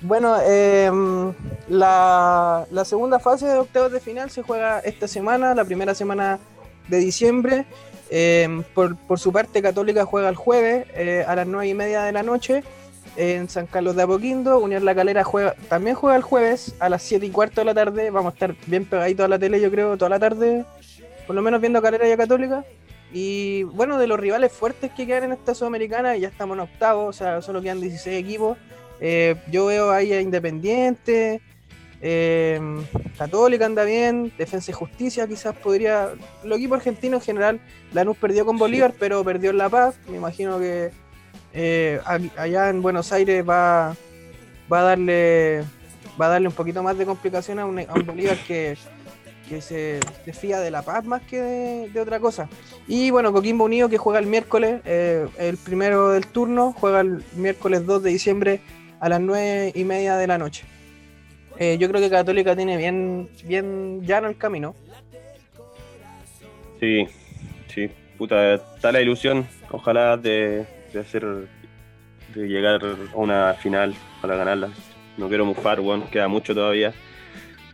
Bueno, 0.00 0.36
eh, 0.46 0.90
la, 1.68 2.66
la 2.70 2.84
segunda 2.84 3.18
fase 3.18 3.46
de 3.46 3.58
octavos 3.58 3.92
de 3.92 4.00
final 4.00 4.30
se 4.30 4.42
juega 4.42 4.78
esta 4.80 5.08
semana, 5.08 5.54
la 5.54 5.64
primera 5.64 5.94
semana 5.94 6.38
de 6.88 6.98
diciembre. 6.98 7.66
Eh, 8.10 8.62
por, 8.74 8.96
su 9.18 9.32
parte, 9.32 9.62
Católica 9.62 10.04
juega 10.04 10.28
el 10.28 10.36
jueves 10.36 10.86
eh, 10.94 11.24
a 11.26 11.34
las 11.36 11.46
9 11.46 11.68
y 11.68 11.74
media 11.74 12.02
de 12.02 12.12
la 12.12 12.22
noche 12.22 12.62
en 13.16 13.48
San 13.48 13.66
Carlos 13.66 13.96
de 13.96 14.02
Apoquindo. 14.02 14.58
Unión 14.58 14.84
La 14.84 14.94
Calera 14.94 15.24
juega, 15.24 15.54
también 15.68 15.96
juega 15.96 16.16
el 16.16 16.22
jueves 16.22 16.74
a 16.80 16.88
las 16.88 17.02
7 17.02 17.26
y 17.26 17.30
cuarto 17.30 17.60
de 17.60 17.66
la 17.66 17.74
tarde. 17.74 18.10
Vamos 18.10 18.32
a 18.32 18.34
estar 18.34 18.54
bien 18.66 18.84
pegaditos 18.84 19.24
a 19.24 19.28
la 19.28 19.38
tele, 19.38 19.60
yo 19.60 19.70
creo, 19.70 19.96
toda 19.96 20.10
la 20.10 20.18
tarde, 20.18 20.64
por 21.26 21.34
lo 21.34 21.42
menos 21.42 21.60
viendo 21.60 21.80
Calera 21.80 22.10
y 22.10 22.16
Católica. 22.16 22.64
Y 23.12 23.62
bueno, 23.62 23.98
de 23.98 24.08
los 24.08 24.18
rivales 24.18 24.52
fuertes 24.52 24.90
que 24.90 25.06
quedan 25.06 25.24
en 25.24 25.32
esta 25.32 25.54
Sudamericana, 25.54 26.16
ya 26.16 26.28
estamos 26.28 26.56
en 26.56 26.62
octavos, 26.62 27.14
o 27.14 27.18
sea, 27.18 27.42
solo 27.42 27.62
quedan 27.62 27.80
16 27.80 28.18
equipos. 28.18 28.58
Eh, 29.00 29.36
yo 29.50 29.66
veo 29.66 29.92
ahí 29.92 30.12
a 30.12 30.20
Independiente, 30.20 31.40
eh, 32.06 32.60
Católica 33.16 33.64
anda 33.64 33.82
bien, 33.82 34.30
Defensa 34.36 34.70
y 34.70 34.74
Justicia 34.74 35.26
quizás 35.26 35.56
podría. 35.56 36.10
Los 36.44 36.58
equipos 36.58 36.76
argentinos 36.76 37.22
en 37.22 37.24
general, 37.24 37.60
Lanús 37.94 38.18
perdió 38.18 38.44
con 38.44 38.58
Bolívar, 38.58 38.92
pero 38.98 39.24
perdió 39.24 39.50
en 39.50 39.56
La 39.56 39.70
Paz. 39.70 39.94
Me 40.10 40.18
imagino 40.18 40.58
que 40.58 40.90
eh, 41.54 41.98
allá 42.36 42.68
en 42.68 42.82
Buenos 42.82 43.10
Aires 43.10 43.42
va, 43.48 43.96
va 44.70 44.80
a 44.80 44.82
darle 44.82 45.64
va 46.20 46.26
a 46.26 46.28
darle 46.28 46.48
un 46.48 46.54
poquito 46.54 46.82
más 46.82 46.98
de 46.98 47.06
complicación 47.06 47.58
a 47.58 47.64
un, 47.64 47.78
a 47.78 47.94
un 47.94 48.04
Bolívar 48.04 48.36
que, 48.46 48.76
que 49.48 49.62
se 49.62 49.98
desfía 50.26 50.60
de 50.60 50.70
La 50.70 50.82
Paz 50.82 51.06
más 51.06 51.22
que 51.22 51.40
de, 51.40 51.88
de 51.88 52.00
otra 52.02 52.20
cosa. 52.20 52.50
Y 52.86 53.08
bueno, 53.12 53.32
Coquimbo 53.32 53.64
Unido 53.64 53.88
que 53.88 53.96
juega 53.96 54.18
el 54.18 54.26
miércoles, 54.26 54.82
eh, 54.84 55.26
el 55.38 55.56
primero 55.56 56.10
del 56.10 56.26
turno, 56.26 56.74
juega 56.78 57.00
el 57.00 57.24
miércoles 57.34 57.86
2 57.86 58.02
de 58.02 58.10
diciembre 58.10 58.60
a 59.00 59.08
las 59.08 59.22
9 59.22 59.72
y 59.74 59.84
media 59.84 60.18
de 60.18 60.26
la 60.26 60.36
noche. 60.36 60.66
Eh, 61.58 61.78
yo 61.78 61.88
creo 61.88 62.00
que 62.00 62.10
Católica 62.10 62.56
tiene 62.56 62.76
bien, 62.76 63.28
bien 63.44 64.02
llano 64.04 64.28
el 64.28 64.36
camino. 64.36 64.74
Sí, 66.80 67.06
sí, 67.72 67.88
puta, 68.18 68.54
está 68.54 68.92
la 68.92 69.00
ilusión, 69.00 69.46
ojalá 69.70 70.16
de, 70.16 70.66
de 70.92 71.00
hacer, 71.00 71.24
de 72.34 72.48
llegar 72.48 72.80
a 72.84 73.16
una 73.16 73.54
final 73.54 73.94
para 74.20 74.36
ganarla. 74.36 74.70
No 75.16 75.28
quiero 75.28 75.46
mufar, 75.46 75.80
weón, 75.80 76.02
queda 76.08 76.28
mucho 76.28 76.54
todavía. 76.54 76.92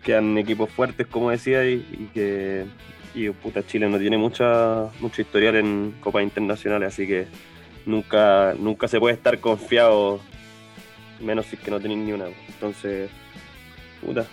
Quedan 0.04 0.36
equipos 0.38 0.70
fuertes, 0.70 1.06
como 1.06 1.30
decía, 1.30 1.64
y, 1.68 1.86
y 1.92 2.10
que 2.12 2.66
y 3.14 3.28
puta, 3.30 3.66
Chile 3.66 3.88
no 3.88 3.98
tiene 3.98 4.16
mucha, 4.16 4.88
mucho 5.00 5.22
historial 5.22 5.56
en 5.56 5.94
copas 6.00 6.22
internacionales, 6.22 6.92
así 6.92 7.06
que 7.06 7.26
nunca, 7.84 8.54
nunca 8.58 8.86
se 8.88 9.00
puede 9.00 9.14
estar 9.14 9.38
confiado, 9.40 10.20
menos 11.20 11.46
si 11.46 11.56
es 11.56 11.62
que 11.62 11.70
no 11.70 11.80
tenéis 11.80 12.00
ni 12.00 12.12
una. 12.12 12.26
Entonces, 12.48 13.10
puta, 14.00 14.24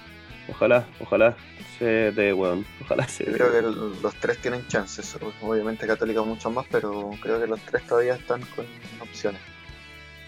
ojalá, 0.50 0.86
ojalá 1.00 1.36
se 1.78 2.12
dé, 2.12 2.34
weón, 2.34 2.66
ojalá 2.82 3.08
se 3.08 3.26
dé. 3.26 3.34
creo 3.34 3.52
que 3.52 3.60
el- 3.60 4.02
los 4.02 4.16
tres 4.16 4.38
tienen 4.40 4.66
chances. 4.68 5.18
Obviamente 5.42 5.86
Católica 5.86 6.22
mucho 6.24 6.50
más, 6.50 6.66
pero 6.72 7.12
creo 7.22 7.40
que 7.40 7.48
los 7.48 7.60
tres 7.62 7.84
todavía 7.86 8.16
están 8.16 8.42
con 8.56 8.66
opciones. 9.02 9.42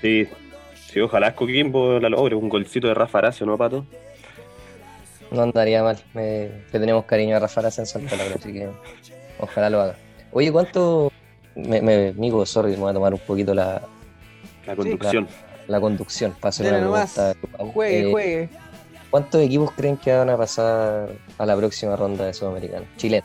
Sí, 0.02 0.28
sí, 0.88 1.00
ojalá 1.00 1.36
Coquimbo 1.36 2.00
la 2.00 2.10
logre, 2.10 2.36
un 2.36 2.50
golcito 2.50 2.88
de 2.88 2.94
Rafa 2.94 3.18
Aracio, 3.20 3.46
¿no, 3.46 3.58
Pato? 3.58 3.86
No 5.32 5.44
andaría 5.44 5.84
mal. 5.84 5.98
Me, 6.14 6.50
le 6.72 6.80
tenemos 6.80 7.06
cariño 7.06 7.36
a 7.36 7.40
Rafa 7.40 7.62
Arce 7.62 7.82
en 7.82 7.88
Santa 7.88 8.16
Laura, 8.16 8.36
así 8.36 8.52
que 8.52 8.68
ojalá 9.40 9.70
lo 9.70 9.82
haga. 9.82 9.96
Oye, 10.32 10.52
¿cuánto. 10.52 11.12
Me, 11.56 11.82
me, 11.82 12.14
sorry, 12.46 12.72
me 12.72 12.78
voy 12.78 12.92
a 12.92 12.94
tomar 12.94 13.14
un 13.14 13.20
poquito 13.20 13.54
la, 13.54 13.82
La 14.66 14.76
conducción. 14.76 15.28
la 15.68 15.80
conducción 15.82 16.34
para 16.40 16.50
hacer 16.50 16.66
Dele 16.68 16.78
una 16.80 16.86
nomás. 16.88 17.14
pregunta. 17.14 17.64
Juegue, 17.74 18.00
Eh, 18.08 18.12
juegue. 18.12 18.50
¿Cuántos 19.10 19.42
equipos 19.42 19.72
creen 19.72 19.98
que 19.98 20.14
van 20.14 20.30
a 20.30 20.38
pasar 20.38 21.10
a 21.38 21.46
la 21.46 21.56
próxima 21.56 21.96
ronda 21.96 22.26
de 22.26 22.34
Sudamericana? 22.34 22.86
Chile. 22.98 23.24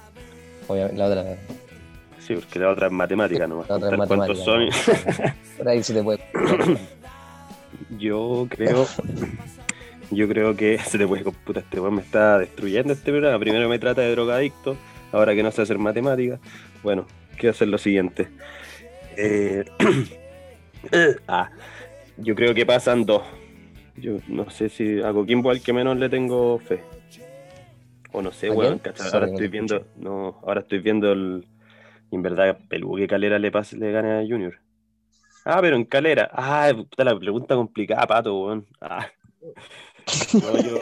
Obviamente, 0.67 0.99
la 0.99 1.07
otra. 1.07 1.37
Sí, 2.21 2.35
porque 2.35 2.59
la 2.59 2.71
otra 2.71 2.87
es 2.87 2.93
matemática 2.93 3.47
nomás. 3.47 3.69
La 3.69 3.77
otra 3.77 3.91
es 3.91 3.97
contar 3.97 4.17
cuántos 4.17 4.47
matemática. 4.47 5.37
Por 5.59 5.69
ahí 5.69 5.83
se 5.83 5.95
te 5.95 6.03
puede. 6.03 6.21
son. 6.33 6.79
Yo 7.99 8.47
creo. 8.49 8.87
Yo 10.11 10.29
creo 10.29 10.57
que 10.57 10.79
se 10.87 10.99
te 10.99 11.07
puede 11.07 11.25
computar 11.25 11.63
este 11.65 11.81
weón 11.81 11.97
me 11.97 12.03
está 12.03 12.39
destruyendo 12.39 12.93
este 12.93 13.11
programa. 13.11 13.39
Primero 13.39 13.69
me 13.69 13.79
trata 13.79 14.03
de 14.03 14.11
drogadicto, 14.11 14.77
ahora 15.13 15.35
que 15.35 15.43
no 15.43 15.51
sé 15.51 15.63
hacer 15.63 15.79
matemática. 15.79 16.39
Bueno, 16.83 17.07
quiero 17.37 17.51
hacer 17.51 17.69
lo 17.69 17.79
siguiente. 17.79 18.29
Eh, 19.17 19.65
ah, 21.29 21.51
yo 22.17 22.35
creo 22.35 22.55
que 22.55 22.65
pasan 22.65 23.05
dos. 23.05 23.23
Yo 23.97 24.19
no 24.29 24.51
sé 24.51 24.69
si 24.69 25.01
a 25.03 25.13
Coquimbo 25.13 25.51
al 25.51 25.61
que 25.61 25.73
menos 25.73 25.97
le 25.97 26.09
tengo 26.09 26.59
fe. 26.59 26.83
O 28.13 28.23
no 28.23 28.33
sé, 28.33 28.49
¿A 28.49 28.53
weón. 28.53 28.81
Ahora 29.13 29.27
estoy 29.27 29.49
viendo. 29.49 29.87
No, 29.97 30.41
ahora 30.43 30.61
estoy 30.61 30.79
viendo 30.79 31.13
el. 31.13 31.47
En 32.11 32.23
verdad, 32.23 32.59
Pelú 32.69 32.97
que 32.97 33.09
Calera 33.09 33.39
le 33.39 33.51
pase, 33.51 33.77
le 33.77 33.91
gane 33.91 34.13
a 34.13 34.23
Junior. 34.23 34.59
Ah, 35.45 35.59
pero 35.61 35.77
en 35.77 35.85
Calera. 35.85 36.31
Ah, 36.33 36.73
puta 36.75 37.05
la 37.05 37.19
pregunta 37.19 37.55
complicada, 37.55 38.07
pato, 38.07 38.39
weón. 38.39 38.67
Ah. 38.81 39.07
No, 40.35 40.59
yo, 40.59 40.79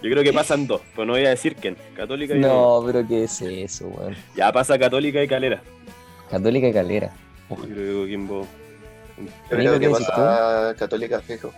yo 0.00 0.10
creo 0.10 0.22
que 0.22 0.32
pasan 0.32 0.66
dos, 0.66 0.80
pero 0.94 1.06
no 1.06 1.12
voy 1.14 1.26
a 1.26 1.30
decir 1.30 1.56
quién. 1.56 1.76
Católica 1.96 2.36
y 2.36 2.40
No, 2.40 2.82
pero 2.86 3.06
¿qué 3.06 3.24
es 3.24 3.42
eso, 3.42 3.88
weón? 3.88 4.14
Ya 4.36 4.52
pasa 4.52 4.78
Católica 4.78 5.22
y 5.22 5.26
Calera. 5.26 5.60
Católica 6.30 6.68
y 6.68 6.72
Calera. 6.72 7.12
Yo 7.50 7.56
creo 7.56 7.74
que 7.74 8.00
Coquimbo. 8.00 8.46
Yo 9.18 9.56
creo 9.56 9.72
que 9.74 9.80
¿qué 9.80 9.88
decís 9.88 10.06
pasa 10.06 10.74
Católica 10.78 11.20
fijo. 11.20 11.52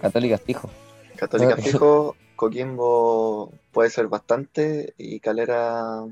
Católica 0.00 0.38
fijo. 0.38 0.68
Católica 1.16 1.56
fijo, 1.56 2.16
Coquimbo 2.36 3.52
puede 3.72 3.90
ser 3.90 4.06
bastante 4.06 4.94
y 4.96 5.18
Calera 5.20 6.04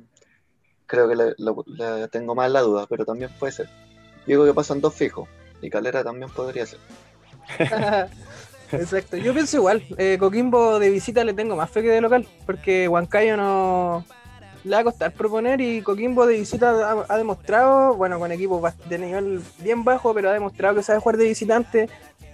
creo 0.87 1.09
que 1.09 1.17
le, 1.17 1.35
lo- 1.39 1.65
le 1.67 2.09
tengo 2.09 2.35
más 2.35 2.51
la 2.51 2.61
duda, 2.63 2.87
pero 2.89 3.05
también 3.05 3.31
puede 3.39 3.53
ser. 3.53 3.69
Digo 4.27 4.45
que 4.45 4.55
pasan 4.55 4.81
dos 4.81 4.95
fijos 4.95 5.29
y 5.63 5.71
Calera 5.71 6.03
también 6.03 6.31
podría 6.31 6.67
ser. 6.67 6.79
Exacto, 8.73 9.17
yo 9.17 9.33
pienso 9.33 9.59
igual. 9.59 9.83
eh, 9.97 10.17
Coquimbo 10.19 10.79
de 10.81 10.91
visita 10.91 11.23
le 11.23 11.35
tengo 11.35 11.55
más 11.55 11.71
fe 11.71 11.83
que 11.83 11.89
de 11.91 12.01
local, 12.01 12.27
porque 12.45 12.89
Huancayo 12.89 13.37
no 13.37 14.05
le 14.65 14.75
va 14.75 14.81
a 14.81 14.85
costar 14.85 15.13
proponer 15.13 15.61
y 15.61 15.81
Coquimbo 15.83 16.27
de 16.27 16.39
visita 16.39 16.71
ha, 16.91 17.07
ha 17.09 17.17
demostrado, 17.17 17.95
bueno, 17.95 18.19
con 18.19 18.33
equipos 18.33 18.61
de 18.89 18.99
nivel 18.99 19.41
bien 19.61 19.85
bajo, 19.85 20.13
pero 20.13 20.31
ha 20.31 20.33
demostrado 20.33 20.75
que 20.75 20.83
sabe 20.83 20.99
jugar 20.99 21.17
de 21.19 21.27
visitante. 21.29 21.89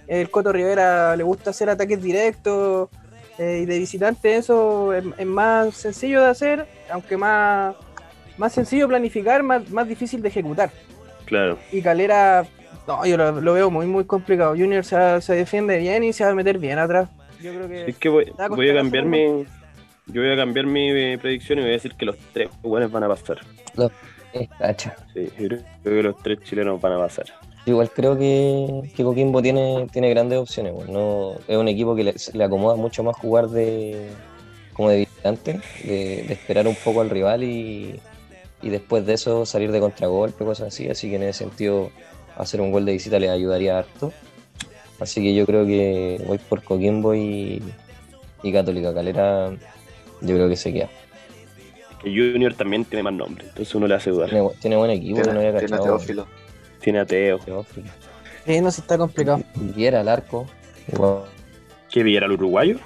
El 0.07 0.29
Coto 0.29 0.51
Rivera 0.51 1.15
le 1.15 1.23
gusta 1.23 1.51
hacer 1.51 1.69
ataques 1.69 2.01
directos 2.01 2.89
eh, 3.37 3.61
y 3.63 3.65
de 3.65 3.79
visitante 3.79 4.35
eso 4.35 4.93
es, 4.93 5.03
es 5.17 5.25
más 5.25 5.75
sencillo 5.75 6.21
de 6.21 6.27
hacer, 6.27 6.67
aunque 6.91 7.17
más, 7.17 7.75
más 8.37 8.53
sencillo 8.53 8.87
planificar, 8.87 9.43
más, 9.43 9.69
más 9.69 9.87
difícil 9.87 10.21
de 10.21 10.29
ejecutar. 10.29 10.69
Claro. 11.25 11.57
Y 11.71 11.81
Calera, 11.81 12.45
no, 12.87 13.05
yo 13.05 13.17
lo, 13.17 13.41
lo 13.41 13.53
veo 13.53 13.71
muy, 13.71 13.87
muy 13.87 14.05
complicado. 14.05 14.51
Junior 14.51 14.83
se, 14.83 15.21
se 15.21 15.33
defiende 15.33 15.77
bien 15.77 16.03
y 16.03 16.13
se 16.13 16.23
va 16.25 16.31
a 16.31 16.35
meter 16.35 16.57
bien 16.57 16.79
atrás. 16.79 17.09
Yo 17.41 17.53
creo 17.53 17.67
que. 17.67 17.89
Es 17.89 17.97
que 17.97 18.09
voy, 18.09 18.33
a 18.37 18.47
voy 18.47 18.69
a 18.69 18.73
costar 18.73 18.75
cambiar 18.75 19.05
mi. 19.05 19.45
Yo 20.07 20.21
voy 20.21 20.31
a 20.31 20.35
cambiar 20.35 20.65
mi 20.65 20.91
eh, 20.91 21.17
predicción 21.21 21.59
y 21.59 21.61
voy 21.61 21.71
a 21.71 21.73
decir 21.73 21.95
que 21.95 22.05
los 22.05 22.17
tres 22.33 22.49
buenos 22.61 22.91
van 22.91 23.03
a 23.03 23.07
pasar. 23.07 23.39
Eh, 24.33 24.49
cacha. 24.57 24.95
Sí, 25.13 25.29
yo 25.39 25.47
creo 25.47 25.61
que 25.83 26.03
los 26.03 26.17
tres 26.21 26.39
chilenos 26.43 26.81
van 26.81 26.93
a 26.93 26.97
pasar. 26.97 27.25
Igual 27.65 27.91
creo 27.91 28.17
que, 28.17 28.91
que 28.95 29.03
Coquimbo 29.03 29.41
tiene, 29.41 29.87
tiene 29.91 30.09
grandes 30.09 30.37
opciones. 30.39 30.73
weón. 30.73 30.91
No, 30.91 31.35
es 31.47 31.57
un 31.57 31.67
equipo 31.69 31.95
que 31.95 32.03
le, 32.03 32.15
le 32.33 32.43
acomoda 32.43 32.75
mucho 32.75 33.03
más 33.03 33.15
jugar 33.15 33.47
de 33.47 34.09
como 34.73 34.89
de 34.89 34.97
visitante, 34.99 35.61
de, 35.83 36.23
de 36.27 36.33
esperar 36.33 36.67
un 36.67 36.75
poco 36.75 37.01
al 37.01 37.09
rival 37.09 37.43
y, 37.43 37.99
y 38.61 38.69
después 38.69 39.05
de 39.05 39.13
eso 39.13 39.45
salir 39.45 39.71
de 39.71 39.79
contragolpe, 39.79 40.43
cosas 40.43 40.67
así. 40.67 40.89
Así 40.89 41.09
que 41.09 41.15
en 41.15 41.23
ese 41.23 41.39
sentido 41.39 41.91
hacer 42.35 42.59
un 42.59 42.71
gol 42.71 42.83
de 42.85 42.93
visita 42.93 43.19
le 43.19 43.29
ayudaría 43.29 43.77
harto. 43.77 44.11
Así 44.99 45.21
que 45.21 45.33
yo 45.33 45.45
creo 45.45 45.65
que 45.65 46.21
voy 46.27 46.37
por 46.39 46.63
Coquimbo 46.63 47.15
y, 47.15 47.61
y 48.41 48.51
Católica 48.51 48.93
Calera. 48.93 49.51
Yo 50.21 50.35
creo 50.35 50.49
que 50.49 50.55
se 50.55 50.73
queda. 50.73 50.89
Que 52.01 52.09
Junior 52.09 52.53
también 52.53 52.83
tiene 52.83 53.03
más 53.03 53.13
nombre, 53.13 53.45
entonces 53.45 53.73
uno 53.75 53.87
le 53.87 53.95
hace 53.95 54.09
dudar. 54.09 54.29
Tiene, 54.29 54.49
tiene 54.59 54.75
buen 54.75 54.91
equipo, 54.91 55.21
Tiene, 55.21 55.33
no 55.33 55.39
había 55.39 55.53
cachado. 55.53 55.99
Tiene 56.83 56.99
a 56.99 57.05
Teo. 57.05 57.39
Teófilo. 57.39 57.87
Sí, 58.45 58.59
no, 58.61 58.69
sí 58.71 58.81
está 58.81 58.97
complicado. 58.97 59.41
Viera 59.55 60.01
al 60.01 60.09
arco. 60.09 60.45
Igual. 60.91 61.23
¿Qué 61.89 62.03
Villar 62.03 62.25
al 62.25 62.31
uruguayo? 62.33 62.77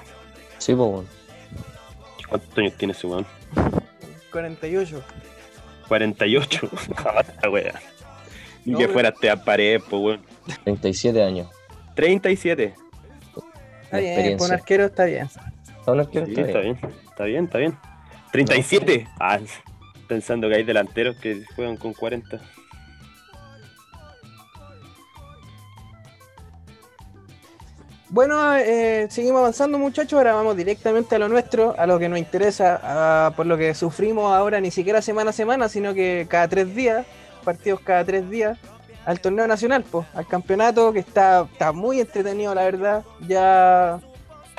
Sí, 0.59 0.75
pues 0.75 0.89
bueno. 0.89 1.07
¿Cuántos 2.29 2.57
años 2.57 2.73
tiene 2.77 2.91
ese 2.93 3.07
weón? 3.07 3.25
48. 4.31 5.01
48. 5.87 6.69
Jabata, 6.95 7.49
wea. 7.49 7.73
Ni 8.65 8.73
No, 8.73 8.77
que 8.79 8.87
fuera 8.89 9.09
Esteban 9.09 9.43
Paredes, 9.43 9.81
pues 9.89 10.01
weón. 10.01 10.21
37 10.63 11.23
años. 11.23 11.47
37. 11.95 12.75
Está 13.83 13.97
bien, 13.97 14.09
experiencia. 14.11 14.37
con 14.47 14.51
arquero 14.53 14.85
está 14.85 15.05
bien. 15.05 15.27
Aún 15.85 15.97
no 15.97 16.09
quiero 16.09 16.25
Sí, 16.27 16.33
estar 16.33 16.45
está 16.47 16.59
bien. 16.59 16.77
bien, 16.81 16.93
está 17.09 17.23
bien, 17.23 17.43
está 17.45 17.57
bien. 17.57 17.77
37. 18.33 19.07
Ah, 19.19 19.39
pensando 20.07 20.49
que 20.49 20.55
hay 20.55 20.63
delanteros 20.63 21.15
que 21.17 21.43
juegan 21.55 21.77
con 21.77 21.93
40. 21.93 22.39
Bueno, 28.09 28.55
eh, 28.55 29.07
seguimos 29.09 29.39
avanzando, 29.39 29.77
muchachos. 29.77 30.13
Ahora 30.17 30.33
vamos 30.33 30.55
directamente 30.55 31.15
a 31.15 31.19
lo 31.19 31.27
nuestro, 31.27 31.75
a 31.77 31.85
lo 31.85 31.99
que 31.99 32.07
nos 32.07 32.19
interesa, 32.19 32.79
a- 33.27 33.31
por 33.35 33.45
lo 33.45 33.57
que 33.57 33.73
sufrimos 33.73 34.33
ahora, 34.33 34.61
ni 34.61 34.71
siquiera 34.71 35.01
semana 35.01 35.31
a 35.31 35.33
semana, 35.33 35.67
sino 35.67 35.93
que 35.93 36.25
cada 36.29 36.47
tres 36.47 36.73
días, 36.73 37.05
partidos 37.43 37.81
cada 37.81 38.05
tres 38.05 38.29
días, 38.29 38.57
al 39.05 39.19
torneo 39.19 39.45
nacional, 39.47 39.83
pues, 39.89 40.05
al 40.13 40.25
campeonato 40.27 40.93
que 40.93 40.99
está, 40.99 41.47
está 41.51 41.71
muy 41.73 41.99
entretenido, 41.99 42.55
la 42.55 42.63
verdad. 42.63 43.03
Ya 43.27 43.99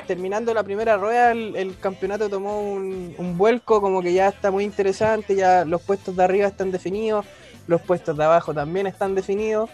terminando 0.05 0.53
la 0.53 0.63
primera 0.63 0.97
rueda, 0.97 1.31
el, 1.31 1.55
el 1.55 1.77
campeonato 1.79 2.29
tomó 2.29 2.61
un, 2.61 3.15
un 3.17 3.37
vuelco, 3.37 3.81
como 3.81 4.01
que 4.01 4.13
ya 4.13 4.27
está 4.27 4.51
muy 4.51 4.63
interesante, 4.63 5.35
ya 5.35 5.65
los 5.65 5.81
puestos 5.81 6.15
de 6.15 6.23
arriba 6.23 6.47
están 6.47 6.71
definidos, 6.71 7.25
los 7.67 7.81
puestos 7.81 8.15
de 8.15 8.23
abajo 8.23 8.53
también 8.53 8.85
están 8.87 9.15
definidos. 9.15 9.69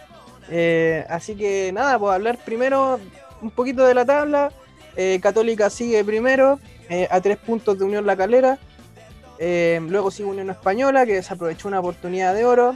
Eh, 0.50 1.04
así 1.10 1.34
que 1.36 1.72
nada, 1.72 1.98
pues 1.98 2.14
hablar 2.14 2.38
primero 2.44 3.00
un 3.42 3.50
poquito 3.50 3.84
de 3.84 3.94
la 3.94 4.04
tabla. 4.04 4.52
Eh, 4.96 5.20
Católica 5.22 5.68
sigue 5.68 6.02
primero, 6.04 6.58
eh, 6.88 7.06
a 7.10 7.20
tres 7.20 7.36
puntos 7.36 7.78
de 7.78 7.84
Unión 7.84 8.06
La 8.06 8.16
Calera. 8.16 8.58
Eh, 9.38 9.80
luego 9.88 10.10
sigue 10.10 10.28
Unión 10.28 10.50
Española, 10.50 11.04
que 11.04 11.14
desaprovechó 11.14 11.68
una 11.68 11.80
oportunidad 11.80 12.34
de 12.34 12.44
oro, 12.44 12.74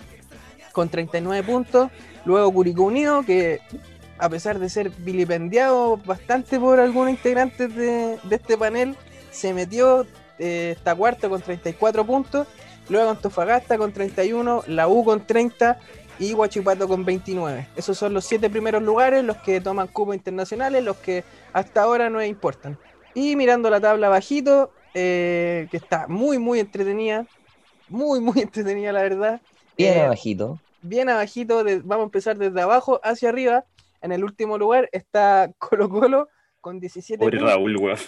con 0.73 0.89
39 0.89 1.47
puntos. 1.47 1.91
Luego 2.25 2.53
Curicó 2.53 2.85
Unido, 2.85 3.25
que 3.25 3.61
a 4.19 4.29
pesar 4.29 4.59
de 4.59 4.69
ser 4.69 4.91
vilipendiado 4.91 5.97
bastante 5.97 6.61
por 6.61 6.79
algunos 6.79 7.11
integrantes 7.11 7.75
de, 7.75 8.19
de 8.23 8.37
este 8.37 8.59
panel, 8.59 8.95
se 9.31 9.55
metió, 9.55 10.07
está 10.39 10.95
cuarto 10.95 11.31
con 11.31 11.41
34 11.41 12.05
puntos. 12.05 12.47
Luego 12.91 13.11
Antofagasta 13.11 13.79
con 13.79 13.93
31, 13.93 14.65
la 14.67 14.89
U 14.89 15.05
con 15.05 15.27
30 15.27 15.79
y 16.21 16.35
Huachipato 16.35 16.87
con 16.87 17.05
29. 17.05 17.67
Esos 17.75 17.99
son 17.99 18.15
los 18.15 18.25
siete 18.25 18.49
primeros 18.49 18.83
lugares, 18.83 19.25
los 19.25 19.39
que 19.39 19.61
toman 19.61 19.89
cupos 19.89 20.15
internacionales, 20.15 20.85
los 20.85 20.97
que 20.99 21.25
hasta 21.53 21.83
ahora 21.83 22.09
no 22.11 22.23
importan. 22.25 22.79
Y 23.15 23.35
mirando 23.35 23.69
la 23.71 23.81
tabla 23.81 24.09
bajito, 24.09 24.71
eh, 24.95 25.67
que 25.71 25.77
está 25.79 26.07
muy, 26.07 26.39
muy 26.39 26.61
entretenida, 26.61 27.27
muy, 27.89 28.21
muy 28.21 28.41
entretenida 28.43 28.93
la 28.93 29.03
verdad. 29.03 29.41
Bien 29.77 29.95
Eh, 29.99 30.03
abajito. 30.03 30.61
bien 30.83 31.09
abajito, 31.09 31.65
de- 31.65 31.79
vamos 31.81 32.05
a 32.05 32.05
empezar 32.05 32.37
desde 32.39 32.61
abajo 32.61 33.01
hacia 33.03 33.31
arriba. 33.31 33.65
En 34.03 34.13
el 34.13 34.23
último 34.25 34.57
lugar 34.59 34.89
está 34.93 35.51
Colo 35.59 35.89
Colo 35.89 36.29
con 36.61 36.79
17 36.81 37.19
Pobre 37.19 37.39
puntos. 37.39 37.55
Raúl, 37.55 37.77
weón. 37.79 37.99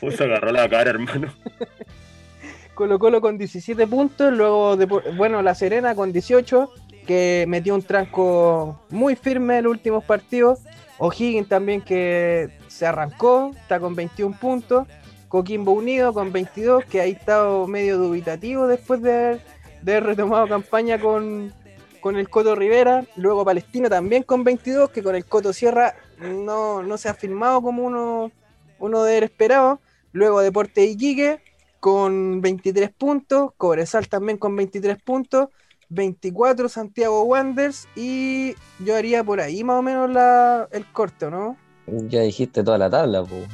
¿Cómo 0.00 0.12
se 0.12 0.24
agarró 0.24 0.50
la 0.52 0.68
cara, 0.68 0.90
hermano? 0.90 1.32
Colo 2.74 2.98
Colo 2.98 3.20
con 3.20 3.36
17 3.38 3.86
puntos, 3.86 4.32
luego, 4.32 4.76
Depo- 4.76 5.02
bueno, 5.16 5.42
La 5.42 5.54
Serena 5.54 5.94
con 5.94 6.12
18, 6.12 6.70
que 7.10 7.44
metió 7.48 7.74
un 7.74 7.82
tranco 7.82 8.78
muy 8.88 9.16
firme 9.16 9.58
en 9.58 9.64
los 9.64 9.72
últimos 9.72 10.04
partidos. 10.04 10.60
O'Higgins 10.98 11.48
también 11.48 11.80
que 11.80 12.56
se 12.68 12.86
arrancó, 12.86 13.50
está 13.60 13.80
con 13.80 13.96
21 13.96 14.38
puntos. 14.38 14.86
Coquimbo 15.26 15.72
Unido 15.72 16.12
con 16.14 16.30
22, 16.30 16.84
que 16.84 17.00
ahí 17.00 17.10
está 17.10 17.44
medio 17.66 17.98
dubitativo 17.98 18.68
después 18.68 19.02
de 19.02 19.12
haber, 19.12 19.40
de 19.82 19.98
retomado 19.98 20.46
campaña 20.46 21.00
con, 21.00 21.52
con 22.00 22.14
el 22.14 22.30
Coto 22.30 22.54
Rivera. 22.54 23.04
Luego 23.16 23.44
Palestina 23.44 23.88
también 23.88 24.22
con 24.22 24.44
22, 24.44 24.90
que 24.90 25.02
con 25.02 25.16
el 25.16 25.24
Coto 25.24 25.52
Sierra 25.52 25.96
no, 26.20 26.80
no 26.84 26.96
se 26.96 27.08
ha 27.08 27.14
firmado 27.14 27.60
como 27.60 27.82
uno, 27.82 28.30
uno 28.78 29.02
de 29.02 29.18
esperado. 29.18 29.80
Luego 30.12 30.42
Deporte 30.42 30.84
Iquique 30.84 31.40
con 31.80 32.40
23 32.40 32.90
puntos, 32.92 33.50
Cobresal 33.56 34.08
también 34.08 34.38
con 34.38 34.54
23 34.54 35.02
puntos, 35.02 35.48
24 35.90 36.68
Santiago 36.68 37.22
Wanderers 37.24 37.86
y 37.94 38.54
yo 38.78 38.96
haría 38.96 39.22
por 39.22 39.40
ahí 39.40 39.62
más 39.64 39.78
o 39.78 39.82
menos 39.82 40.08
la, 40.10 40.68
el 40.72 40.86
corte, 40.86 41.26
¿o 41.26 41.30
¿no? 41.30 41.56
Ya 41.86 42.20
dijiste 42.22 42.62
toda 42.62 42.78
la 42.78 42.88
tabla, 42.88 43.22
pues. 43.24 43.46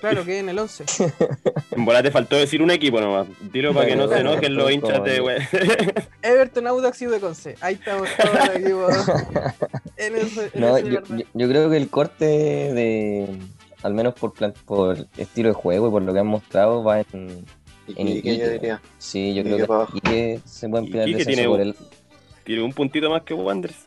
Claro 0.00 0.24
que 0.24 0.38
en 0.38 0.48
el 0.48 0.58
11. 0.58 0.84
En 1.72 1.84
bola 1.84 2.02
te 2.02 2.10
faltó 2.10 2.36
decir 2.36 2.62
un 2.62 2.70
equipo 2.70 3.00
nomás. 3.00 3.26
Dilo 3.52 3.74
para 3.74 3.86
que 3.86 3.96
no 3.96 4.08
se 4.08 4.20
enojen 4.20 4.54
los 4.54 4.70
hinchas 4.70 5.02
de 5.04 5.20
we- 5.20 5.36
Everton 6.22 6.66
Audax 6.68 7.02
y 7.02 7.06
de 7.06 7.18
Conce. 7.20 7.56
Ahí 7.60 7.74
estamos 7.74 8.08
todos 8.16 8.48
el 8.54 8.62
equipo. 8.62 8.88
en 9.96 10.16
ese- 10.16 10.50
en 10.54 10.60
No, 10.60 10.76
ese 10.76 10.90
yo- 10.90 11.00
yo 11.34 11.48
creo 11.48 11.68
que 11.70 11.76
el 11.76 11.88
corte 11.90 12.24
de, 12.24 13.38
al 13.82 13.94
menos 13.94 14.14
por, 14.14 14.32
plan- 14.32 14.54
por 14.64 14.96
estilo 15.18 15.48
de 15.48 15.54
juego 15.54 15.88
y 15.88 15.90
por 15.90 16.02
lo 16.02 16.12
que 16.14 16.20
han 16.20 16.26
mostrado, 16.28 16.84
va 16.84 17.00
en... 17.00 17.44
Y 17.88 18.00
En 18.00 18.06
yo 18.08 18.12
Iquique. 18.14 18.48
diría. 18.50 18.80
Sí, 18.98 19.34
yo 19.34 19.40
Iquique 19.40 19.54
creo 19.56 19.66
que 19.66 19.72
abajo. 19.72 19.96
Iquique 19.96 20.40
se 20.44 20.68
puede 20.68 20.84
emplear 20.84 21.04
el 21.08 21.10
Iquique 21.14 21.30
descenso 21.30 21.36
tiene 21.36 21.48
por 21.48 21.60
un- 21.60 21.66
el 21.68 22.44
Tiene 22.44 22.62
un 22.62 22.72
puntito 22.72 23.10
más 23.10 23.22
que 23.22 23.34
Wanderers. 23.34 23.84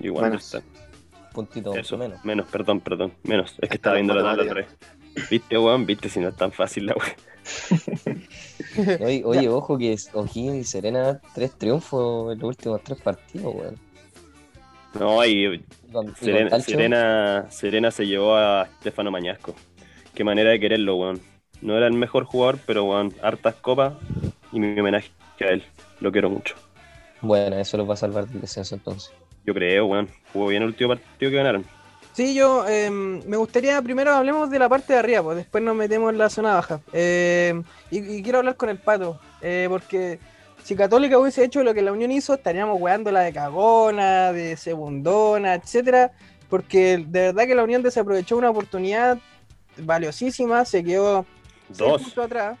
Y 0.00 0.08
Wanderers 0.10 0.54
Menos. 0.54 0.64
está- 0.64 1.32
puntito 1.32 1.74
Eso, 1.74 1.96
menos. 1.98 2.24
menos, 2.24 2.46
perdón, 2.48 2.80
perdón. 2.80 3.12
Menos. 3.22 3.54
Es 3.60 3.68
que 3.68 3.76
estaba 3.76 3.96
viendo 3.96 4.14
la 4.14 4.22
tabla 4.22 4.42
otra 4.44 4.54
vez. 4.54 4.66
Viste, 5.30 5.56
weón, 5.58 5.84
viste 5.86 6.08
si 6.08 6.20
no 6.20 6.28
es 6.28 6.36
tan 6.36 6.52
fácil 6.52 6.86
la 6.86 6.94
weón. 6.94 7.12
Oye, 9.04 9.22
oye, 9.24 9.48
ojo 9.48 9.78
que 9.78 9.92
es- 9.94 10.10
O'Higgins 10.12 10.56
y 10.56 10.64
Serena, 10.64 11.20
tres 11.34 11.52
triunfos 11.56 12.32
en 12.32 12.38
los 12.40 12.48
últimos 12.48 12.82
tres 12.82 13.00
partidos, 13.00 13.54
weón. 13.54 13.76
No, 14.98 15.24
y 15.24 15.62
Serena, 16.20 16.60
Serena, 16.60 17.46
Serena 17.50 17.90
se 17.90 18.06
llevó 18.06 18.34
a 18.36 18.66
Stefano 18.80 19.10
Mañasco. 19.10 19.54
Qué 20.14 20.24
manera 20.24 20.50
de 20.50 20.60
quererlo, 20.60 20.96
weón. 20.96 21.20
No 21.62 21.76
era 21.76 21.86
el 21.86 21.94
mejor 21.94 22.24
jugador, 22.24 22.58
pero 22.66 22.84
weón, 22.84 23.14
hartas 23.22 23.54
copas 23.56 23.94
y 24.52 24.60
mi 24.60 24.78
homenaje 24.78 25.10
a 25.40 25.44
él. 25.46 25.64
Lo 26.00 26.12
quiero 26.12 26.30
mucho. 26.30 26.54
Bueno, 27.20 27.56
eso 27.56 27.76
los 27.76 27.88
va 27.88 27.94
a 27.94 27.98
salvar 27.98 28.26
del 28.28 28.40
descenso 28.40 28.74
entonces. 28.74 29.12
Yo 29.44 29.54
creo, 29.54 29.86
weón. 29.86 30.08
Jugó 30.32 30.48
bien 30.48 30.62
el 30.62 30.68
último 30.68 30.90
partido 30.90 31.30
que 31.30 31.36
ganaron. 31.36 31.64
Sí, 32.12 32.34
yo 32.34 32.66
em, 32.66 33.22
me 33.26 33.36
gustaría 33.36 33.80
primero 33.82 34.12
hablemos 34.14 34.48
de 34.48 34.58
la 34.58 34.70
parte 34.70 34.94
de 34.94 34.98
arriba, 34.98 35.22
pues 35.22 35.36
después 35.36 35.62
nos 35.62 35.76
metemos 35.76 36.10
en 36.10 36.18
la 36.18 36.30
zona 36.30 36.54
baja. 36.54 36.80
Em, 36.92 37.62
y, 37.90 37.98
y 37.98 38.22
quiero 38.22 38.38
hablar 38.38 38.56
con 38.56 38.70
el 38.70 38.78
pato, 38.78 39.20
eh, 39.42 39.66
porque 39.68 40.18
si 40.66 40.74
Católica 40.74 41.16
hubiese 41.16 41.44
hecho 41.44 41.62
lo 41.62 41.74
que 41.74 41.82
la 41.82 41.92
Unión 41.92 42.10
hizo, 42.10 42.34
estaríamos 42.34 42.80
weando 42.80 43.12
la 43.12 43.20
de 43.20 43.32
cagona, 43.32 44.32
de 44.32 44.56
segundona, 44.56 45.54
etcétera. 45.54 46.10
Porque 46.48 47.04
de 47.06 47.20
verdad 47.20 47.46
que 47.46 47.54
la 47.54 47.62
Unión 47.62 47.84
desaprovechó 47.84 48.36
una 48.36 48.50
oportunidad 48.50 49.18
valiosísima, 49.76 50.64
se 50.64 50.82
quedó 50.82 51.24
Dos. 51.68 52.02
puntos 52.02 52.24
atrás. 52.24 52.58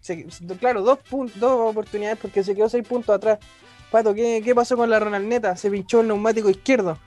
Se- 0.00 0.26
claro, 0.58 0.82
dos, 0.82 0.98
dos 1.36 1.70
oportunidades 1.70 2.18
porque 2.20 2.42
se 2.44 2.54
quedó 2.54 2.68
seis 2.68 2.86
puntos 2.86 3.14
atrás. 3.14 3.38
Pato, 3.90 4.14
¿qué, 4.14 4.42
qué 4.44 4.54
pasó 4.54 4.76
con 4.76 4.90
la 4.90 5.00
Ronaldneta? 5.00 5.56
Se 5.56 5.70
pinchó 5.70 6.00
el 6.00 6.08
neumático 6.08 6.50
izquierdo. 6.50 6.98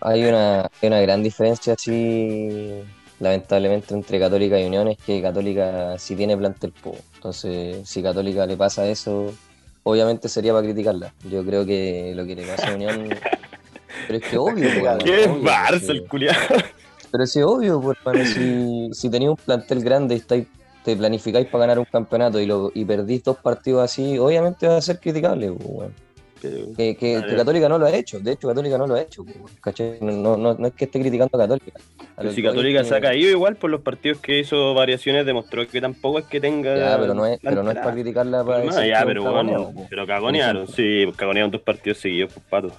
Hay 0.00 0.24
una, 0.24 0.62
hay 0.62 0.88
una 0.88 1.00
gran 1.00 1.22
diferencia, 1.22 1.74
sí, 1.78 2.82
lamentablemente, 3.18 3.94
entre 3.94 4.18
Católica 4.18 4.58
y 4.58 4.64
Unión, 4.66 4.88
es 4.88 4.98
que 4.98 5.20
Católica 5.20 5.98
sí 5.98 6.16
tiene 6.16 6.36
plantel, 6.36 6.72
po. 6.72 6.96
entonces 7.16 7.86
si 7.88 8.02
Católica 8.02 8.46
le 8.46 8.56
pasa 8.56 8.86
eso, 8.88 9.32
obviamente 9.82 10.28
sería 10.30 10.52
para 10.54 10.64
criticarla. 10.64 11.12
Yo 11.28 11.44
creo 11.44 11.66
que 11.66 12.12
lo 12.14 12.24
que 12.24 12.34
le 12.34 12.46
pasa 12.46 12.70
a 12.70 12.74
Unión, 12.74 13.08
pero 14.06 14.18
es 14.18 14.24
que 14.24 14.38
obvio, 14.38 14.98
¿Qué 15.04 15.20
es 15.24 15.28
obvio, 15.28 15.42
Barça, 15.42 15.90
el 15.90 16.06
culiado? 16.08 16.38
Pero 17.12 17.26
sí, 17.26 17.42
obvio, 17.42 17.80
pues, 17.80 17.98
hermano, 18.04 18.24
si, 18.24 18.88
si 18.94 19.10
tenéis 19.10 19.30
un 19.32 19.36
plantel 19.36 19.82
grande 19.84 20.14
y 20.14 20.18
estáis, 20.18 20.46
te 20.84 20.96
planificáis 20.96 21.46
para 21.46 21.62
ganar 21.62 21.78
un 21.78 21.84
campeonato 21.90 22.40
y, 22.40 22.46
lo, 22.46 22.70
y 22.74 22.84
perdís 22.84 23.22
dos 23.24 23.38
partidos 23.38 23.82
así, 23.82 24.18
obviamente 24.18 24.66
va 24.66 24.76
a 24.76 24.80
ser 24.82 24.98
criticable, 25.00 25.50
weón. 25.50 25.94
Que, 26.40 26.96
que- 26.96 26.96
que 26.96 27.20
ya. 27.32 27.36
Católica 27.36 27.68
no 27.68 27.78
lo 27.78 27.84
ha 27.84 27.94
hecho, 27.94 28.18
de 28.18 28.32
hecho 28.32 28.48
Católica 28.48 28.78
no 28.78 28.86
lo 28.86 28.94
ha 28.94 29.02
hecho. 29.02 29.24
No, 30.00 30.10
no, 30.22 30.36
no, 30.38 30.54
no 30.54 30.66
es 30.68 30.72
que 30.72 30.86
esté 30.86 30.98
criticando 30.98 31.28
a 31.34 31.38
Católica. 31.38 31.78
A 32.16 32.30
Si 32.30 32.42
Católica 32.42 32.82
se 32.82 32.94
ha 32.94 33.00
caído 33.00 33.30
igual 33.30 33.56
por 33.56 33.68
los 33.68 33.82
partidos 33.82 34.20
que 34.20 34.38
hizo 34.38 34.72
variaciones, 34.72 35.26
demostró 35.26 35.66
que 35.68 35.80
tampoco 35.82 36.18
es 36.20 36.24
que 36.24 36.40
tenga. 36.40 36.74
Ya, 36.76 36.98
pero 36.98 37.12
no 37.12 37.26
es, 37.26 37.38
pero 37.42 37.62
no 37.62 37.70
es 37.70 37.76
para 37.76 37.92
criticarla 37.92 38.42
para 38.42 38.60
decir 38.60 38.86
ya, 38.86 39.04
pero 39.04 39.22
bueno, 39.32 39.72
pero 39.90 40.06
cagonearon, 40.06 40.66
sí, 40.66 41.02
pues 41.04 41.16
cagonearon 41.18 41.50
dos 41.50 41.60
partidos 41.60 41.98
seguidos, 41.98 42.32
pues 42.32 42.46
pato. 42.48 42.72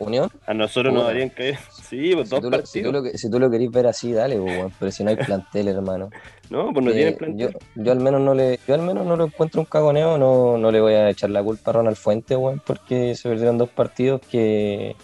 Unión, 0.00 0.28
A 0.46 0.54
nosotros 0.54 0.94
nos 0.94 1.04
darían 1.06 1.30
que. 1.30 1.58
Sí, 1.88 2.12
pues 2.14 2.28
si 2.28 2.34
dos 2.36 2.40
tú, 2.42 2.50
lo, 2.50 2.66
si, 2.66 2.82
tú 2.82 2.92
lo, 2.92 3.02
si 3.04 3.30
tú 3.30 3.40
lo 3.40 3.50
querís 3.50 3.70
ver 3.72 3.86
así, 3.88 4.12
dale, 4.12 4.38
weón, 4.38 4.70
pero 4.78 4.92
si 4.92 5.02
no 5.02 5.10
hay 5.10 5.16
plantel, 5.26 5.66
hermano. 5.68 6.10
No, 6.50 6.72
pues 6.72 6.84
no 6.84 6.90
Eh, 6.92 7.12
tienen 7.18 7.38
yo, 7.38 7.48
yo 7.74 7.92
al 7.92 8.00
menos 8.00 8.20
no 8.20 8.34
le, 8.34 8.58
yo 8.66 8.74
al 8.74 8.82
menos 8.82 9.06
no 9.06 9.16
lo 9.16 9.26
encuentro 9.26 9.60
un 9.60 9.66
cagoneo, 9.66 10.16
no, 10.16 10.56
no 10.56 10.70
le 10.70 10.80
voy 10.80 10.94
a 10.94 11.10
echar 11.10 11.30
la 11.30 11.42
culpa 11.42 11.70
a 11.70 11.74
Ronald 11.74 11.96
Fuente, 11.96 12.36
weón, 12.36 12.62
porque 12.64 13.14
se 13.14 13.28
perdieron 13.28 13.58
dos 13.58 13.68
partidos 13.68 14.22
que, 14.30 14.96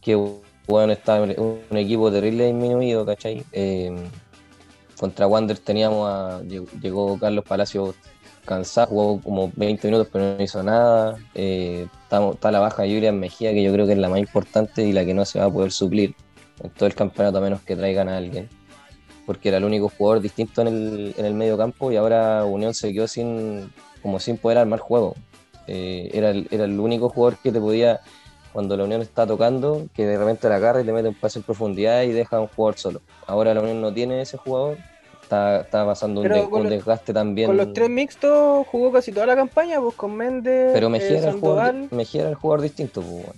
que 0.00 0.16
weón, 0.66 0.90
está 0.90 1.20
un, 1.22 1.60
equipo 1.76 2.10
terrible 2.10 2.46
disminuido, 2.46 3.04
¿cachai? 3.04 3.44
Eh, 3.52 3.94
contra 4.98 5.26
Wander 5.26 5.58
teníamos 5.58 6.08
a, 6.08 6.42
llegó, 6.42 7.18
Carlos 7.18 7.44
Palacios 7.44 7.94
cansado, 8.46 8.86
jugó 8.88 9.20
como 9.20 9.52
20 9.56 9.88
minutos 9.88 10.08
pero 10.10 10.36
no 10.36 10.42
hizo 10.42 10.62
nada. 10.62 11.16
Eh, 11.34 11.86
estamos- 12.04 12.36
está 12.36 12.50
la 12.52 12.60
baja 12.60 12.84
de 12.84 12.94
Julian 12.94 13.18
Mejía, 13.18 13.52
que 13.52 13.62
yo 13.62 13.72
creo 13.72 13.86
que 13.86 13.92
es 13.92 13.98
la 13.98 14.08
más 14.08 14.20
importante 14.20 14.84
y 14.86 14.92
la 14.92 15.04
que 15.04 15.12
no 15.14 15.24
se 15.24 15.40
va 15.40 15.46
a 15.46 15.50
poder 15.50 15.72
suplir 15.72 16.14
en 16.62 16.70
todo 16.70 16.86
el 16.86 16.94
campeonato 16.94 17.38
a 17.38 17.40
menos 17.42 17.60
que 17.62 17.76
traigan 17.76 18.08
a 18.08 18.16
alguien 18.16 18.48
porque 19.26 19.48
era 19.48 19.58
el 19.58 19.64
único 19.64 19.88
jugador 19.88 20.22
distinto 20.22 20.62
en 20.62 20.68
el, 20.68 21.14
en 21.18 21.24
el 21.24 21.34
medio 21.34 21.58
campo 21.58 21.90
y 21.92 21.96
ahora 21.96 22.44
Unión 22.44 22.72
se 22.74 22.92
quedó 22.92 23.08
sin, 23.08 23.72
como 24.02 24.20
sin 24.20 24.38
poder 24.38 24.58
armar 24.58 24.78
juego. 24.78 25.14
Eh, 25.66 26.10
era, 26.14 26.30
el, 26.30 26.46
era 26.50 26.64
el 26.64 26.78
único 26.78 27.08
jugador 27.08 27.36
que 27.42 27.50
te 27.50 27.58
podía, 27.60 28.00
cuando 28.52 28.76
la 28.76 28.84
Unión 28.84 29.02
está 29.02 29.26
tocando, 29.26 29.86
que 29.94 30.06
de 30.06 30.16
repente 30.16 30.48
la 30.48 30.56
agarra 30.56 30.80
y 30.80 30.84
te 30.84 30.92
mete 30.92 31.08
un 31.08 31.14
pase 31.14 31.40
en 31.40 31.42
profundidad 31.42 32.02
y 32.04 32.12
deja 32.12 32.36
a 32.36 32.40
un 32.40 32.46
jugador 32.48 32.78
solo. 32.78 33.00
Ahora 33.26 33.52
la 33.52 33.60
Unión 33.60 33.80
no 33.80 33.92
tiene 33.92 34.20
ese 34.20 34.36
jugador, 34.36 34.78
está, 35.22 35.62
está 35.62 35.84
pasando 35.84 36.20
un, 36.20 36.28
de- 36.28 36.48
con 36.48 36.60
un 36.60 36.62
los- 36.64 36.70
desgaste 36.70 37.12
también. 37.12 37.48
Con 37.48 37.56
los 37.56 37.72
tres 37.72 37.90
mixtos 37.90 38.64
jugó 38.68 38.92
casi 38.92 39.10
toda 39.10 39.26
la 39.26 39.34
campaña, 39.34 39.80
pues 39.80 39.96
con 39.96 40.14
Méndez, 40.16 40.70
pero 40.72 40.88
Mejía, 40.88 41.16
eh, 41.16 41.18
era 41.18 41.30
el 41.32 41.40
jugador. 41.40 41.74
Mejía 41.90 42.20
era 42.20 42.30
el 42.30 42.36
jugador 42.36 42.60
distinto, 42.62 43.00
pues, 43.00 43.12
bueno. 43.12 43.32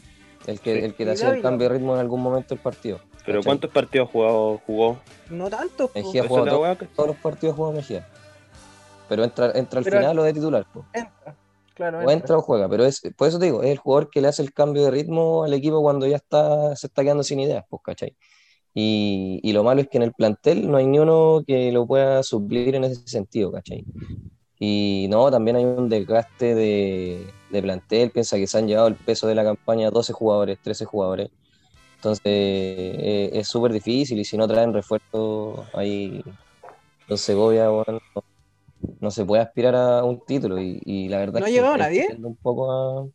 el 0.46 0.60
que, 0.60 0.84
el 0.84 0.94
que 0.94 1.04
te 1.06 1.12
hacía 1.12 1.30
el 1.30 1.40
cambio 1.42 1.68
de 1.70 1.74
ritmo 1.76 1.94
en 1.94 2.00
algún 2.00 2.20
momento 2.22 2.54
del 2.54 2.62
partido. 2.62 3.00
Pero 3.28 3.38
¿cachai? 3.40 3.48
¿cuántos 3.50 3.70
partidos 3.70 4.10
jugado, 4.10 4.60
jugó? 4.66 4.98
No 5.30 5.48
tanto. 5.50 5.88
pues. 5.88 6.04
Mejía 6.04 6.26
jugó 6.26 6.44
todo- 6.44 6.78
que- 6.78 6.86
todos 6.86 7.08
los 7.08 7.16
partidos 7.18 7.56
jugó 7.56 7.72
Mejía. 7.72 8.06
Pero 9.08 9.24
entra, 9.24 9.52
entra 9.54 9.78
al 9.78 9.84
Pero- 9.84 9.98
final 9.98 10.18
o 10.18 10.22
de 10.22 10.32
titular. 10.34 10.66
po. 10.72 10.84
Entra. 10.92 11.36
Claro, 11.74 11.98
O 11.98 12.00
entra. 12.00 12.14
entra 12.14 12.36
o 12.38 12.42
juega, 12.42 12.68
pero 12.68 12.84
es, 12.84 13.00
por 13.16 13.28
eso 13.28 13.38
te 13.38 13.44
digo, 13.44 13.62
es 13.62 13.70
el 13.70 13.78
jugador 13.78 14.10
que 14.10 14.20
le 14.20 14.26
hace 14.28 14.42
el 14.42 14.52
cambio 14.52 14.82
de 14.82 14.90
ritmo 14.90 15.44
al 15.44 15.54
equipo 15.54 15.80
cuando 15.80 16.06
ya 16.08 16.16
está, 16.16 16.74
se 16.74 16.88
está 16.88 17.02
quedando 17.04 17.22
sin 17.22 17.38
ideas, 17.38 17.64
pues, 17.70 17.80
¿cachai? 17.84 18.16
Y, 18.74 19.38
y 19.44 19.52
lo 19.52 19.62
malo 19.62 19.80
es 19.80 19.88
que 19.88 19.96
en 19.98 20.02
el 20.02 20.12
plantel 20.12 20.68
no 20.70 20.76
hay 20.76 20.86
ni 20.86 20.98
uno 20.98 21.42
que 21.46 21.70
lo 21.72 21.86
pueda 21.86 22.22
suplir 22.24 22.74
en 22.74 22.82
ese 22.84 23.06
sentido, 23.06 23.52
¿cachai? 23.52 23.84
Y 24.58 25.06
no, 25.08 25.30
también 25.30 25.56
hay 25.56 25.64
un 25.64 25.88
desgaste 25.88 26.54
de, 26.56 27.26
de 27.50 27.62
plantel, 27.62 28.10
piensa 28.10 28.36
que 28.36 28.46
se 28.48 28.58
han 28.58 28.66
llevado 28.66 28.88
el 28.88 28.96
peso 28.96 29.28
de 29.28 29.36
la 29.36 29.44
campaña 29.44 29.90
12 29.90 30.12
jugadores, 30.12 30.58
13 30.60 30.84
jugadores. 30.84 31.30
Entonces 31.98 32.22
eh, 32.26 33.30
es 33.32 33.48
súper 33.48 33.72
difícil 33.72 34.18
y 34.20 34.24
si 34.24 34.36
no 34.36 34.46
traen 34.48 34.72
refuerzo 34.72 35.70
ahí 35.74 36.22
en 37.08 37.18
Segovia, 37.18 37.68
bueno, 37.70 38.00
no, 38.14 38.22
no 39.00 39.10
se 39.10 39.24
puede 39.24 39.42
aspirar 39.42 39.74
a 39.76 40.04
un 40.04 40.24
título 40.26 40.60
y, 40.60 40.80
y 40.84 41.08
la 41.08 41.18
verdad 41.18 41.40
¿No 41.40 41.46
ha 41.46 41.48
llegado 41.50 41.76
nadie? 41.76 42.08
Un 42.18 42.36
poco 42.38 42.72
a- 42.72 43.08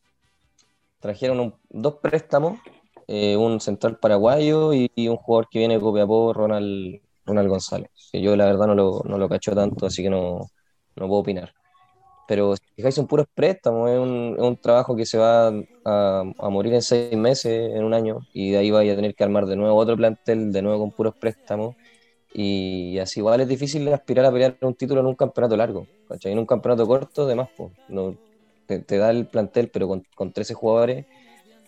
Trajeron 0.99 1.39
un- 1.39 1.55
dos 1.69 1.95
préstamos, 2.01 2.59
eh, 3.07 3.35
un 3.37 3.59
central 3.59 3.99
paraguayo 3.99 4.73
y, 4.73 4.89
y 4.95 5.07
un 5.09 5.17
jugador 5.17 5.47
que 5.51 5.59
viene 5.59 5.75
de 5.75 5.81
Copiapó, 5.81 6.33
Ronald, 6.33 7.01
Ronald 7.25 7.49
González. 7.49 7.89
Que 8.11 8.21
yo 8.21 8.35
la 8.35 8.45
verdad 8.45 8.67
no 8.67 8.75
lo, 8.75 9.01
no 9.05 9.17
lo 9.17 9.27
cacho 9.29 9.53
tanto, 9.55 9.85
así 9.85 10.01
que 10.03 10.09
no, 10.09 10.39
no 10.95 11.07
puedo 11.07 11.21
opinar. 11.21 11.53
Pero 12.27 12.55
si 12.55 12.63
fijáis, 12.75 12.95
son 12.95 13.07
puros 13.07 13.27
préstamos, 13.33 13.89
es 13.89 13.99
un, 13.99 14.35
es 14.37 14.43
un 14.43 14.57
trabajo 14.57 14.95
que 14.95 15.05
se 15.05 15.17
va 15.17 15.49
a, 15.85 16.23
a 16.37 16.49
morir 16.49 16.73
en 16.73 16.81
seis 16.81 17.15
meses, 17.17 17.73
en 17.75 17.83
un 17.83 17.93
año, 17.93 18.19
y 18.33 18.51
de 18.51 18.57
ahí 18.57 18.71
vaya 18.71 18.93
a 18.93 18.95
tener 18.95 19.15
que 19.15 19.23
armar 19.23 19.45
de 19.45 19.55
nuevo 19.55 19.75
otro 19.75 19.97
plantel, 19.97 20.51
de 20.51 20.61
nuevo 20.61 20.79
con 20.79 20.91
puros 20.91 21.15
préstamos. 21.15 21.75
Y 22.33 22.97
así 22.99 23.19
igual 23.19 23.41
es 23.41 23.47
difícil 23.47 23.87
aspirar 23.93 24.25
a 24.25 24.31
pelear 24.31 24.57
un 24.61 24.73
título 24.73 25.01
en 25.01 25.07
un 25.07 25.15
campeonato 25.15 25.55
largo, 25.55 25.87
¿cachai? 26.07 26.31
En 26.31 26.39
un 26.39 26.45
campeonato 26.45 26.87
corto, 26.87 27.23
además, 27.23 27.49
pues, 27.55 27.71
no, 27.89 28.15
te, 28.65 28.79
te 28.79 28.97
da 28.97 29.11
el 29.11 29.27
plantel, 29.27 29.69
pero 29.69 29.87
con, 29.87 30.03
con 30.15 30.31
13 30.31 30.53
jugadores 30.53 31.05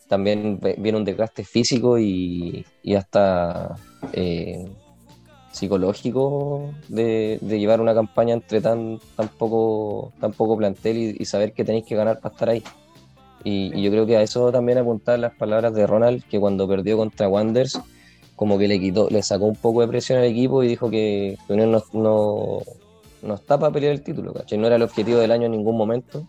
también 0.08 0.60
viene 0.78 0.98
un 0.98 1.06
desgaste 1.06 1.44
físico 1.44 1.98
y, 1.98 2.66
y 2.84 2.96
hasta 2.96 3.76
eh, 4.14 4.68
psicológico 5.56 6.74
de, 6.90 7.40
llevar 7.42 7.80
una 7.82 7.94
campaña 7.94 8.34
entre 8.34 8.62
tan, 8.62 9.00
tan, 9.16 9.30
poco, 9.30 10.12
tan 10.20 10.34
poco 10.34 10.58
plantel 10.58 11.16
y, 11.18 11.26
saber 11.26 11.54
que 11.54 11.64
tenéis 11.64 11.86
que 11.86 11.96
ganar 11.96 12.20
para 12.20 12.34
estar 12.34 12.50
ahí. 12.50 12.64
Y, 13.44 13.82
yo 13.82 13.90
creo 13.92 14.06
que 14.06 14.18
a 14.18 14.22
eso 14.22 14.52
también 14.52 14.78
apuntar 14.78 15.18
las 15.20 15.34
palabras 15.34 15.74
de 15.74 15.88
Ronald, 15.88 16.24
que 16.26 16.40
cuando 16.40 16.68
perdió 16.68 16.98
contra 16.98 17.30
Wanderers, 17.30 17.80
como 18.36 18.58
que 18.58 18.68
le 18.68 18.80
quitó, 18.80 19.10
le 19.10 19.24
sacó 19.24 19.46
un 19.46 19.56
poco 19.56 19.82
de 19.82 19.88
presión 19.88 20.20
al 20.20 20.26
equipo 20.26 20.62
y 20.62 20.68
dijo 20.68 20.90
que 20.90 21.38
Unión 21.48 21.72
no, 21.72 21.82
no, 21.94 22.60
no 23.22 23.34
está 23.36 23.58
para 23.58 23.72
pelear 23.72 23.94
el 23.94 24.04
título, 24.04 24.34
¿cachai? 24.34 24.58
No 24.58 24.68
era 24.68 24.76
el 24.76 24.82
objetivo 24.82 25.20
del 25.20 25.32
año 25.32 25.46
en 25.46 25.54
ningún 25.54 25.78
momento. 25.78 26.28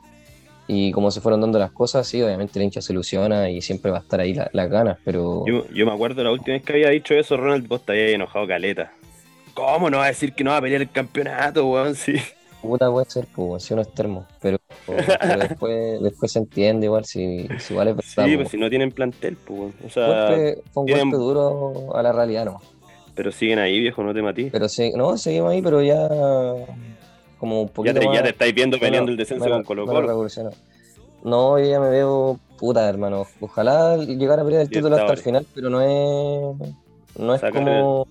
Y 0.69 0.91
como 0.93 1.11
se 1.11 1.21
fueron 1.21 1.41
dando 1.41 1.59
las 1.59 1.71
cosas, 1.71 2.07
sí, 2.07 2.21
obviamente 2.23 2.59
el 2.59 2.65
hincha 2.65 2.81
se 2.81 2.93
ilusiona 2.93 3.51
y 3.51 3.63
siempre 3.63 3.91
va 3.91 3.99
a 3.99 4.01
estar 4.01 4.21
ahí 4.21 4.35
la- 4.35 4.51
las 4.53 4.69
ganas, 4.69 4.99
pero 5.05 5.45
Yo, 5.47 5.65
yo 5.73 5.87
me 5.87 5.93
acuerdo 5.93 6.25
la 6.25 6.33
última 6.33 6.55
vez 6.55 6.65
que 6.65 6.73
había 6.73 6.91
dicho 6.91 7.15
eso, 7.15 7.37
Ronald, 7.37 7.69
vos 7.69 7.83
te 7.83 7.93
habías 7.93 8.11
enojado 8.11 8.47
caleta. 8.49 8.93
¿Cómo 9.57 9.91
no 9.91 9.97
va 9.99 10.05
a 10.05 10.09
decir 10.09 10.33
que 10.35 10.45
no 10.45 10.51
va 10.51 10.59
a 10.59 10.61
pelear 10.61 10.83
el 10.83 10.91
campeonato, 10.91 11.67
weón? 11.67 11.95
Sí. 11.97 12.15
puta 12.63 12.91
puede 12.91 13.09
ser, 13.09 13.27
pues, 13.35 13.63
si 13.65 13.73
uno 13.73 13.83
es 13.83 13.93
termo. 13.95 14.27
Pero, 14.41 14.59
pero 14.87 15.39
después, 15.39 16.01
después 16.03 16.31
se 16.33 16.39
entiende 16.41 16.87
igual, 16.87 17.05
si, 17.05 17.49
si 17.59 17.73
igual 17.73 17.89
es 17.89 17.97
verdad. 17.97 18.09
Sí, 18.09 18.15
pues. 18.23 18.37
pues 18.37 18.49
si 18.51 18.59
no 18.59 18.69
tienen 18.69 18.93
plantel, 18.93 19.37
pues, 19.37 19.59
weón. 19.59 19.75
O 19.85 19.89
sea, 19.91 20.05
un 20.07 20.13
golpe- 20.13 20.63
fue 20.73 20.81
un 20.83 20.87
tienen- 20.87 21.11
golpe 21.11 21.17
duro 21.25 21.97
a 21.97 22.03
la 22.03 22.13
realidad, 22.13 22.45
¿no? 22.45 22.61
pero 23.15 23.33
siguen 23.33 23.59
ahí, 23.59 23.81
viejo, 23.81 24.03
no 24.03 24.13
te 24.13 24.21
matís. 24.21 24.53
Pero 24.53 24.69
sí, 24.69 24.93
no, 24.95 25.17
seguimos 25.17 25.51
ahí, 25.53 25.63
pero 25.63 25.81
ya 25.81 26.07
como 27.39 27.63
un 27.63 27.67
Ya 27.69 27.73
poquito 27.73 28.01
te, 28.01 28.13
ya 28.13 28.23
te 28.23 28.29
estáis 28.29 28.55
viendo 28.55 28.79
peleando 28.79 29.11
el 29.11 29.17
descenso 29.17 29.49
con 29.49 29.65
Colo. 29.65 29.87
No, 31.25 31.59
yo 31.59 31.65
ya 31.65 31.81
me 31.81 31.89
veo 31.89 32.39
puta, 32.59 32.87
hermano. 32.87 33.27
Ojalá 33.41 33.97
llegara 33.97 34.43
a 34.43 34.45
pelear 34.45 34.63
el 34.63 34.69
título 34.71 34.97
hasta 34.97 35.13
el 35.13 35.19
final, 35.19 35.47
pero 35.55 35.71
no 35.71 35.81
es. 35.81 36.57
No 37.19 37.35
es 37.35 37.41
como. 37.51 38.07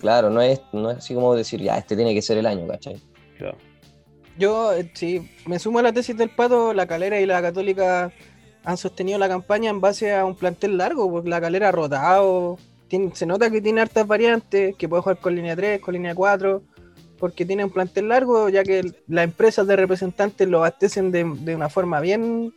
Claro, 0.00 0.30
no 0.30 0.40
es, 0.40 0.60
no 0.72 0.90
es 0.90 0.98
así 0.98 1.14
como 1.14 1.34
decir, 1.34 1.60
ya, 1.60 1.76
este 1.76 1.94
tiene 1.94 2.14
que 2.14 2.22
ser 2.22 2.38
el 2.38 2.46
año, 2.46 2.66
¿cachai? 2.66 2.96
Claro. 3.36 3.56
Yo, 4.38 4.72
eh, 4.72 4.90
sí, 4.94 5.30
me 5.46 5.58
sumo 5.58 5.78
a 5.78 5.82
la 5.82 5.92
tesis 5.92 6.16
del 6.16 6.30
Pato, 6.30 6.72
la 6.72 6.86
Calera 6.86 7.20
y 7.20 7.26
la 7.26 7.42
Católica 7.42 8.10
han 8.64 8.76
sostenido 8.76 9.18
la 9.18 9.28
campaña 9.28 9.70
en 9.70 9.80
base 9.80 10.14
a 10.14 10.24
un 10.24 10.34
plantel 10.34 10.78
largo, 10.78 11.10
porque 11.10 11.28
la 11.28 11.40
Calera 11.40 11.68
ha 11.68 11.72
rotado, 11.72 12.56
tiene- 12.88 13.14
se 13.14 13.26
nota 13.26 13.50
que 13.50 13.60
tiene 13.60 13.82
hartas 13.82 14.06
variantes, 14.06 14.74
que 14.76 14.88
puede 14.88 15.02
jugar 15.02 15.18
con 15.18 15.34
línea 15.34 15.54
3, 15.54 15.80
con 15.80 15.92
línea 15.94 16.14
4, 16.14 16.62
porque 17.18 17.44
tiene 17.44 17.64
un 17.64 17.70
plantel 17.70 18.08
largo, 18.08 18.48
ya 18.48 18.62
que 18.64 18.82
las 19.06 19.24
empresas 19.24 19.66
de 19.66 19.76
representantes 19.76 20.48
lo 20.48 20.58
abastecen 20.58 21.10
de, 21.10 21.24
de 21.40 21.54
una 21.54 21.68
forma 21.68 22.00
bien, 22.00 22.54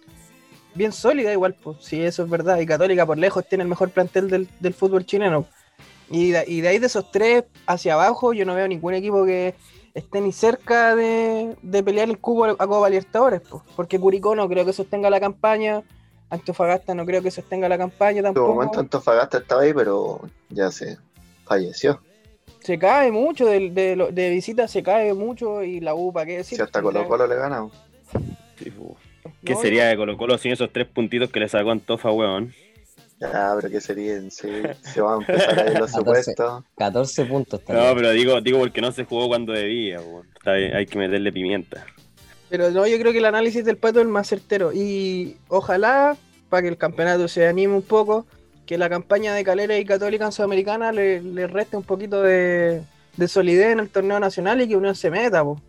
bien 0.76 0.94
sólida, 0.94 1.34
igual, 1.34 1.56
pues, 1.62 1.78
si 1.82 2.02
eso 2.02 2.24
es 2.24 2.30
verdad, 2.30 2.60
y 2.60 2.66
Católica 2.66 3.06
por 3.06 3.18
lejos 3.18 3.46
tiene 3.48 3.64
el 3.64 3.70
mejor 3.70 3.90
plantel 3.90 4.30
del, 4.30 4.48
del 4.62 4.74
fútbol 4.74 5.06
chileno. 5.06 5.46
Y 6.14 6.32
de, 6.32 6.44
y 6.48 6.62
de 6.62 6.68
ahí 6.68 6.78
de 6.80 6.86
esos 6.86 7.12
tres 7.12 7.44
hacia 7.66 7.96
abajo, 7.96 8.34
yo 8.34 8.46
no 8.46 8.54
veo 8.56 8.68
ningún 8.68 8.94
equipo 8.94 9.26
que 9.26 9.56
esté 9.96 10.22
ni 10.22 10.32
cerca 10.32 10.96
de, 10.96 11.56
de 11.62 11.84
pelear 11.84 12.08
el 12.10 12.20
cubo 12.20 12.46
a 12.46 12.56
Copa 12.56 12.88
Libertadores, 12.90 13.42
po, 13.42 13.64
porque 13.76 14.00
Curicó 14.00 14.36
no 14.36 14.48
creo 14.48 14.64
que 14.66 14.74
sostenga 14.74 15.10
la 15.10 15.20
campaña, 15.20 15.82
Antofagasta 16.30 16.96
no 16.96 17.06
creo 17.06 17.22
que 17.22 17.32
sostenga 17.32 17.68
la 17.68 17.78
campaña 17.78 18.20
En 18.20 18.26
su 18.26 18.34
tampoco. 18.34 18.54
momento 18.54 18.80
Antofagasta 18.80 19.40
estaba 19.40 19.62
ahí, 19.64 19.74
pero 19.74 20.22
ya 20.50 20.72
se 20.72 20.98
falleció. 21.46 22.00
Se 22.60 22.80
cae 22.80 23.12
mucho, 23.12 23.46
de, 23.46 23.70
de, 23.70 24.30
visita 24.30 24.68
se 24.68 24.82
cae 24.84 25.14
mucho 25.14 25.64
y 25.64 25.80
la 25.80 25.96
U, 25.96 26.14
¿para 26.14 26.26
qué 26.28 26.38
decir? 26.38 26.58
Si 26.58 26.62
hasta 26.62 26.82
Colo 26.82 27.08
Colo 27.08 27.28
le 27.28 27.36
gana. 27.36 27.68
Sí. 28.58 28.72
¿Qué 29.44 29.54
No, 29.54 29.62
sería 29.62 29.88
de 29.88 29.98
Colo 29.98 30.16
Colo 30.18 30.38
sin 30.38 30.52
esos 30.54 30.72
tres 30.72 30.88
puntitos 30.88 31.30
que 31.30 31.40
le 31.40 31.50
sacó 31.50 31.72
Antofa, 31.72 32.12
weón? 32.12 32.54
Ya, 33.32 33.54
pero 33.56 33.70
¿qué 33.70 33.82
serían? 33.82 34.30
Si 34.32 34.48
se 34.82 35.02
van 35.02 35.14
a 35.14 35.18
empezar 35.22 35.60
ahí 35.60 35.76
los 35.76 35.92
14. 35.92 35.98
supuestos. 35.98 36.64
14 36.78 37.26
puntos 37.26 37.62
No, 37.62 37.66
también. 37.76 37.96
pero 37.96 38.10
digo, 38.12 38.42
digo 38.42 38.60
porque 38.60 38.82
no 38.82 38.92
se 38.92 39.06
jugó 39.06 39.28
cuando 39.28 39.54
debía, 39.54 40.00
weón. 40.02 40.28
Está 40.36 40.54
bien, 40.54 40.76
hay 40.76 40.86
que 40.86 40.98
meterle 40.98 41.32
pimienta. 41.32 41.86
Pero 42.50 42.70
no, 42.72 42.86
yo 42.86 43.00
creo 43.00 43.12
que 43.12 43.18
el 43.18 43.26
análisis 43.26 43.66
del 43.66 43.78
pato 43.78 44.00
es 44.00 44.06
el 44.06 44.12
más 44.12 44.28
certero. 44.28 44.72
Y 44.74 45.38
ojalá, 45.48 46.16
para 46.50 46.62
que 46.64 46.68
el 46.68 46.78
campeonato 46.78 47.28
se 47.28 47.48
anime 47.48 47.74
un 47.74 47.82
poco, 47.82 48.26
que 48.66 48.78
la 48.78 48.90
campaña 48.90 49.34
de 49.34 49.44
Calera 49.44 49.78
y 49.78 49.86
Católica 49.86 50.26
en 50.26 50.32
Sudamericana 50.32 50.92
le, 50.92 51.22
le 51.22 51.48
reste 51.48 51.78
un 51.78 51.84
poquito 51.84 52.22
de, 52.22 52.82
de 53.18 53.28
solidez 53.28 53.72
en 53.74 53.80
el 53.80 53.90
torneo 53.90 54.20
nacional 54.20 54.62
y 54.62 54.68
que 54.68 54.76
Unión 54.76 54.96
se 54.96 55.10
meta, 55.10 55.44
po. 55.44 55.60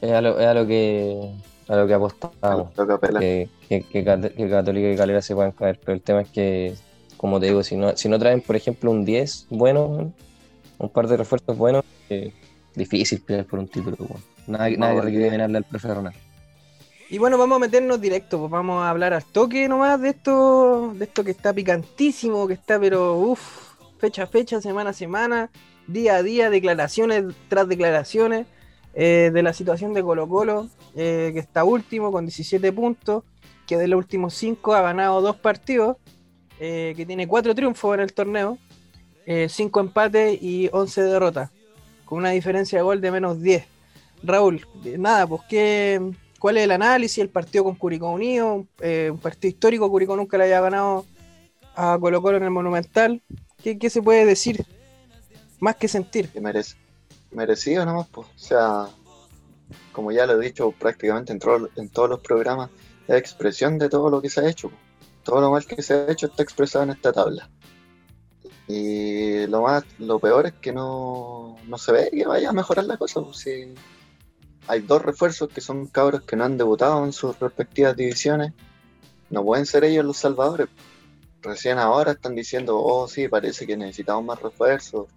Es 0.00 0.10
a 0.12 0.20
lo, 0.22 0.38
es 0.40 0.46
a 0.46 0.54
lo 0.54 0.66
que 0.66 1.30
a 1.70 1.76
lo 1.76 1.86
que 1.86 1.94
apostamos. 1.94 2.76
Lo 2.76 2.98
que 2.98 3.08
que, 3.18 3.48
que, 3.68 3.82
que 3.84 4.04
Cat- 4.04 4.34
que 4.34 4.48
Católica 4.50 4.90
y 4.90 4.96
Calera 4.96 5.22
se 5.22 5.34
puedan 5.34 5.52
caer, 5.52 5.78
pero 5.84 5.92
el 5.94 6.02
tema 6.02 6.22
es 6.22 6.28
que, 6.30 6.74
como 7.16 7.38
te 7.38 7.46
digo, 7.46 7.62
si 7.62 7.76
no, 7.76 7.96
si 7.96 8.08
no 8.08 8.18
traen, 8.18 8.40
por 8.40 8.56
ejemplo, 8.56 8.90
un 8.90 9.04
10 9.04 9.46
bueno, 9.50 10.12
un 10.78 10.88
par 10.90 11.06
de 11.06 11.16
refuerzos 11.16 11.56
buenos, 11.56 11.84
eh, 12.08 12.32
difícil 12.74 13.20
pelear 13.22 13.46
por 13.46 13.58
un 13.60 13.68
título. 13.68 13.96
Nada, 14.46 14.68
nada 14.70 14.92
que 14.94 14.98
porque- 15.00 15.10
recriminarle 15.12 15.58
al 15.58 15.64
profe 15.64 15.94
Ronald. 15.94 16.16
Y 17.08 17.18
bueno, 17.18 17.38
vamos 17.38 17.56
a 17.56 17.58
meternos 17.58 18.00
directo, 18.00 18.38
pues 18.38 18.50
vamos 18.52 18.82
a 18.84 18.90
hablar 18.90 19.12
al 19.12 19.24
toque 19.24 19.68
nomás 19.68 20.00
de 20.00 20.10
esto, 20.10 20.92
de 20.94 21.04
esto 21.04 21.24
que 21.24 21.32
está 21.32 21.52
picantísimo, 21.52 22.46
que 22.46 22.54
está 22.54 22.78
pero 22.78 23.16
uff, 23.16 23.74
fecha 23.98 24.22
a 24.24 24.26
fecha, 24.28 24.60
semana 24.60 24.90
a 24.90 24.92
semana, 24.92 25.50
día 25.88 26.16
a 26.16 26.22
día, 26.22 26.50
declaraciones 26.50 27.24
tras 27.48 27.66
declaraciones 27.68 28.46
eh, 28.94 29.30
de 29.32 29.42
la 29.42 29.52
situación 29.52 29.92
de 29.92 30.02
Colo 30.02 30.28
Colo, 30.28 30.68
eh, 30.96 31.30
que 31.32 31.40
está 31.40 31.64
último 31.64 32.12
con 32.12 32.26
17 32.26 32.72
puntos, 32.72 33.24
que 33.66 33.76
de 33.76 33.88
los 33.88 33.98
últimos 33.98 34.34
5 34.34 34.74
ha 34.74 34.82
ganado 34.82 35.20
dos 35.20 35.36
partidos, 35.36 35.96
eh, 36.58 36.94
que 36.96 37.06
tiene 37.06 37.28
4 37.28 37.54
triunfos 37.54 37.94
en 37.94 38.00
el 38.00 38.12
torneo, 38.12 38.58
5 39.48 39.80
empates 39.80 40.42
y 40.42 40.68
11 40.72 41.02
derrotas, 41.02 41.50
con 42.04 42.18
una 42.18 42.30
diferencia 42.30 42.78
de 42.78 42.82
gol 42.82 43.00
de 43.00 43.12
menos 43.12 43.40
10. 43.40 43.64
Raúl, 44.22 44.66
eh, 44.84 44.96
nada, 44.98 45.26
pues 45.26 45.42
¿qué, 45.48 46.00
¿cuál 46.38 46.58
es 46.58 46.64
el 46.64 46.72
análisis? 46.72 47.18
El 47.18 47.30
partido 47.30 47.64
con 47.64 47.74
Curicó 47.74 48.10
Unido, 48.10 48.66
eh, 48.80 49.08
un 49.10 49.18
partido 49.18 49.48
histórico, 49.50 49.90
Curicó 49.90 50.16
nunca 50.16 50.36
le 50.36 50.44
haya 50.44 50.60
ganado 50.60 51.06
a 51.74 51.98
Colo 51.98 52.20
Colo 52.20 52.36
en 52.36 52.44
el 52.44 52.50
Monumental. 52.50 53.22
¿Qué, 53.62 53.78
qué 53.78 53.88
se 53.88 54.02
puede 54.02 54.24
decir? 54.26 54.64
Más 55.58 55.76
que 55.76 55.88
sentir. 55.88 56.28
que 56.28 56.40
merece, 56.40 56.76
merecido 57.32 57.84
nomás, 57.84 58.08
pues. 58.08 58.26
O 58.28 58.38
sea, 58.38 58.88
como 59.92 60.12
ya 60.12 60.26
lo 60.26 60.40
he 60.40 60.44
dicho 60.44 60.72
prácticamente 60.72 61.32
en, 61.32 61.40
en 61.76 61.88
todos 61.88 62.08
los 62.08 62.20
programas, 62.20 62.70
es 63.06 63.16
expresión 63.16 63.78
de 63.78 63.88
todo 63.88 64.10
lo 64.10 64.20
que 64.22 64.30
se 64.30 64.40
ha 64.40 64.48
hecho. 64.48 64.70
Todo 65.22 65.40
lo 65.40 65.50
mal 65.50 65.66
que 65.66 65.82
se 65.82 65.94
ha 65.94 66.10
hecho 66.10 66.26
está 66.26 66.42
expresado 66.42 66.84
en 66.84 66.90
esta 66.90 67.12
tabla. 67.12 67.50
Y 68.68 69.46
lo 69.48 69.62
más, 69.62 69.84
lo 69.98 70.20
peor 70.20 70.46
es 70.46 70.52
que 70.54 70.72
no, 70.72 71.56
no 71.66 71.78
se 71.78 71.92
ve 71.92 72.10
que 72.12 72.24
vaya 72.24 72.50
a 72.50 72.52
mejorar 72.52 72.84
la 72.84 72.96
cosa. 72.96 73.20
pues, 73.20 73.38
si 73.38 73.74
hay 74.68 74.80
dos 74.80 75.02
refuerzos 75.02 75.48
que 75.48 75.60
son 75.60 75.86
cabros 75.88 76.22
que 76.22 76.36
no 76.36 76.44
han 76.44 76.56
debutado 76.56 77.04
en 77.04 77.12
sus 77.12 77.38
respectivas 77.40 77.96
divisiones. 77.96 78.52
No 79.28 79.44
pueden 79.44 79.66
ser 79.66 79.84
ellos 79.84 80.04
los 80.04 80.18
salvadores. 80.18 80.68
Recién 81.42 81.78
ahora 81.78 82.12
están 82.12 82.34
diciendo, 82.36 82.78
oh 82.78 83.08
sí, 83.08 83.26
parece 83.26 83.66
que 83.66 83.76
necesitamos 83.76 84.24
más 84.24 84.40
refuerzos. 84.40 85.08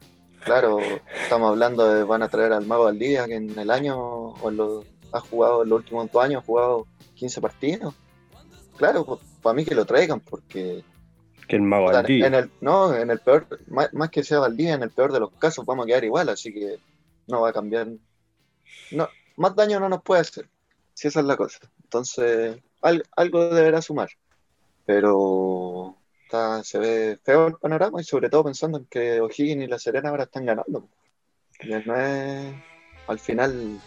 Claro, 0.45 0.79
estamos 1.23 1.49
hablando 1.49 1.87
de 1.93 2.03
van 2.03 2.21
a 2.21 2.27
traer 2.29 2.51
al 2.53 2.65
Mago 2.65 2.83
Valdivia, 2.85 3.25
que 3.27 3.35
en 3.35 3.57
el 3.57 3.71
año, 3.71 3.97
o 3.97 4.49
en 4.49 4.57
los, 4.57 4.85
ha 5.13 5.19
jugado 5.21 5.63
en 5.63 5.69
los 5.69 5.79
últimos 5.79 6.11
dos 6.11 6.23
años, 6.23 6.43
ha 6.43 6.45
jugado 6.45 6.85
15 7.15 7.39
partidos. 7.41 7.93
Claro, 8.77 9.05
pues, 9.05 9.21
para 9.41 9.53
mí 9.55 9.63
que 9.63 9.75
lo 9.75 9.85
traigan, 9.85 10.19
porque 10.19 10.83
Que 11.47 11.55
el 11.55 11.61
mago 11.61 11.85
Valdivia. 11.85 12.27
en 12.27 12.33
el, 12.33 12.51
no, 12.59 12.93
en 12.93 13.09
el 13.09 13.19
peor, 13.19 13.47
más, 13.67 13.93
más 13.93 14.09
que 14.09 14.23
sea 14.23 14.39
Valdivia, 14.39 14.73
en 14.73 14.83
el 14.83 14.91
peor 14.91 15.13
de 15.13 15.19
los 15.21 15.31
casos 15.33 15.65
vamos 15.65 15.85
a 15.85 15.87
quedar 15.87 16.03
igual, 16.03 16.27
así 16.29 16.53
que 16.53 16.77
no 17.27 17.41
va 17.41 17.49
a 17.49 17.53
cambiar. 17.53 17.87
No, 18.91 19.07
más 19.37 19.55
daño 19.55 19.79
no 19.79 19.87
nos 19.87 20.01
puede 20.03 20.21
hacer, 20.21 20.49
si 20.93 21.07
esa 21.07 21.21
es 21.21 21.25
la 21.25 21.37
cosa. 21.37 21.59
Entonces, 21.83 22.57
al- 22.81 23.03
algo 23.15 23.49
deberá 23.49 23.81
sumar. 23.81 24.09
Pero 24.85 25.95
está, 26.33 26.63
se 26.63 26.79
ve 26.79 27.19
feo 27.23 27.47
el 27.47 27.55
panorama 27.55 28.01
y 28.01 28.03
sobre 28.03 28.29
todo 28.29 28.45
pensando 28.45 28.79
en 28.79 28.85
que 28.85 29.21
O'Higgins 29.21 29.63
y 29.63 29.67
La 29.67 29.79
Serena 29.79 30.09
ahora 30.09 30.23
están 30.23 30.45
ganando. 30.45 30.87
Ya 31.63 31.79
no 31.85 31.95
es, 31.95 32.53
al 33.07 33.19
final, 33.19 33.79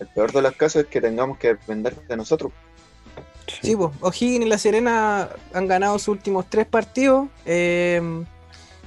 el 0.00 0.06
peor 0.08 0.32
de 0.32 0.42
los 0.42 0.56
casos 0.56 0.82
es 0.82 0.88
que 0.88 1.00
tengamos 1.00 1.38
que 1.38 1.48
depender 1.48 1.94
de 2.06 2.16
nosotros. 2.16 2.52
Sí, 3.62 3.76
pues, 3.76 3.90
O'Higgins 4.00 4.46
y 4.46 4.48
La 4.48 4.58
Serena 4.58 5.28
han 5.54 5.68
ganado 5.68 5.98
sus 5.98 6.08
últimos 6.08 6.50
tres 6.50 6.66
partidos. 6.66 7.28
Eh, 7.44 8.00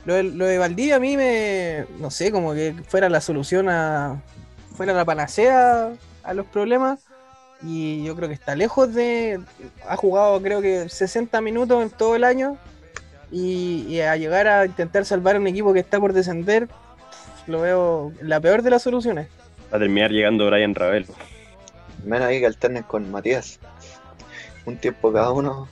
lo, 0.06 0.14
de, 0.14 0.24
lo 0.24 0.45
de 0.45 0.58
Valdivia 0.58 0.97
a 0.97 1.00
mí 1.00 1.16
me, 1.16 1.86
no 2.00 2.12
sé, 2.12 2.32
como 2.32 2.54
que 2.54 2.76
fuera 2.88 3.10
la 3.10 3.22
solución 3.22 3.70
a, 3.70 4.22
fuera 4.76 4.93
la 4.93 5.06
panacea 5.06 5.93
a 6.24 6.34
los 6.34 6.45
problemas. 6.47 7.00
Y 7.62 8.04
yo 8.04 8.16
creo 8.16 8.30
que 8.30 8.36
está 8.36 8.56
lejos 8.56 8.93
de, 8.93 9.41
ha 9.86 9.97
jugado 9.97 10.41
creo 10.41 10.62
que 10.62 10.88
60 10.88 11.41
minutos 11.41 11.82
en 11.82 11.89
todo 11.89 12.16
el 12.16 12.24
año. 12.24 12.58
Y, 13.32 13.86
y 13.88 14.02
a 14.02 14.16
llegar 14.16 14.48
a 14.48 14.66
intentar 14.66 15.06
salvar 15.06 15.36
a 15.36 15.40
un 15.40 15.48
equipo 15.48 15.74
que 15.74 15.80
está 15.80 16.00
por 16.00 16.14
descender, 16.14 16.68
Lo 17.48 17.62
veo 17.62 18.14
la 18.22 18.40
peor 18.40 18.62
de 18.62 18.70
las 18.70 18.84
soluciones. 18.84 19.28
Va 19.72 19.78
a 19.78 19.80
terminar 19.80 20.12
llegando 20.12 20.48
Brian 20.48 20.76
Ravel. 20.76 21.08
Menos 22.06 22.28
ahí 22.28 22.40
que 22.40 22.46
alternen 22.46 22.84
con 22.84 23.10
Matías. 23.12 23.60
Un 24.66 24.78
tiempo 24.78 25.12
cada 25.12 25.32
uno. 25.32 25.68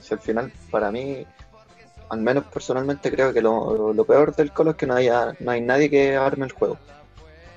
Si 0.00 0.12
al 0.12 0.20
final, 0.20 0.52
para 0.70 0.90
mí, 0.90 1.26
al 2.10 2.20
menos 2.20 2.44
personalmente 2.44 3.10
creo 3.10 3.32
que 3.32 3.40
lo, 3.40 3.92
lo 3.94 4.04
peor 4.04 4.34
del 4.36 4.52
Colo 4.52 4.72
es 4.72 4.76
que 4.76 4.86
no, 4.86 4.94
haya, 4.94 5.34
no 5.40 5.50
hay 5.50 5.60
nadie 5.62 5.88
que 5.88 6.16
arme 6.16 6.44
el 6.46 6.52
juego. 6.52 6.78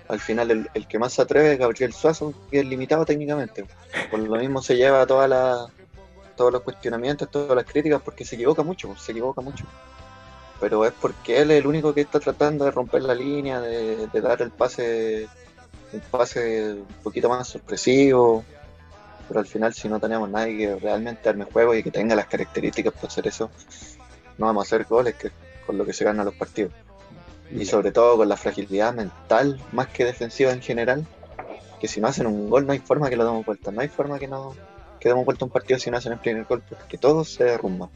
Al 0.08 0.20
final 0.22 0.52
el, 0.52 0.70
el 0.74 0.88
que 0.88 1.00
más 1.00 1.14
se 1.14 1.22
atreve 1.22 1.54
es 1.54 1.60
Gabriel 1.60 1.92
Suazo, 1.92 2.34
que 2.50 2.60
es 2.62 2.66
limitado 2.66 3.04
técnicamente. 3.06 3.66
Por 4.10 4.20
lo 4.20 4.38
mismo 4.38 4.62
se 4.62 4.78
lleva 4.78 5.06
toda 5.06 5.28
la, 5.28 5.68
todos 6.38 6.54
los 6.54 6.62
cuestionamientos, 6.62 7.30
todas 7.30 7.56
las 7.56 7.66
críticas, 7.66 8.02
porque 8.02 8.24
se 8.24 8.36
equivoca 8.36 8.64
mucho, 8.64 8.96
se 8.96 9.12
equivoca 9.12 9.42
mucho. 9.42 9.66
Pero 10.62 10.86
es 10.86 10.94
porque 10.94 11.42
él 11.42 11.52
es 11.52 11.60
el 11.60 11.68
único 11.68 11.94
que 11.94 12.02
está 12.02 12.20
tratando 12.20 12.64
de 12.64 12.72
romper 12.72 13.04
la 13.04 13.14
línea, 13.14 13.60
de, 13.60 14.08
de 14.08 14.22
dar 14.22 14.42
el 14.42 14.52
pase, 14.52 15.28
un 15.92 16.00
pase 16.00 16.74
un 16.74 17.04
poquito 17.04 17.28
más 17.28 17.48
sorpresivo. 17.50 18.46
Pero 19.28 19.42
al 19.42 19.46
final, 19.46 19.74
si 19.74 19.90
no 19.90 20.00
tenemos 20.00 20.30
nadie 20.30 20.58
que 20.58 20.76
realmente 20.78 21.28
arme 21.28 21.46
juego 21.46 21.76
y 21.76 21.84
que 21.84 21.92
tenga 21.92 22.16
las 22.16 22.28
características 22.28 22.94
para 22.94 23.08
hacer 23.08 23.28
eso, 23.28 23.50
no 24.38 24.46
vamos 24.46 24.66
a 24.66 24.68
hacer 24.68 24.88
goles, 24.88 25.16
que 25.16 25.28
es 25.28 25.34
con 25.66 25.78
lo 25.78 25.86
que 25.86 25.94
se 25.94 26.06
ganan 26.06 26.26
los 26.26 26.36
partidos. 26.36 26.72
Y 27.52 27.66
sobre 27.66 27.92
todo 27.92 28.18
con 28.18 28.30
la 28.30 28.38
fragilidad 28.38 28.94
mental, 28.94 29.62
más 29.74 29.88
que 29.88 30.06
defensiva 30.06 30.52
en 30.52 30.62
general, 30.62 31.06
que 31.80 31.88
si 31.88 32.02
no 32.02 32.08
hacen 32.08 32.28
un 32.28 32.50
gol 32.50 32.66
no 32.66 32.74
hay 32.74 32.80
forma 32.80 33.10
que 33.10 33.16
lo 33.16 33.26
demos 33.26 33.46
vuelta, 33.46 33.72
no 33.72 33.82
hay 33.82 33.88
forma 33.88 34.18
que 34.18 34.28
no 34.28 34.56
que 35.00 35.10
demos 35.10 35.26
vuelta 35.26 35.46
un 35.46 35.52
partido 35.52 35.80
si 35.80 35.90
no 35.92 35.98
hacen 35.98 36.14
el 36.14 36.20
primer 36.20 36.44
gol, 36.46 36.62
porque 36.68 36.98
todo 36.98 37.24
se 37.24 37.44
derrumba. 37.44 37.90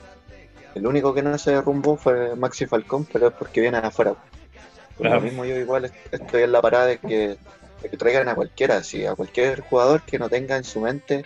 El 0.75 0.87
único 0.87 1.13
que 1.13 1.21
no 1.21 1.37
se 1.37 1.51
derrumbó 1.51 1.97
fue 1.97 2.35
Maxi 2.35 2.65
Falcón, 2.65 3.05
pero 3.11 3.27
es 3.27 3.33
porque 3.33 3.61
viene 3.61 3.81
de 3.81 3.87
afuera. 3.87 4.13
Por 4.97 5.07
Claro. 5.07 5.15
lo 5.15 5.21
mismo 5.21 5.45
yo 5.45 5.55
igual 5.57 5.85
est- 5.85 5.95
estoy 6.13 6.43
en 6.43 6.51
la 6.51 6.61
parada 6.61 6.85
de 6.85 6.97
que, 6.99 7.37
de 7.81 7.89
que 7.89 7.97
traigan 7.97 8.29
a 8.29 8.35
cualquiera, 8.35 8.77
así, 8.77 9.05
a 9.05 9.15
cualquier 9.15 9.61
jugador 9.61 10.01
que 10.03 10.19
no 10.19 10.29
tenga 10.29 10.55
en 10.57 10.63
su 10.63 10.79
mente 10.79 11.25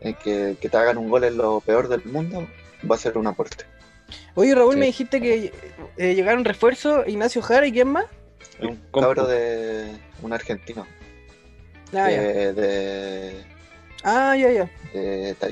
eh, 0.00 0.14
que, 0.22 0.56
que 0.60 0.68
te 0.68 0.76
hagan 0.76 0.98
un 0.98 1.08
gol 1.08 1.24
en 1.24 1.36
lo 1.36 1.60
peor 1.60 1.88
del 1.88 2.04
mundo, 2.04 2.46
va 2.90 2.96
a 2.96 2.98
ser 2.98 3.16
un 3.16 3.26
aporte. 3.28 3.64
Oye, 4.34 4.54
Raúl, 4.54 4.74
Sí. 4.74 4.80
me 4.80 4.86
dijiste 4.86 5.20
que 5.20 5.52
eh, 5.96 6.14
llegaron 6.14 6.44
refuerzos 6.44 7.06
Ignacio 7.06 7.40
Jara 7.40 7.66
y 7.66 7.72
quién 7.72 7.88
más. 7.88 8.06
Un 8.60 8.76
cabro 8.92 9.26
de 9.26 9.90
un 10.22 10.32
argentino, 10.32 10.86
Ah, 11.94 12.08
de, 12.08 12.52
de- 12.52 13.44
Ah, 14.04 14.36
ya, 14.36 14.50
ya. 14.50 14.70
de 14.92 15.34
ta- 15.38 15.48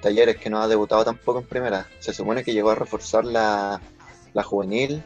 talleres 0.00 0.36
que 0.38 0.48
no 0.50 0.60
ha 0.62 0.68
debutado 0.68 1.04
tampoco 1.04 1.40
en 1.40 1.46
primera. 1.46 1.86
Se 1.98 2.12
supone 2.12 2.42
que 2.44 2.52
llegó 2.52 2.70
a 2.70 2.74
reforzar 2.74 3.24
la, 3.24 3.80
la 4.32 4.42
juvenil 4.42 5.02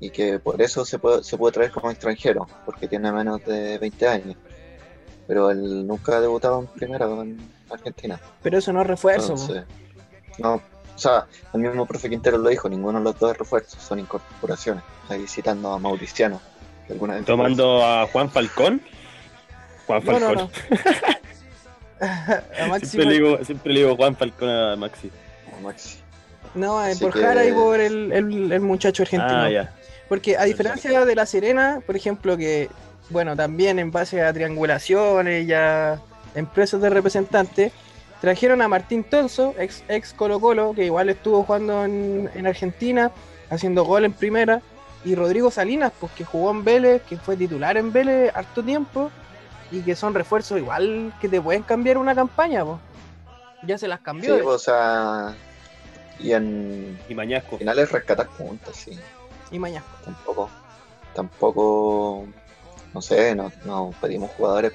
y 0.00 0.10
que 0.10 0.38
por 0.38 0.60
eso 0.60 0.84
se 0.84 0.98
puede, 0.98 1.22
se 1.22 1.36
puede 1.38 1.52
traer 1.52 1.70
como 1.70 1.90
extranjero, 1.90 2.46
porque 2.66 2.88
tiene 2.88 3.12
menos 3.12 3.44
de 3.44 3.78
20 3.78 4.08
años. 4.08 4.36
Pero 5.26 5.50
él 5.50 5.86
nunca 5.86 6.16
ha 6.16 6.20
debutado 6.20 6.60
en 6.60 6.66
primera 6.66 7.06
en 7.06 7.38
Argentina. 7.70 8.20
Pero 8.42 8.58
eso 8.58 8.72
no 8.72 8.82
es 8.82 8.86
refuerzo. 8.86 9.32
Entonces, 9.32 9.64
no, 10.38 10.54
o 10.56 10.98
sea, 10.98 11.26
el 11.54 11.60
mismo 11.60 11.86
profe 11.86 12.10
Quintero 12.10 12.36
lo 12.38 12.48
dijo, 12.50 12.68
ninguno 12.68 12.98
de 12.98 13.04
los 13.04 13.18
dos 13.18 13.32
es 13.32 13.38
refuerzo, 13.38 13.78
son 13.80 14.00
incorporaciones. 14.00 14.82
Ahí 15.08 15.26
citando 15.26 15.72
a 15.72 15.78
Mauriciano. 15.78 16.40
que 16.86 16.92
alguna 16.92 17.14
vez- 17.14 17.24
Tomando 17.24 17.82
a 17.84 18.06
Juan 18.08 18.28
Falcón. 18.30 18.82
Juan 19.86 20.04
No, 20.04 20.12
no, 20.12 20.26
Falcón. 20.26 20.36
no. 20.68 21.14
A 22.60 22.66
Maxi 22.68 22.86
siempre, 22.86 23.06
le 23.06 23.12
digo, 23.14 23.44
siempre 23.44 23.72
le 23.72 23.80
digo 23.80 23.96
Juan 23.96 24.16
Falcón 24.16 24.48
a 24.48 24.76
Maxi. 24.76 25.10
a 25.56 25.60
Maxi. 25.62 25.98
No, 26.54 26.84
eh, 26.86 26.94
por 27.00 27.12
que- 27.12 27.20
Jara 27.20 27.44
y 27.46 27.52
por 27.52 27.80
el, 27.80 28.12
el- 28.12 28.52
el 28.52 28.60
muchacho 28.60 29.02
argentino. 29.02 29.42
Ah, 29.42 29.50
ya. 29.50 29.72
Porque 30.08 30.36
a 30.36 30.44
diferencia 30.44 31.04
de 31.04 31.14
La 31.14 31.26
Serena, 31.26 31.80
por 31.84 31.96
ejemplo, 31.96 32.36
que, 32.36 32.68
bueno, 33.10 33.34
también 33.34 33.78
en 33.78 33.90
base 33.90 34.22
a 34.22 34.32
triangulaciones 34.32 35.46
y 35.48 35.52
a 35.52 35.98
empresas 36.34 36.80
de 36.80 36.90
representantes, 36.90 37.72
trajeron 38.20 38.60
a 38.62 38.68
Martín 38.68 39.02
Tonso, 39.04 39.54
ex, 39.58 39.82
ex 39.88 40.12
Colo 40.12 40.40
Colo, 40.40 40.72
que 40.74 40.84
igual 40.84 41.08
estuvo 41.08 41.42
jugando 41.44 41.84
en, 41.84 42.30
en 42.34 42.46
Argentina, 42.46 43.10
haciendo 43.50 43.84
gol 43.84 44.04
en 44.04 44.12
primera, 44.12 44.60
y 45.04 45.14
Rodrigo 45.14 45.50
Salinas, 45.50 45.92
pues 45.98 46.12
que 46.12 46.24
jugó 46.24 46.50
en 46.50 46.64
Vélez, 46.64 47.02
que 47.02 47.16
fue 47.16 47.36
titular 47.36 47.76
en 47.76 47.92
Vélez 47.92 48.30
harto 48.34 48.62
tiempo, 48.62 49.10
y 49.74 49.82
que 49.82 49.96
son 49.96 50.14
refuerzos 50.14 50.58
igual 50.58 51.12
que 51.20 51.28
te 51.28 51.40
pueden 51.40 51.62
cambiar 51.62 51.98
una 51.98 52.14
campaña, 52.14 52.64
pues. 52.64 52.78
Ya 53.62 53.78
se 53.78 53.88
las 53.88 53.98
Sí, 53.98 54.04
cambió. 54.04 54.46
o 54.48 54.58
sea, 54.58 55.34
y 56.18 56.32
en 56.32 56.98
Y 57.08 57.14
Mañasco. 57.14 57.58
finales 57.58 57.90
rescatar 57.90 58.28
puntos, 58.28 58.76
sí. 58.76 58.98
Y 59.50 59.58
mañana. 59.58 59.84
Tampoco, 60.04 60.48
tampoco, 61.14 62.26
no 62.92 63.02
sé, 63.02 63.34
no, 63.34 63.50
no 63.64 63.92
pedimos 64.00 64.30
jugadores 64.32 64.72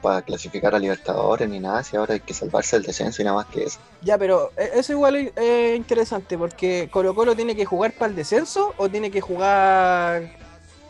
para 0.00 0.22
clasificar 0.22 0.74
a 0.74 0.78
Libertadores 0.78 1.48
ni 1.48 1.60
nada, 1.60 1.82
si 1.82 1.96
ahora 1.96 2.14
hay 2.14 2.20
que 2.20 2.34
salvarse 2.34 2.76
del 2.76 2.84
descenso 2.86 3.22
y 3.22 3.24
nada 3.24 3.36
más 3.38 3.46
que 3.46 3.64
eso. 3.64 3.78
Ya, 4.02 4.18
pero 4.18 4.50
eh, 4.56 4.70
eso 4.74 4.92
igual 4.92 5.16
es 5.16 5.32
eh, 5.36 5.74
interesante 5.76 6.36
porque 6.36 6.88
Colo 6.92 7.14
Colo 7.14 7.34
tiene 7.34 7.56
que 7.56 7.64
jugar 7.64 7.92
para 7.92 8.10
el 8.10 8.16
descenso 8.16 8.74
o 8.76 8.88
tiene 8.88 9.10
que 9.10 9.20
jugar 9.22 10.30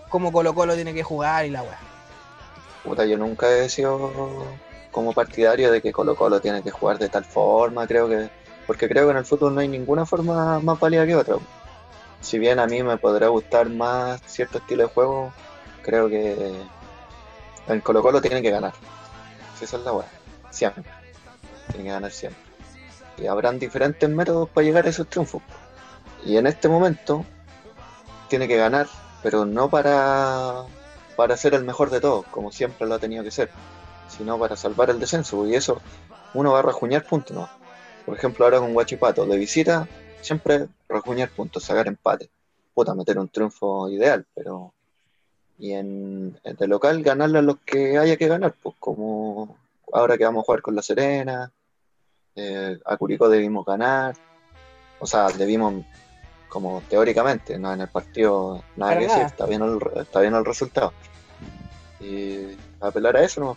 como 0.08 0.32
Colo 0.32 0.54
Colo 0.54 0.74
tiene 0.74 0.92
que 0.94 1.02
jugar 1.04 1.46
y 1.46 1.50
la 1.50 1.62
weá. 1.62 1.78
Puta, 2.84 3.06
yo 3.06 3.16
nunca 3.16 3.50
he 3.50 3.68
sido 3.68 4.12
como 4.90 5.12
partidario 5.12 5.72
de 5.72 5.80
que 5.80 5.92
Colo 5.92 6.14
Colo 6.14 6.40
tiene 6.40 6.62
que 6.62 6.70
jugar 6.70 6.98
de 6.98 7.08
tal 7.08 7.24
forma, 7.24 7.86
creo 7.86 8.08
que, 8.08 8.28
porque 8.66 8.88
creo 8.88 9.06
que 9.06 9.12
en 9.12 9.16
el 9.16 9.24
fútbol 9.24 9.54
no 9.54 9.60
hay 9.60 9.68
ninguna 9.68 10.06
forma 10.06 10.60
más 10.60 10.78
válida 10.78 11.06
que 11.06 11.16
otra. 11.16 11.36
Si 12.20 12.38
bien 12.38 12.58
a 12.58 12.66
mí 12.66 12.82
me 12.82 12.96
podrá 12.98 13.28
gustar 13.28 13.68
más 13.70 14.20
cierto 14.26 14.58
estilo 14.58 14.84
de 14.84 14.88
juego, 14.90 15.32
creo 15.82 16.08
que 16.08 16.54
el 17.68 17.82
Colo 17.82 18.02
Colo 18.02 18.20
tiene 18.20 18.42
que 18.42 18.50
ganar. 18.50 18.72
Esa 19.60 19.76
es 19.76 19.82
la 19.82 19.92
weá, 19.92 20.06
siempre. 20.50 20.84
Tiene 21.68 21.84
que 21.84 21.90
ganar 21.90 22.10
siempre. 22.10 22.42
Y 23.16 23.26
habrán 23.26 23.58
diferentes 23.58 24.08
métodos 24.08 24.48
para 24.50 24.66
llegar 24.66 24.86
a 24.86 24.90
esos 24.90 25.08
triunfos. 25.08 25.42
Y 26.24 26.36
en 26.36 26.46
este 26.46 26.68
momento 26.68 27.24
tiene 28.28 28.46
que 28.46 28.56
ganar, 28.56 28.86
pero 29.22 29.44
no 29.44 29.70
para, 29.70 30.64
para 31.16 31.36
ser 31.36 31.54
el 31.54 31.64
mejor 31.64 31.90
de 31.90 32.00
todos, 32.00 32.26
como 32.26 32.52
siempre 32.52 32.86
lo 32.86 32.94
ha 32.94 32.98
tenido 32.98 33.24
que 33.24 33.30
ser, 33.30 33.50
sino 34.08 34.38
para 34.38 34.56
salvar 34.56 34.90
el 34.90 35.00
descenso. 35.00 35.46
Y 35.46 35.54
eso 35.54 35.80
uno 36.34 36.52
va 36.52 36.60
a 36.60 36.62
rajuñar 36.62 37.04
puntos, 37.06 37.36
¿no? 37.36 37.48
Por 38.04 38.16
ejemplo, 38.16 38.44
ahora 38.44 38.58
con 38.58 38.74
Guachipato, 38.74 39.24
de 39.26 39.36
visita, 39.36 39.88
siempre 40.20 40.68
rajuñar 40.88 41.30
puntos, 41.30 41.64
sacar 41.64 41.86
empate. 41.86 42.30
Puta, 42.74 42.94
meter 42.94 43.18
un 43.18 43.28
triunfo 43.28 43.88
ideal, 43.88 44.26
pero. 44.34 44.72
Y 45.58 45.72
en, 45.72 46.38
en 46.42 46.56
de 46.56 46.66
local, 46.66 47.02
ganarle 47.02 47.38
a 47.38 47.42
los 47.42 47.58
que 47.60 47.96
haya 47.96 48.16
que 48.16 48.26
ganar, 48.26 48.54
pues 48.60 48.74
como 48.80 49.56
ahora 49.92 50.18
que 50.18 50.24
vamos 50.24 50.42
a 50.42 50.46
jugar 50.46 50.62
con 50.62 50.74
La 50.74 50.82
Serena, 50.82 51.52
eh, 52.34 52.78
a 52.84 52.96
Curicó 52.96 53.28
debimos 53.28 53.64
ganar, 53.64 54.16
o 54.98 55.06
sea, 55.06 55.28
debimos 55.28 55.84
como 56.54 56.82
teóricamente, 56.88 57.58
no 57.58 57.74
en 57.74 57.80
el 57.80 57.88
partido 57.88 58.62
nada 58.76 58.92
Para 58.92 59.00
que 59.00 59.06
nada. 59.08 59.18
decir, 59.18 59.32
está 59.32 59.46
bien 59.46 59.62
el, 59.62 60.00
está 60.00 60.20
bien 60.20 60.34
el 60.34 60.44
resultado. 60.44 60.92
Y 62.00 62.56
apelar 62.80 63.16
a 63.16 63.24
eso 63.24 63.40
no 63.40 63.56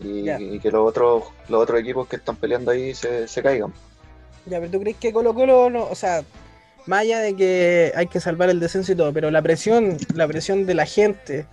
y 0.00 0.58
que 0.60 0.70
los 0.70 0.86
otros 0.86 1.24
los 1.48 1.62
otros 1.62 1.80
equipos 1.80 2.06
que 2.06 2.16
están 2.16 2.36
peleando 2.36 2.70
ahí 2.70 2.94
se, 2.94 3.26
se 3.28 3.42
caigan. 3.42 3.72
Ya, 4.46 4.60
pero 4.60 4.70
tú 4.70 4.80
crees 4.80 4.96
que 4.96 5.12
Colo 5.12 5.34
Colo 5.34 5.70
no, 5.70 5.84
o 5.84 5.94
sea, 5.94 6.22
más 6.86 7.00
allá 7.00 7.18
de 7.18 7.34
que 7.34 7.92
hay 7.96 8.06
que 8.06 8.20
salvar 8.20 8.50
el 8.50 8.60
descenso 8.60 8.92
y 8.92 8.94
todo, 8.94 9.12
pero 9.12 9.30
la 9.30 9.42
presión, 9.42 9.96
la 10.14 10.28
presión 10.28 10.66
de 10.66 10.74
la 10.74 10.86
gente, 10.86 11.46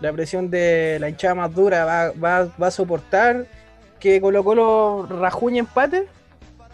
la 0.00 0.12
presión 0.12 0.50
de 0.50 0.98
la 1.00 1.08
hinchada 1.08 1.34
más 1.34 1.54
dura 1.54 1.84
va, 1.84 2.12
va, 2.12 2.48
va 2.60 2.66
a 2.68 2.70
soportar 2.70 3.46
que 3.98 4.20
Colo 4.20 4.42
Colo 4.44 5.06
rajuñe 5.06 5.58
empate. 5.58 6.06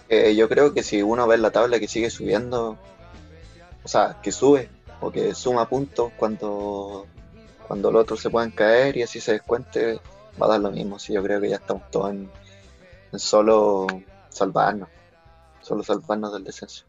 Eh, 0.08 0.34
yo 0.36 0.48
creo 0.48 0.72
que 0.72 0.82
si 0.82 1.02
uno 1.02 1.26
ve 1.26 1.36
la 1.38 1.50
tabla 1.50 1.78
que 1.80 1.88
sigue 1.88 2.10
subiendo, 2.10 2.76
o 3.82 3.88
sea, 3.88 4.18
que 4.22 4.30
sube 4.32 4.68
o 5.00 5.10
que 5.10 5.34
suma 5.34 5.68
puntos 5.68 6.12
cuando, 6.16 7.06
cuando 7.66 7.90
los 7.90 8.02
otros 8.02 8.20
se 8.20 8.30
puedan 8.30 8.50
caer 8.50 8.96
y 8.96 9.02
así 9.02 9.20
se 9.20 9.32
descuente, 9.32 10.00
va 10.40 10.46
a 10.46 10.50
dar 10.50 10.60
lo 10.60 10.70
mismo. 10.70 10.98
Sí, 10.98 11.12
yo 11.12 11.22
creo 11.22 11.40
que 11.40 11.48
ya 11.50 11.56
estamos 11.56 11.90
todos 11.90 12.10
en, 12.10 12.30
en 13.12 13.18
solo 13.18 13.86
salvarnos, 14.28 14.88
solo 15.60 15.82
salvarnos 15.82 16.32
del 16.32 16.44
descenso. 16.44 16.84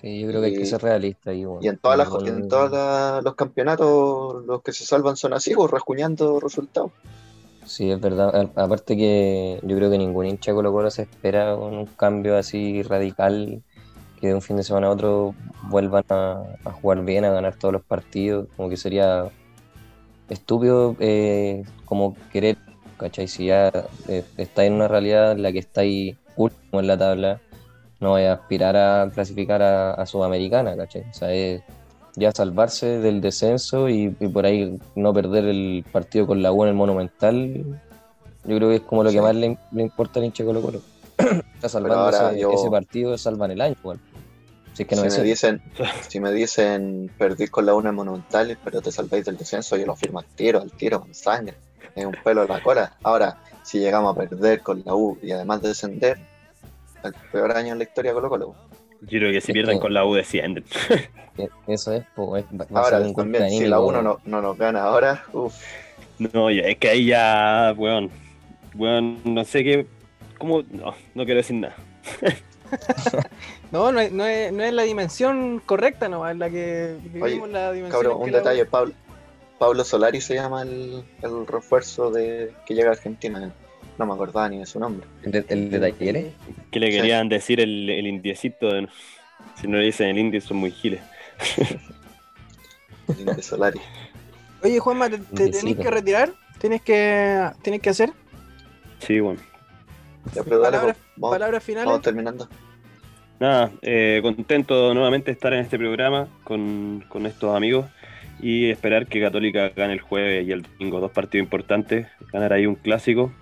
Sí, 0.00 0.20
yo 0.20 0.28
creo 0.28 0.40
que 0.40 0.46
hay 0.48 0.56
que 0.56 0.66
ser 0.66 0.82
realista. 0.82 1.32
Y, 1.32 1.44
bueno, 1.44 1.60
Y 1.62 1.68
en 1.68 1.78
todas 1.78 1.98
las 1.98 2.08
igual- 2.08 2.28
en 2.28 2.48
todos 2.48 2.70
la- 2.70 3.20
los 3.22 3.34
campeonatos, 3.34 4.44
los 4.46 4.62
que 4.62 4.72
se 4.72 4.84
salvan 4.84 5.16
son 5.16 5.32
así, 5.34 5.54
pues, 5.54 5.70
rasguñando 5.70 6.40
resultados. 6.40 6.92
Sí, 7.72 7.90
es 7.90 7.98
verdad. 7.98 8.50
Aparte 8.56 8.98
que 8.98 9.58
yo 9.62 9.76
creo 9.76 9.90
que 9.90 9.96
ningún 9.96 10.26
hincha 10.26 10.52
Colo 10.52 10.70
Colo 10.72 10.90
se 10.90 11.02
espera 11.02 11.56
un 11.56 11.86
cambio 11.86 12.36
así 12.36 12.82
radical, 12.82 13.62
que 14.20 14.26
de 14.28 14.34
un 14.34 14.42
fin 14.42 14.58
de 14.58 14.62
semana 14.62 14.88
a 14.88 14.90
otro 14.90 15.34
vuelvan 15.70 16.04
a, 16.10 16.44
jugar 16.82 17.02
bien, 17.02 17.24
a 17.24 17.30
ganar 17.30 17.56
todos 17.56 17.72
los 17.72 17.82
partidos. 17.82 18.46
Como 18.58 18.68
que 18.68 18.76
sería 18.76 19.30
estúpido 20.28 20.96
eh, 21.00 21.64
como 21.86 22.14
querer, 22.30 22.58
¿cachai? 22.98 23.26
Si 23.26 23.46
ya 23.46 23.72
eh, 24.06 24.22
está 24.36 24.66
en 24.66 24.74
una 24.74 24.88
realidad 24.88 25.32
en 25.32 25.42
la 25.42 25.50
que 25.50 25.60
está 25.60 25.80
ahí 25.80 26.18
último 26.36 26.78
en 26.78 26.86
la 26.86 26.98
tabla, 26.98 27.40
no 28.00 28.12
vaya 28.12 28.32
a 28.32 28.34
aspirar 28.34 28.76
a 28.76 29.10
clasificar 29.14 29.62
a, 29.62 29.94
a 29.94 30.04
Sudamericana, 30.04 30.76
¿cachai? 30.76 31.06
O 31.10 31.14
sea, 31.14 31.32
es, 31.32 31.62
ya 32.16 32.30
salvarse 32.32 32.98
del 32.98 33.20
descenso 33.20 33.88
y, 33.88 34.14
y 34.20 34.28
por 34.28 34.44
ahí 34.46 34.78
no 34.94 35.12
perder 35.14 35.44
el 35.46 35.84
partido 35.90 36.26
con 36.26 36.42
la 36.42 36.52
U 36.52 36.62
en 36.64 36.70
el 36.70 36.74
Monumental, 36.74 37.80
yo 38.44 38.56
creo 38.56 38.68
que 38.70 38.76
es 38.76 38.80
como 38.82 39.02
lo 39.04 39.10
Sí. 39.10 39.16
que 39.16 39.22
más 39.22 39.34
le, 39.34 39.56
le 39.72 39.82
importa 39.82 40.18
al 40.20 40.26
hincha 40.26 40.44
Colo 40.44 40.60
Colo. 40.60 40.80
Está 41.54 41.68
salvando 41.68 42.10
ese, 42.10 42.40
yo- 42.40 42.50
ese 42.52 42.70
partido, 42.70 43.16
salvan 43.16 43.50
el 43.52 43.60
año. 43.60 43.74
igual. 43.80 43.98
Si 44.74 44.82
es 44.82 44.88
que 44.88 44.96
no 44.96 45.02
si, 45.02 45.08
es 45.08 45.18
me 45.18 45.24
dicen, 45.24 45.62
si 46.08 46.20
me 46.20 46.32
dicen 46.32 47.10
perdís 47.18 47.50
con 47.50 47.66
la 47.66 47.74
una 47.74 47.90
en 47.90 47.94
Monumental, 47.96 48.58
pero 48.64 48.80
te 48.80 48.90
salváis 48.90 49.24
del 49.24 49.36
descenso, 49.36 49.76
yo 49.76 49.86
lo 49.86 49.94
firmo 49.96 50.18
al 50.18 50.26
tiro, 50.26 50.60
al 50.60 50.72
tiro, 50.72 51.00
con 51.00 51.14
sangre. 51.14 51.54
Es 51.94 52.06
un 52.06 52.16
pelo 52.24 52.42
en 52.42 52.48
la 52.48 52.62
cola. 52.62 52.96
Ahora, 53.02 53.38
si 53.62 53.78
llegamos 53.78 54.14
a 54.16 54.18
perder 54.18 54.62
con 54.62 54.82
la 54.84 54.94
U 54.94 55.18
y 55.22 55.30
además 55.32 55.60
de 55.62 55.68
descender, 55.68 56.18
el 57.04 57.14
peor 57.30 57.52
año 57.56 57.72
en 57.72 57.78
la 57.78 57.84
historia 57.84 58.12
Colo 58.14 58.28
Colo. 58.30 58.54
Yo 59.02 59.18
creo 59.18 59.32
que 59.32 59.40
si 59.40 59.50
Es 59.50 59.54
pierden 59.54 59.76
que- 59.78 59.82
con 59.82 59.94
la 59.94 60.04
U 60.04 60.14
descienden. 60.14 60.64
E- 61.38 61.48
Eso 61.66 61.92
es, 61.92 62.04
po, 62.14 62.36
es- 62.36 62.44
va 62.52 62.66
va 62.74 62.80
a 62.80 62.84
Ahora 62.84 62.98
ser 62.98 63.06
un 63.06 63.12
golpe 63.14 63.38
también, 63.38 63.62
si 63.62 63.66
la. 63.68 63.80
1 63.80 64.02
no, 64.02 64.20
no 64.24 64.42
nos 64.42 64.58
gana 64.58 64.82
ahora, 64.82 65.24
uff, 65.32 65.54
No, 66.18 66.50
ya, 66.50 66.62
es 66.64 66.76
que 66.76 66.90
ahí 66.90 67.06
ya, 67.06 67.74
weón. 67.76 68.10
Weón, 68.74 69.18
no 69.24 69.42
sé 69.44 69.64
qué. 69.64 69.86
¿Cómo? 70.38 70.62
No, 70.70 70.94
no 71.14 71.24
quiero 71.24 71.38
decir 71.38 71.56
nada. 71.56 71.74
No, 73.70 73.90
no 73.92 74.00
es, 74.00 74.12
no 74.12 74.24
es, 74.26 74.52
no 74.52 74.62
es 74.62 74.72
la 74.72 74.82
dimensión 74.82 75.60
correcta, 75.64 76.08
no, 76.08 76.26
es 76.28 76.36
la 76.36 76.48
que 76.50 76.96
vivimos 77.04 77.48
la 77.50 77.72
dimensión. 77.72 78.02
cabrón, 78.02 78.22
un 78.22 78.30
detalle, 78.30 78.64
Pablo, 78.66 78.92
Pablo 79.58 79.84
Solari 79.84 80.20
se 80.20 80.34
llama 80.34 80.62
el, 80.62 81.02
el 81.22 81.46
refuerzo 81.46 82.10
de 82.10 82.52
que 82.66 82.74
llega 82.74 82.90
a 82.90 82.92
Argentina. 82.92 83.52
No 83.98 84.06
me 84.06 84.14
acordaba 84.14 84.48
ni 84.48 84.58
de 84.58 84.66
su 84.66 84.80
nombre. 84.80 85.06
El, 85.22 85.32
de- 85.32 85.44
el 85.48 85.70
de 85.70 85.78
Talleres. 85.80 86.32
¿Qué 86.70 86.80
le 86.80 86.90
Sí. 86.90 86.96
querían 86.98 87.28
decir 87.28 87.60
el, 87.60 87.88
el 87.90 88.06
indiecito? 88.06 88.72
de- 88.72 88.88
Si 89.60 89.66
no 89.68 89.76
le 89.78 89.84
dicen 89.84 90.08
el 90.08 90.18
indie, 90.18 90.40
son 90.40 90.56
muy 90.58 90.70
giles. 90.70 91.00
el 93.36 93.42
Solari. 93.42 93.80
Oye, 94.62 94.78
Juanma, 94.78 95.10
¿te, 95.10 95.18
te 95.18 95.48
tenés 95.50 95.76
que 95.76 95.90
retirar? 95.90 96.32
¿Tienes 96.58 96.82
que, 96.82 97.50
tienes 97.62 97.80
que 97.82 97.90
hacer? 97.90 98.10
Sí, 99.00 99.18
bueno. 99.20 99.40
Ya, 100.34 100.44
pero 100.44 100.60
dale, 100.60 100.76
Palabras- 100.76 100.96
pues, 100.96 101.12
vamos, 101.16 101.34
Palabras 101.34 101.64
finales. 101.64 101.86
vamos 101.86 102.02
terminando. 102.02 102.48
Nada, 103.40 103.72
eh, 103.82 104.20
contento 104.22 104.94
nuevamente 104.94 105.26
de 105.26 105.32
estar 105.32 105.52
en 105.52 105.60
este 105.60 105.76
programa 105.76 106.28
con, 106.44 107.04
con 107.08 107.26
estos 107.26 107.56
amigos 107.56 107.86
y 108.40 108.70
esperar 108.70 109.08
que 109.08 109.20
Católica 109.20 109.70
gane 109.70 109.94
el 109.94 110.00
jueves 110.00 110.46
y 110.46 110.52
el 110.52 110.62
domingo, 110.62 111.00
dos 111.00 111.10
partidos 111.10 111.44
importantes, 111.44 112.06
ganar 112.32 112.52
ahí 112.52 112.66
un 112.66 112.76
clásico 112.76 113.32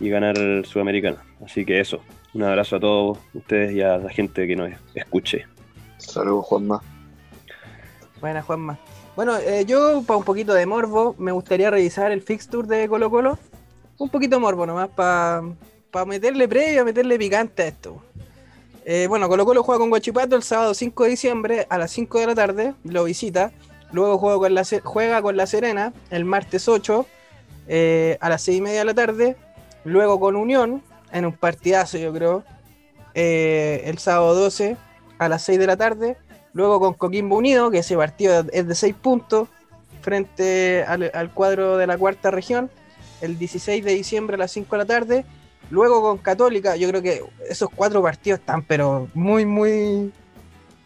y 0.00 0.08
ganar 0.08 0.38
el 0.38 0.64
Sudamericano. 0.64 1.18
Así 1.44 1.64
que 1.64 1.80
eso, 1.80 2.00
un 2.34 2.42
abrazo 2.42 2.76
a 2.76 2.80
todos 2.80 3.18
ustedes 3.34 3.72
y 3.72 3.82
a 3.82 3.98
la 3.98 4.10
gente 4.10 4.46
que 4.46 4.56
nos 4.56 4.70
escuche. 4.94 5.46
Saludos, 5.98 6.46
Juanma. 6.46 6.82
Buena, 8.20 8.42
Juanma. 8.42 8.78
Bueno, 9.16 9.36
eh, 9.38 9.64
yo, 9.66 10.02
para 10.06 10.16
un 10.16 10.24
poquito 10.24 10.54
de 10.54 10.64
morbo, 10.66 11.14
me 11.18 11.32
gustaría 11.32 11.70
revisar 11.70 12.12
el 12.12 12.22
fixture 12.22 12.68
de 12.68 12.88
Colo 12.88 13.10
Colo. 13.10 13.38
Un 13.98 14.08
poquito 14.10 14.36
de 14.36 14.40
morbo 14.40 14.64
nomás, 14.64 14.90
para 14.90 15.42
meterle 16.06 16.46
previa, 16.46 16.84
meterle 16.84 17.18
picante 17.18 17.64
a 17.64 17.66
esto. 17.66 18.00
Eh, 18.84 19.06
bueno, 19.08 19.28
Colo 19.28 19.44
Colo 19.44 19.62
juega 19.62 19.80
con 19.80 19.90
Guachipato 19.90 20.36
el 20.36 20.42
sábado 20.42 20.72
5 20.72 21.04
de 21.04 21.10
diciembre 21.10 21.66
a 21.68 21.78
las 21.78 21.90
5 21.90 22.20
de 22.20 22.26
la 22.26 22.34
tarde, 22.34 22.74
lo 22.84 23.04
visita. 23.04 23.52
Luego 23.92 24.18
juega 24.18 24.38
con 24.38 24.54
La, 24.54 24.62
juega 24.84 25.20
con 25.20 25.36
la 25.36 25.46
Serena 25.46 25.92
el 26.10 26.24
martes 26.24 26.68
8 26.68 27.06
eh, 27.68 28.18
a 28.20 28.28
las 28.28 28.42
6 28.42 28.58
y 28.58 28.60
media 28.60 28.78
de 28.78 28.84
la 28.84 28.94
tarde. 28.94 29.36
Luego 29.84 30.20
con 30.20 30.36
Unión, 30.36 30.82
en 31.12 31.26
un 31.26 31.32
partidazo 31.32 31.98
yo 31.98 32.12
creo, 32.12 32.44
eh, 33.14 33.82
el 33.86 33.98
sábado 33.98 34.34
12 34.34 34.76
a 35.18 35.28
las 35.28 35.42
6 35.42 35.58
de 35.58 35.66
la 35.66 35.76
tarde. 35.76 36.16
Luego 36.52 36.80
con 36.80 36.94
Coquimbo 36.94 37.36
Unido, 37.36 37.70
que 37.70 37.78
ese 37.78 37.96
partido 37.96 38.44
es 38.52 38.66
de 38.66 38.74
6 38.74 38.94
puntos 38.94 39.48
frente 40.00 40.84
al, 40.84 41.30
cuadro 41.32 41.76
de 41.76 41.86
la 41.86 41.98
cuarta 41.98 42.30
región, 42.30 42.70
el 43.20 43.38
16 43.38 43.84
de 43.84 43.94
diciembre 43.94 44.36
a 44.36 44.38
las 44.38 44.52
5 44.52 44.74
de 44.74 44.78
la 44.78 44.86
tarde. 44.86 45.24
Luego 45.70 46.00
con 46.00 46.18
Católica, 46.18 46.76
yo 46.76 46.88
creo 46.88 47.02
que 47.02 47.22
esos 47.48 47.68
cuatro 47.68 48.02
partidos 48.02 48.40
están, 48.40 48.62
pero 48.62 49.08
muy, 49.12 49.44
muy 49.44 50.10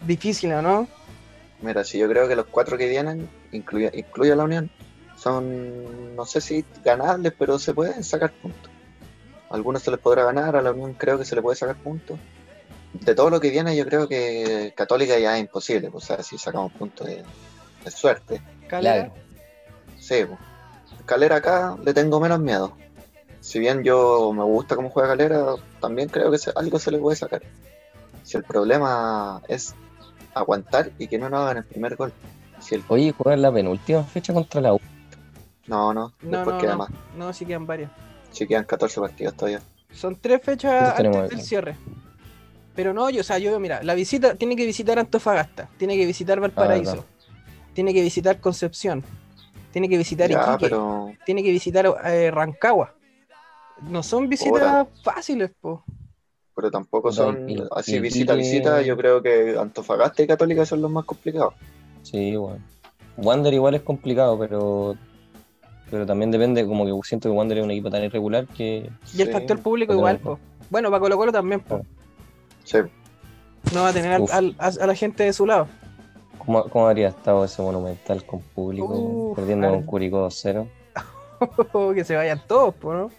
difíciles, 0.05 0.61
¿no? 0.61 0.89
Mira, 1.61 1.85
si 1.85 1.99
yo 1.99 2.09
creo 2.09 2.27
que 2.27 2.35
los 2.35 2.47
cuatro 2.47 2.77
que 2.77 2.89
vienen, 2.89 3.29
incluye, 3.53 3.93
incluye 3.95 4.33
a 4.33 4.37
la 4.37 4.43
Unión, 4.43 4.71
son, 5.17 6.17
no 6.17 6.25
sé 6.27 6.41
si 6.41 6.65
ganables, 6.85 7.33
pero 7.39 7.61
se 7.61 7.73
pueden 7.73 8.03
sacar 8.03 8.33
puntos. 8.33 8.72
Algunos 9.53 9.83
se 9.83 9.91
les 9.91 10.01
podrá 10.01 10.25
ganar, 10.25 10.57
a 10.57 10.63
la 10.63 10.73
Unión 10.73 10.95
creo 10.95 11.19
que 11.19 11.25
se 11.25 11.35
le 11.37 11.43
puede 11.43 11.57
sacar 11.57 11.77
puntos. 11.77 12.19
De 12.95 13.15
todo 13.15 13.31
lo 13.31 13.41
que 13.41 13.51
viene, 13.51 13.77
yo 13.77 13.85
creo 13.87 14.09
que 14.09 14.73
Católica 14.77 15.19
ya 15.19 15.37
es 15.37 15.41
imposible, 15.43 15.91
o 15.93 16.01
sea, 16.01 16.23
si 16.23 16.37
sacamos 16.39 16.73
puntos 16.73 17.07
de, 17.07 17.23
de 17.85 17.91
suerte. 17.91 18.43
Calera. 18.69 18.95
Claro. 19.07 19.13
Sí, 19.99 20.25
pues. 20.27 20.39
Calera 21.07 21.37
acá 21.37 21.77
le 21.83 21.95
tengo 21.95 22.21
menos 22.21 22.39
miedo. 22.41 22.73
Si 23.41 23.59
bien 23.59 23.83
yo 23.83 24.33
me 24.33 24.45
gusta 24.45 24.77
cómo 24.77 24.91
juega 24.91 25.09
Calera, 25.11 25.55
también 25.81 26.09
creo 26.09 26.31
que 26.31 26.39
se- 26.39 26.53
algo 26.55 26.79
se 26.79 26.91
le 26.91 26.99
puede 26.99 27.17
sacar. 27.17 27.43
Si 28.23 28.37
el 28.37 28.45
problema 28.45 29.43
es 29.49 29.75
aguantar 30.35 30.91
y 30.99 31.09
que 31.09 31.19
no 31.19 31.29
nos 31.29 31.41
hagan 31.41 31.59
el 31.59 31.65
primer 31.65 31.97
gol. 31.97 32.13
Si 32.61 32.75
el 32.77 32.85
Oye, 32.89 33.13
juegan 33.13 33.43
la 33.43 33.53
penúltima 33.53 34.05
fecha 34.05 34.33
contra 34.33 34.61
la 34.61 34.75
U. 34.75 34.81
No, 35.67 35.93
no, 35.93 36.13
No, 36.23 36.31
después 36.39 36.55
no, 36.57 36.61
queda 36.61 36.73
no, 36.73 36.79
más. 36.79 36.89
no, 37.17 37.33
sí 37.33 37.45
quedan 37.47 37.67
varias. 37.67 37.91
Si 38.33 38.47
quedan 38.47 38.65
14 38.65 39.01
partidos 39.01 39.35
todavía. 39.35 39.61
Son 39.93 40.17
tres 40.17 40.41
fechas 40.43 40.99
antes 40.99 41.31
del 41.31 41.41
cierre. 41.43 41.77
Pero 42.75 42.95
no, 42.95 43.11
yo, 43.11 43.21
o 43.21 43.25
sea, 43.25 43.39
yo, 43.39 43.59
mira, 43.61 43.83
la 43.83 43.95
visita 43.95 44.35
tiene 44.35 44.57
que 44.57 44.65
visitar 44.65 44.99
Antofagasta, 44.99 45.69
tiene 45.77 45.97
que 45.97 46.07
visitar 46.07 46.41
Valparaíso, 46.41 46.93
verdad. 46.93 47.07
tiene 47.75 47.93
que 47.93 48.01
visitar 48.01 48.41
Concepción, 48.41 49.05
tiene 49.73 49.91
que 49.91 49.99
visitar 49.99 50.31
Ya, 50.31 50.41
Iquique, 50.41 50.57
pero 50.71 51.13
tiene 51.27 51.43
que 51.43 51.51
visitar 51.51 51.87
eh, 52.07 52.31
Rancagua. 52.31 52.95
No 53.83 54.03
son 54.03 54.29
visitas 54.29 54.87
fáciles, 55.03 55.51
po. 55.61 55.85
pero 56.55 56.71
tampoco 56.71 57.13
son 57.13 57.49
y- 57.51 57.63
así 57.73 57.97
y 57.97 58.01
visita 58.01 58.35
visita. 58.35 58.81
Yo 58.81 58.97
creo 58.97 59.21
que 59.23 59.55
Antofagasta 59.59 60.23
y 60.23 60.27
Católica 60.27 60.65
son 60.65 60.81
los 60.81 60.91
más 60.91 61.05
complicados. 61.05 61.53
Sí, 62.03 62.37
bueno. 62.37 62.65
Wander 63.19 63.53
igual 63.53 63.75
es 63.75 63.83
complicado, 63.83 64.39
pero 64.39 64.97
pero 65.93 66.07
también 66.07 66.31
depende, 66.31 66.67
como 66.67 66.87
que 66.87 67.07
siento 67.07 67.29
que 67.29 67.37
Wander 67.37 67.59
es 67.59 67.65
un 67.65 67.71
equipo 67.71 67.91
tan 67.91 68.03
irregular 68.03 68.47
que 68.47 68.91
Y 69.13 69.21
el 69.21 69.27
Sí, 69.29 69.33
factor 69.33 69.61
público 69.61 69.93
igual, 69.93 70.19
po. 70.19 70.39
Bueno, 70.71 70.89
para 70.91 71.01
Colo 71.01 71.19
Colo 71.19 71.33
también, 71.33 71.61
po. 71.61 71.83
Sí, 72.65 72.79
No 73.75 73.83
va 73.83 73.89
a 73.91 73.93
tener 73.93 74.15
al- 74.15 74.57
a, 74.59 74.67
a 74.69 74.87
la 74.87 74.95
gente 74.95 75.25
de 75.25 75.33
su 75.35 75.45
lado. 75.47 75.69
¿cómo, 76.39 76.65
cómo 76.65 76.87
habría 76.89 77.09
estado 77.09 77.45
ese 77.45 77.61
monumental 77.61 78.25
con 78.25 78.41
público, 78.41 78.87
Uf, 78.89 79.37
perdiendo 79.37 79.69
con 79.69 79.83
Curicó 79.83 80.27
2-0? 80.27 80.67
que 81.95 82.05
se 82.05 82.17
vayan 82.17 82.41
todos, 82.49 82.75
po, 82.75 82.95
¿no? 82.95 83.11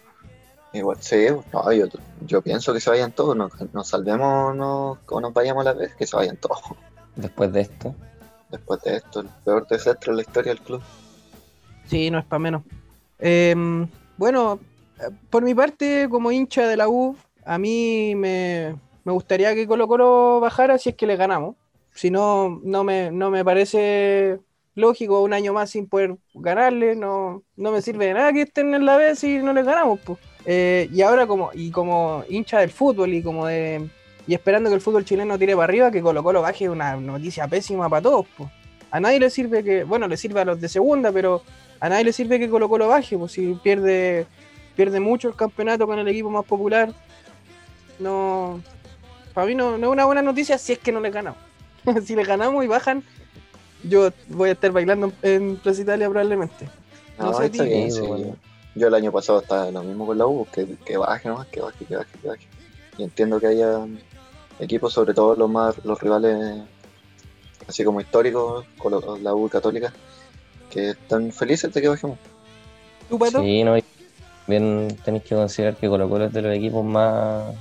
igual, 0.72 0.96
sí, 1.00 1.26
no, 1.52 1.72
yo, 1.72 1.86
yo 2.26 2.42
pienso 2.42 2.74
que 2.74 2.80
se 2.80 2.90
vayan 2.90 3.12
todos, 3.12 3.36
nos, 3.36 3.52
nos 3.72 3.86
salvemos 3.86 4.56
no, 4.56 4.98
o 5.08 5.20
nos 5.20 5.32
vayamos 5.32 5.64
a 5.64 5.72
la 5.72 5.78
vez, 5.78 5.94
que 5.94 6.04
se 6.08 6.16
vayan 6.16 6.36
todos. 6.36 6.58
Después 7.14 7.52
de 7.52 7.60
esto, 7.60 7.94
Después 8.50 8.82
de 8.82 8.96
esto, 8.96 9.20
el 9.20 9.28
peor 9.44 9.66
desastre 9.68 10.10
en 10.10 10.16
la 10.16 10.22
historia 10.22 10.52
del 10.52 10.60
club. 10.62 10.82
Sí, 11.86 12.10
no 12.10 12.18
es 12.18 12.24
para 12.24 12.38
menos. 12.38 12.62
Em, 13.18 13.86
bueno, 14.16 14.58
eh, 15.00 15.10
por 15.30 15.42
mi 15.42 15.54
parte, 15.54 16.08
como 16.10 16.32
hincha 16.32 16.66
de 16.66 16.76
la 16.76 16.88
U, 16.88 17.16
a 17.44 17.58
mí 17.58 18.14
me, 18.14 18.74
me 19.04 19.12
gustaría 19.12 19.54
que 19.54 19.66
Colo 19.66 19.86
Colo 19.88 20.40
bajara 20.40 20.78
si 20.78 20.90
es 20.90 20.96
que 20.96 21.06
le 21.06 21.16
ganamos. 21.16 21.56
Si 21.92 22.10
no, 22.10 22.60
no 22.64 22.84
me, 22.84 23.10
no 23.10 23.30
me 23.30 23.44
parece 23.44 24.40
lógico 24.74 25.22
un 25.22 25.32
año 25.32 25.52
más 25.52 25.70
sin 25.70 25.86
poder 25.88 26.16
ganarle. 26.34 26.96
No, 26.96 27.42
no 27.56 27.70
me 27.72 27.82
sirve 27.82 28.06
de 28.06 28.14
nada 28.14 28.32
que 28.32 28.42
estén 28.42 28.74
en 28.74 28.84
la 28.84 28.96
B 28.96 29.14
si 29.14 29.38
no 29.38 29.52
les 29.52 29.64
ganamos. 29.64 30.00
pues. 30.00 30.18
Y 30.46 31.02
ahora 31.02 31.26
como, 31.26 31.50
y 31.54 31.70
como 31.70 32.24
hincha 32.28 32.60
del 32.60 32.70
fútbol 32.70 33.14
y 33.14 33.22
como 33.22 33.46
de 33.46 33.88
y 34.26 34.34
esperando 34.34 34.70
que 34.70 34.76
el 34.76 34.80
fútbol 34.80 35.04
chileno 35.04 35.38
tire 35.38 35.54
para 35.54 35.64
arriba, 35.64 35.90
que 35.90 36.00
Colo 36.00 36.22
Colo 36.22 36.40
baje 36.42 36.68
una 36.68 36.96
noticia 36.96 37.46
pésima 37.46 37.88
para 37.88 38.02
todos. 38.02 38.26
pues. 38.36 38.48
A 38.90 39.00
nadie 39.00 39.20
le 39.20 39.28
sirve 39.28 39.62
que, 39.64 39.84
bueno, 39.84 40.06
le 40.08 40.16
sirve 40.16 40.40
a 40.40 40.44
los 40.44 40.60
de 40.60 40.68
segunda, 40.68 41.12
pero 41.12 41.42
a 41.84 41.88
nadie 41.90 42.04
le 42.04 42.12
sirve 42.14 42.38
que 42.38 42.48
Colo 42.48 42.66
Colo 42.66 42.88
baje, 42.88 43.18
pues 43.18 43.32
si 43.32 43.52
pierde, 43.62 44.26
pierde 44.74 45.00
mucho 45.00 45.28
el 45.28 45.36
campeonato 45.36 45.86
con 45.86 45.98
el 45.98 46.08
equipo 46.08 46.30
más 46.30 46.46
popular. 46.46 46.94
No, 47.98 48.62
para 49.34 49.46
mí 49.46 49.54
no, 49.54 49.76
no 49.76 49.88
es 49.88 49.92
una 49.92 50.06
buena 50.06 50.22
noticia 50.22 50.56
si 50.56 50.72
es 50.72 50.78
que 50.78 50.92
no 50.92 51.00
le 51.00 51.10
ganamos. 51.10 51.38
si 52.06 52.16
le 52.16 52.24
ganamos 52.24 52.64
y 52.64 52.68
bajan, 52.68 53.02
yo 53.82 54.10
voy 54.28 54.48
a 54.48 54.52
estar 54.52 54.72
bailando 54.72 55.12
en 55.20 55.56
Plaza 55.56 55.82
Italia 55.82 56.08
probablemente. 56.08 56.66
No, 57.18 57.26
No 57.26 57.34
sé, 57.34 57.46
está 57.46 57.64
bien, 57.64 57.92
Sí, 57.92 58.00
sí. 58.00 58.06
bueno. 58.06 58.36
Yo 58.74 58.88
el 58.88 58.94
año 58.94 59.12
pasado 59.12 59.42
estaba 59.42 59.70
lo 59.70 59.82
mismo 59.82 60.06
con 60.06 60.16
la 60.16 60.26
U, 60.26 60.46
que, 60.50 60.66
que 60.86 60.96
baje 60.96 61.28
nomás, 61.28 61.48
que 61.48 61.60
baje, 61.60 61.84
que 61.84 61.96
baje, 61.96 62.18
que 62.18 62.28
baje. 62.28 62.46
Y 62.96 63.02
entiendo 63.04 63.38
que 63.38 63.48
haya 63.48 63.80
equipos, 64.58 64.94
sobre 64.94 65.12
todo 65.12 65.36
los 65.36 65.50
más 65.50 65.84
los 65.84 66.00
rivales 66.00 66.62
así 67.68 67.84
como 67.84 68.00
históricos, 68.00 68.64
con 68.78 69.22
la 69.22 69.34
U 69.34 69.50
católica, 69.50 69.92
que 70.74 70.90
están 70.90 71.32
felices 71.32 71.72
de 71.72 71.80
que 71.80 71.88
bajemos. 71.88 72.18
¿Tú, 73.08 73.18
Pato? 73.18 73.40
sí, 73.40 73.62
no, 73.64 73.78
y 73.78 73.84
bien 74.46 74.88
tenéis 75.04 75.24
que 75.24 75.34
considerar 75.34 75.76
que 75.76 75.88
Colo 75.88 76.08
Colo 76.08 76.26
es 76.26 76.32
de 76.32 76.42
los 76.42 76.54
equipos 76.54 76.84
más 76.84 77.54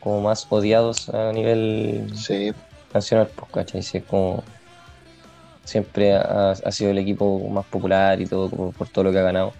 como 0.00 0.20
más 0.20 0.46
odiados 0.50 1.08
a 1.10 1.32
nivel 1.32 2.10
Sí, 2.14 2.52
nacional, 2.92 3.30
pues, 3.36 3.50
¿cachai? 3.52 3.82
Si 3.82 3.98
es 3.98 4.04
como 4.04 4.42
siempre 5.64 6.14
ha, 6.14 6.50
ha 6.50 6.72
sido 6.72 6.90
el 6.90 6.98
equipo 6.98 7.38
más 7.48 7.64
popular 7.66 8.20
y 8.20 8.26
todo 8.26 8.50
por, 8.50 8.74
por 8.74 8.88
todo 8.88 9.04
lo 9.04 9.12
que 9.12 9.18
ha 9.20 9.22
ganado. 9.22 9.52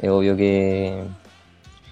Es 0.00 0.10
obvio 0.10 0.36
que 0.36 1.02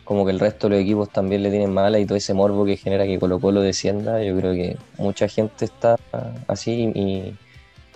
como 0.04 0.24
que 0.24 0.32
el 0.32 0.40
resto 0.40 0.68
de 0.68 0.76
los 0.76 0.82
equipos 0.82 1.10
también 1.10 1.42
le 1.42 1.50
tienen 1.50 1.72
mala 1.72 1.98
y 1.98 2.06
todo 2.06 2.16
ese 2.16 2.32
morbo 2.32 2.64
que 2.64 2.76
genera 2.78 3.04
que 3.04 3.18
Colo 3.18 3.40
Colo 3.40 3.60
descienda, 3.60 4.22
yo 4.22 4.36
creo 4.38 4.54
que 4.54 4.76
mucha 4.96 5.28
gente 5.28 5.66
está 5.66 5.96
así 6.46 6.90
y, 6.94 7.36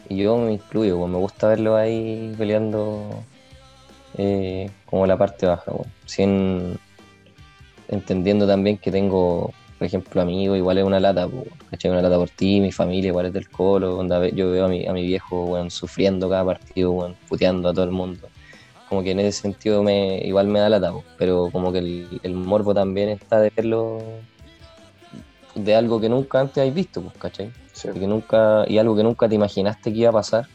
y 0.09 0.17
yo 0.19 0.37
me 0.37 0.53
incluyo, 0.53 0.99
pues, 0.99 1.11
me 1.11 1.19
gusta 1.19 1.49
verlo 1.49 1.77
ahí 1.77 2.35
peleando 2.37 3.25
eh, 4.19 4.71
como 4.87 5.07
la 5.07 5.17
parte 5.17 5.47
baja, 5.47 5.73
pues, 5.73 5.89
sin 6.07 6.79
entendiendo 7.89 8.47
también 8.47 8.79
que 8.79 8.91
tengo, 8.91 9.53
por 9.79 9.87
ejemplo, 9.87 10.23
amigos, 10.23 10.57
igual 10.59 10.79
es 10.79 10.85
una 10.85 11.01
lata, 11.01 11.29
pues. 11.29 11.47
Una 11.85 12.03
lata 12.03 12.17
por 12.17 12.31
ti, 12.31 12.61
mi 12.61 12.71
familia 12.71 13.09
igual 13.09 13.27
es 13.27 13.33
del 13.33 13.49
Colo, 13.49 13.99
onda, 13.99 14.29
yo 14.29 14.51
veo 14.51 14.67
a 14.67 14.69
mi, 14.69 14.87
a 14.87 14.93
mi 14.93 15.03
viejo 15.03 15.45
weón, 15.45 15.71
sufriendo 15.71 16.29
cada 16.29 16.45
partido, 16.45 16.93
weón, 16.93 17.17
puteando 17.29 17.69
a 17.69 17.73
todo 17.75 17.85
el 17.85 17.91
mundo 17.91 18.29
como 18.93 19.03
que 19.03 19.13
en 19.13 19.21
ese 19.21 19.41
sentido 19.41 19.83
me 19.83 20.19
igual 20.19 20.49
me 20.49 20.61
da 20.61 20.69
la 20.69 20.93
po, 20.93 21.03
pero 21.17 21.49
como 21.51 21.73
que 21.73 21.79
el, 21.79 22.35
morbo 22.35 22.75
también 22.75 23.09
está 23.09 23.41
de 23.41 23.51
verlo 23.57 24.03
de 25.55 25.75
algo 25.75 25.99
que 25.99 26.11
nunca 26.11 26.41
antes 26.41 26.63
has 26.63 26.75
visto, 26.75 27.01
pues, 27.01 27.15
¿cachai? 27.17 27.51
Sí. 27.73 27.89
Y 27.95 28.01
que 28.01 28.07
nunca, 28.07 28.65
y 28.69 28.79
algo 28.79 28.97
que 28.97 29.03
nunca 29.03 29.29
te 29.29 29.35
imaginaste 29.35 29.93
que 29.93 29.99
iba 29.99 30.11
a 30.11 30.13
pasar, 30.13 30.47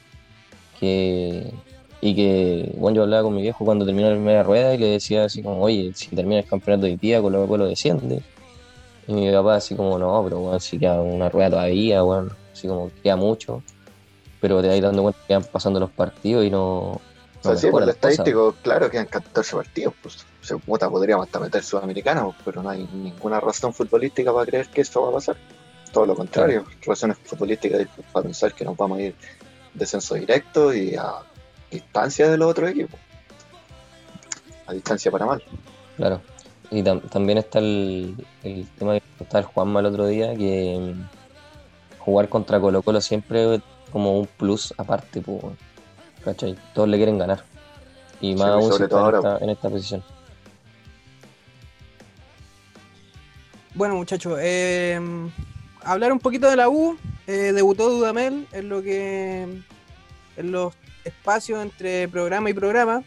que 0.80 1.51
y 1.99 2.15
que, 2.15 2.74
bueno, 2.78 2.97
yo 2.97 3.03
hablaba 3.03 3.24
con 3.24 3.36
mi 3.36 3.41
viejo 3.41 3.65
cuando 3.65 3.86
terminó 3.86 4.09
la 4.09 4.15
primera 4.15 4.43
rueda 4.43 4.74
y 4.74 4.78
le 4.78 4.88
decía 4.88 5.26
así 5.26 5.41
como, 5.41 5.61
oye, 5.63 5.91
si 5.95 6.15
termina 6.15 6.39
el 6.39 6.45
campeonato 6.45 6.86
hoy 6.86 6.95
día, 6.95 7.22
Colo 7.22 7.47
Colo 7.47 7.65
desciende. 7.65 8.22
Y 9.07 9.13
mi 9.13 9.32
papá 9.32 9.55
así 9.55 9.76
como, 9.76 9.97
no, 9.97 10.22
pero 10.24 10.39
bueno, 10.39 10.59
si 10.59 10.78
queda 10.78 11.01
una 11.01 11.30
rueda 11.30 11.51
todavía, 11.51 12.01
bueno, 12.01 12.30
así 12.53 12.68
como 12.68 12.91
queda 13.01 13.15
mucho. 13.15 13.63
Pero 14.39 14.61
te 14.61 14.68
vas 14.68 14.82
dando 14.82 15.01
cuenta 15.03 15.20
que 15.28 15.34
van 15.34 15.43
pasando 15.45 15.80
los 15.80 15.89
partidos 15.91 16.45
y 16.45 16.51
no, 16.51 16.70
O 16.91 17.01
sea, 17.41 17.53
no 17.53 17.57
sí, 17.57 17.68
por 17.72 17.82
el 17.82 17.89
cosas. 17.89 17.95
estadístico, 17.95 18.55
claro, 18.61 18.91
quedan 18.91 19.07
14 19.07 19.55
partidos. 19.55 19.93
Pues, 20.01 20.26
se 20.41 20.57
puta, 20.57 20.89
podríamos 20.89 21.26
hasta 21.26 21.39
meter 21.39 21.63
sudamericanos, 21.63 22.36
pero 22.45 22.61
no 22.61 22.70
hay 22.70 22.88
ninguna 22.93 23.39
razón 23.39 23.74
futbolística 23.74 24.32
para 24.32 24.45
creer 24.45 24.70
que 24.70 24.82
esto 24.82 25.01
va 25.01 25.09
a 25.09 25.13
pasar. 25.13 25.38
Todo 25.97 26.05
lo 26.05 26.15
contrario, 26.15 26.63
razones 26.85 27.17
futbolísticas 27.23 27.87
para 28.11 28.23
pensar 28.23 28.53
que 28.53 28.63
nos 28.63 28.77
vamos 28.77 28.99
a 28.99 29.01
ir 29.01 29.15
descenso 29.73 30.13
directo 30.15 30.73
y 30.73 30.95
a 30.95 31.13
distancia 31.71 32.29
de 32.29 32.37
los 32.37 32.51
otros 32.51 32.69
equipos. 32.69 32.99
A 34.67 34.73
distancia 34.73 35.09
para 35.11 35.25
mal. 35.25 35.43
Claro. 35.95 36.21
Y 36.69 36.83
tam- 36.83 37.01
también 37.09 37.37
está 37.39 37.59
el, 37.59 38.15
el 38.43 38.67
tema 38.77 38.93
que 38.93 39.01
contaba 39.17 39.39
el 39.39 39.45
Juanma 39.45 39.79
el 39.79 39.85
otro 39.87 40.05
día, 40.05 40.35
que 40.35 40.93
mm, 40.95 41.99
jugar 41.99 42.29
contra 42.29 42.59
Colo 42.59 42.81
Colo 42.83 43.01
siempre 43.01 43.55
es 43.55 43.61
como 43.91 44.19
un 44.19 44.27
plus 44.27 44.73
aparte, 44.77 45.21
pues. 45.21 45.41
Todos 46.73 46.89
le 46.89 46.97
quieren 46.97 47.17
ganar. 47.17 47.43
Y 48.21 48.35
más 48.35 48.47
Sí, 48.47 48.51
aún 48.51 48.71
sobre 48.71 48.87
todo 48.87 48.99
está 48.99 49.09
en, 49.09 49.15
ahora, 49.15 49.17
esta, 49.33 49.43
en 49.45 49.49
esta 49.49 49.69
posición. 49.69 50.03
Bueno, 53.73 53.95
muchachos, 53.95 54.37
eh, 54.41 54.99
hablar 55.88 56.11
un 56.11 56.19
poquito 56.19 56.49
de 56.49 56.55
la 56.55 56.69
U. 56.69 56.97
eh, 57.25 57.51
debutó 57.53 57.89
Dudamel 57.89 58.47
en 58.51 58.69
lo 58.69 58.81
que 58.81 59.41
en 60.38 60.51
los 60.51 60.73
espacios 61.03 61.61
entre 61.61 62.07
programa 62.07 62.49
y 62.49 62.53
programa. 62.53 63.03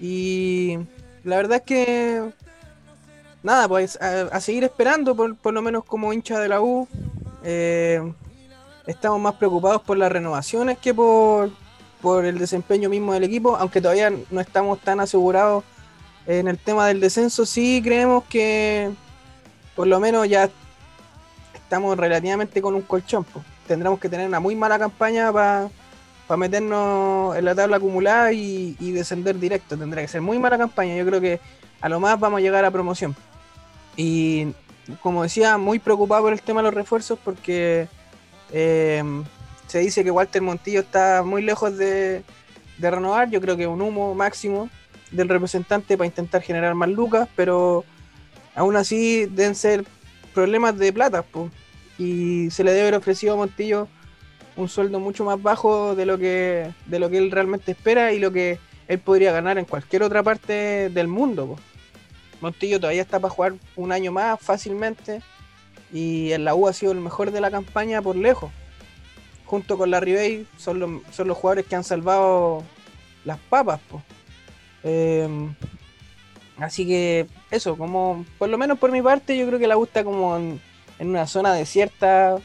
Y 0.00 0.78
la 1.24 1.36
verdad 1.36 1.58
es 1.58 1.62
que 1.62 2.22
nada, 3.42 3.68
pues 3.68 4.00
a, 4.00 4.40
seguir 4.40 4.64
esperando, 4.64 5.14
por, 5.16 5.36
por 5.36 5.52
lo 5.54 5.62
menos 5.62 5.84
como 5.84 6.12
hincha 6.12 6.38
de 6.38 6.48
la 6.48 6.60
U. 6.60 6.86
Eh, 7.44 8.00
estamos 8.86 9.20
más 9.20 9.34
preocupados 9.34 9.82
por 9.82 9.96
las 9.96 10.12
renovaciones 10.12 10.78
que 10.78 10.94
por, 10.94 11.50
por 12.00 12.24
el 12.24 12.38
desempeño 12.38 12.88
mismo 12.88 13.14
del 13.14 13.24
equipo, 13.24 13.56
aunque 13.56 13.80
todavía 13.80 14.12
no 14.30 14.40
estamos 14.40 14.80
tan 14.80 15.00
asegurados 15.00 15.64
en 16.26 16.48
el 16.48 16.58
tema 16.58 16.86
del 16.86 17.00
descenso. 17.00 17.46
Sí 17.46 17.80
creemos 17.82 18.24
que 18.24 18.90
por 19.74 19.86
lo 19.86 19.98
menos 20.00 20.28
ya 20.28 20.50
estamos 21.72 21.96
relativamente 21.96 22.60
con 22.60 22.74
un 22.74 22.82
colchón. 22.82 23.24
pues. 23.24 23.42
Tendremos 23.66 23.98
que 23.98 24.10
tener 24.10 24.28
una 24.28 24.40
muy 24.40 24.54
mala 24.54 24.78
campaña 24.78 25.32
para 25.32 25.70
meternos 26.36 27.34
en 27.34 27.46
la 27.46 27.54
tabla 27.54 27.78
acumulada 27.78 28.30
y, 28.30 28.74
descender 28.92 29.38
directo. 29.38 29.78
Tendrá 29.78 30.02
que 30.02 30.08
ser 30.08 30.20
muy 30.20 30.38
mala 30.38 30.58
campaña. 30.58 30.94
Yo 30.96 31.06
creo 31.06 31.22
que 31.22 31.40
a 31.80 31.88
lo 31.88 31.98
más 31.98 32.20
vamos 32.20 32.38
a 32.38 32.40
llegar 32.42 32.62
a 32.66 32.70
promoción. 32.70 33.16
Y 33.96 34.48
como 35.00 35.22
decía, 35.22 35.56
muy 35.56 35.78
preocupado 35.78 36.24
por 36.24 36.34
el 36.34 36.42
tema 36.42 36.60
de 36.60 36.64
los 36.64 36.74
refuerzos 36.74 37.18
porque 37.24 37.88
eh, 38.52 39.02
se 39.66 39.78
dice 39.78 40.04
que 40.04 40.10
Walter 40.10 40.42
Montillo 40.42 40.80
está 40.80 41.22
muy 41.22 41.40
lejos 41.40 41.78
de, 41.78 42.22
de 42.76 42.90
renovar. 42.90 43.30
Yo 43.30 43.40
creo 43.40 43.56
que 43.56 43.66
un 43.66 43.80
humo 43.80 44.14
máximo 44.14 44.68
del 45.10 45.30
representante 45.30 45.96
para 45.96 46.06
intentar 46.06 46.42
generar 46.42 46.74
más 46.74 46.90
lucas, 46.90 47.30
pero 47.34 47.82
aún 48.54 48.76
así 48.76 49.24
deben 49.24 49.54
ser 49.54 49.86
problemas 50.34 50.76
de 50.76 50.92
plata, 50.92 51.22
po. 51.22 51.48
Y 52.02 52.50
se 52.50 52.64
le 52.64 52.72
debe 52.72 52.82
haber 52.82 52.94
ofrecido 52.96 53.34
a 53.34 53.36
Montillo 53.36 53.86
un 54.56 54.68
sueldo 54.68 54.98
mucho 54.98 55.24
más 55.24 55.40
bajo 55.40 55.94
de 55.94 56.04
lo 56.04 56.18
que 56.18 56.72
de 56.86 56.98
lo 56.98 57.08
que 57.08 57.18
él 57.18 57.30
realmente 57.30 57.72
espera 57.72 58.12
y 58.12 58.18
lo 58.18 58.32
que 58.32 58.58
él 58.88 58.98
podría 58.98 59.30
ganar 59.32 59.56
en 59.56 59.64
cualquier 59.64 60.02
otra 60.02 60.22
parte 60.22 60.90
del 60.90 61.06
mundo. 61.06 61.56
Montillo 62.40 62.80
todavía 62.80 63.02
está 63.02 63.20
para 63.20 63.32
jugar 63.32 63.54
un 63.76 63.92
año 63.92 64.10
más 64.10 64.40
fácilmente 64.40 65.22
y 65.92 66.32
en 66.32 66.44
la 66.44 66.54
U 66.56 66.66
ha 66.66 66.72
sido 66.72 66.90
el 66.90 67.00
mejor 67.00 67.30
de 67.30 67.40
la 67.40 67.50
campaña 67.50 68.02
por 68.02 68.16
lejos. 68.16 68.50
Junto 69.46 69.78
con 69.78 69.90
la 69.90 70.00
Ribey 70.00 70.46
son 70.56 70.80
los, 70.80 70.90
son 71.12 71.28
los 71.28 71.36
jugadores 71.36 71.66
que 71.66 71.76
han 71.76 71.84
salvado 71.84 72.64
las 73.24 73.38
papas. 73.38 73.80
Em, 74.82 75.54
Así 76.58 76.86
que 76.86 77.26
eso, 77.50 77.76
como 77.76 78.24
por 78.38 78.48
lo 78.48 78.58
menos 78.58 78.78
por 78.78 78.92
mi 78.92 79.02
parte, 79.02 79.36
yo 79.36 79.46
creo 79.46 79.58
que 79.58 79.66
la 79.66 79.74
gusta 79.74 80.04
como 80.04 80.38
en 80.98 81.08
una 81.08 81.26
zona 81.26 81.52
desierta 81.54 82.36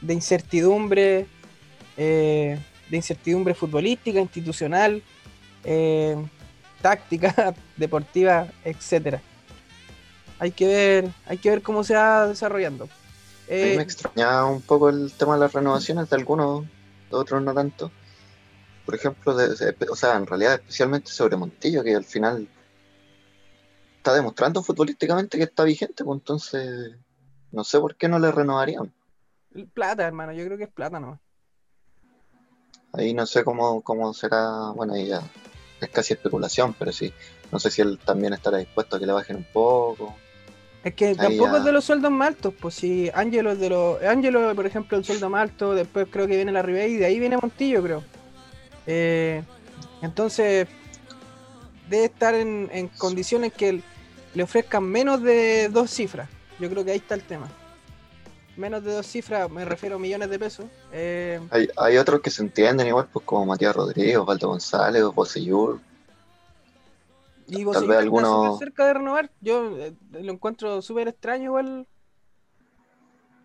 de 0.00 0.14
incertidumbre, 0.14 1.26
eh, 1.96 2.58
de 2.88 2.96
incertidumbre 2.96 3.54
futbolística, 3.54 4.20
institucional, 4.20 5.02
eh, 5.64 6.16
táctica, 6.82 7.54
deportiva, 7.76 8.48
etcétera. 8.64 9.20
Hay 10.38 10.50
que 10.50 10.66
ver, 10.66 11.08
hay 11.26 11.38
que 11.38 11.50
ver 11.50 11.62
cómo 11.62 11.82
se 11.82 11.94
va 11.94 12.28
desarrollando. 12.28 12.88
Eh, 13.48 13.74
me 13.76 13.82
extrañaba 13.82 14.44
un 14.46 14.60
poco 14.60 14.88
el 14.88 15.12
tema 15.12 15.34
de 15.34 15.40
las 15.40 15.52
renovaciones 15.52 16.10
de 16.10 16.16
algunos, 16.16 16.64
de 16.64 17.16
otros 17.16 17.42
no 17.42 17.54
tanto. 17.54 17.90
Por 18.84 18.94
ejemplo, 18.94 19.34
de- 19.34 19.76
o 19.90 19.96
sea, 19.96 20.16
en 20.16 20.26
realidad 20.26 20.54
especialmente 20.54 21.10
sobre 21.10 21.36
Montillo, 21.36 21.82
que 21.82 21.94
al 21.94 22.04
final 22.04 22.48
está 23.96 24.14
demostrando 24.14 24.62
futbolísticamente 24.62 25.38
que 25.38 25.44
está 25.44 25.64
vigente, 25.64 26.04
pues 26.04 26.20
entonces 26.20 26.94
no 27.56 27.64
sé 27.64 27.80
por 27.80 27.96
qué 27.96 28.06
no 28.06 28.18
le 28.18 28.30
renovarían. 28.30 28.92
plata, 29.72 30.06
hermano, 30.06 30.32
yo 30.32 30.44
creo 30.44 30.58
que 30.58 30.64
es 30.64 30.70
plata 30.72 31.00
nomás. 31.00 31.18
Ahí 32.92 33.14
no 33.14 33.24
sé 33.26 33.44
cómo, 33.44 33.80
cómo 33.80 34.12
será, 34.12 34.70
bueno, 34.74 34.92
ahí 34.92 35.08
ya 35.08 35.22
es 35.80 35.88
casi 35.88 36.12
especulación, 36.14 36.74
pero 36.78 36.92
sí, 36.92 37.12
no 37.50 37.58
sé 37.58 37.70
si 37.70 37.80
él 37.82 37.98
también 38.04 38.34
estará 38.34 38.58
dispuesto 38.58 38.96
a 38.96 38.98
que 38.98 39.06
le 39.06 39.12
bajen 39.12 39.36
un 39.36 39.46
poco. 39.52 40.14
Es 40.84 40.94
que 40.94 41.16
Ahí 41.16 41.16
tampoco 41.16 41.52
ya. 41.52 41.58
es 41.58 41.64
de 41.64 41.72
los 41.72 41.84
sueldos 41.84 42.10
más 42.10 42.28
altos, 42.28 42.54
pues 42.60 42.74
si 42.74 43.10
Ángelo 43.14 43.52
es 43.52 43.58
de 43.58 43.70
los. 43.70 44.02
Ángelo, 44.02 44.54
por 44.54 44.66
ejemplo, 44.66 44.96
el 44.98 45.04
sueldo 45.04 45.30
más 45.30 45.42
alto, 45.42 45.74
después 45.74 46.06
creo 46.10 46.26
que 46.26 46.36
viene 46.36 46.52
la 46.52 46.62
Ribey 46.62 46.92
y 46.92 46.96
de 46.98 47.06
ahí 47.06 47.18
viene 47.18 47.38
Montillo, 47.38 47.82
creo. 47.82 48.04
Eh, 48.86 49.42
entonces, 50.02 50.68
debe 51.88 52.04
estar 52.04 52.34
en, 52.34 52.68
en 52.72 52.88
condiciones 52.88 53.52
que 53.52 53.80
le 54.34 54.42
ofrezcan 54.42 54.84
menos 54.84 55.22
de 55.22 55.68
dos 55.70 55.90
cifras. 55.90 56.28
Yo 56.58 56.70
creo 56.70 56.84
que 56.84 56.92
ahí 56.92 56.98
está 56.98 57.14
el 57.14 57.22
tema. 57.22 57.48
Menos 58.56 58.82
de 58.82 58.92
dos 58.94 59.06
cifras, 59.06 59.50
me 59.50 59.64
refiero 59.66 59.96
a 59.96 59.98
millones 59.98 60.30
de 60.30 60.38
pesos. 60.38 60.64
Eh, 60.92 61.40
Hay, 61.50 61.68
hay 61.76 61.98
otros 61.98 62.20
que 62.22 62.30
se 62.30 62.42
entienden 62.42 62.86
igual, 62.86 63.06
pues 63.12 63.24
como 63.26 63.44
Matías 63.44 63.76
Rodríguez, 63.76 64.16
Osvaldo 64.16 64.48
González, 64.48 65.02
o 65.02 65.12
Bosellur. 65.12 65.78
y 67.48 67.64
vez 67.64 67.76
está 67.76 67.98
alguno- 67.98 68.56
cerca 68.58 68.86
de 68.86 68.94
renovar. 68.94 69.30
Yo 69.40 69.76
eh, 69.78 69.94
lo 70.12 70.32
encuentro 70.32 70.80
súper 70.82 71.08
extraño, 71.08 71.44
igual. 71.44 71.86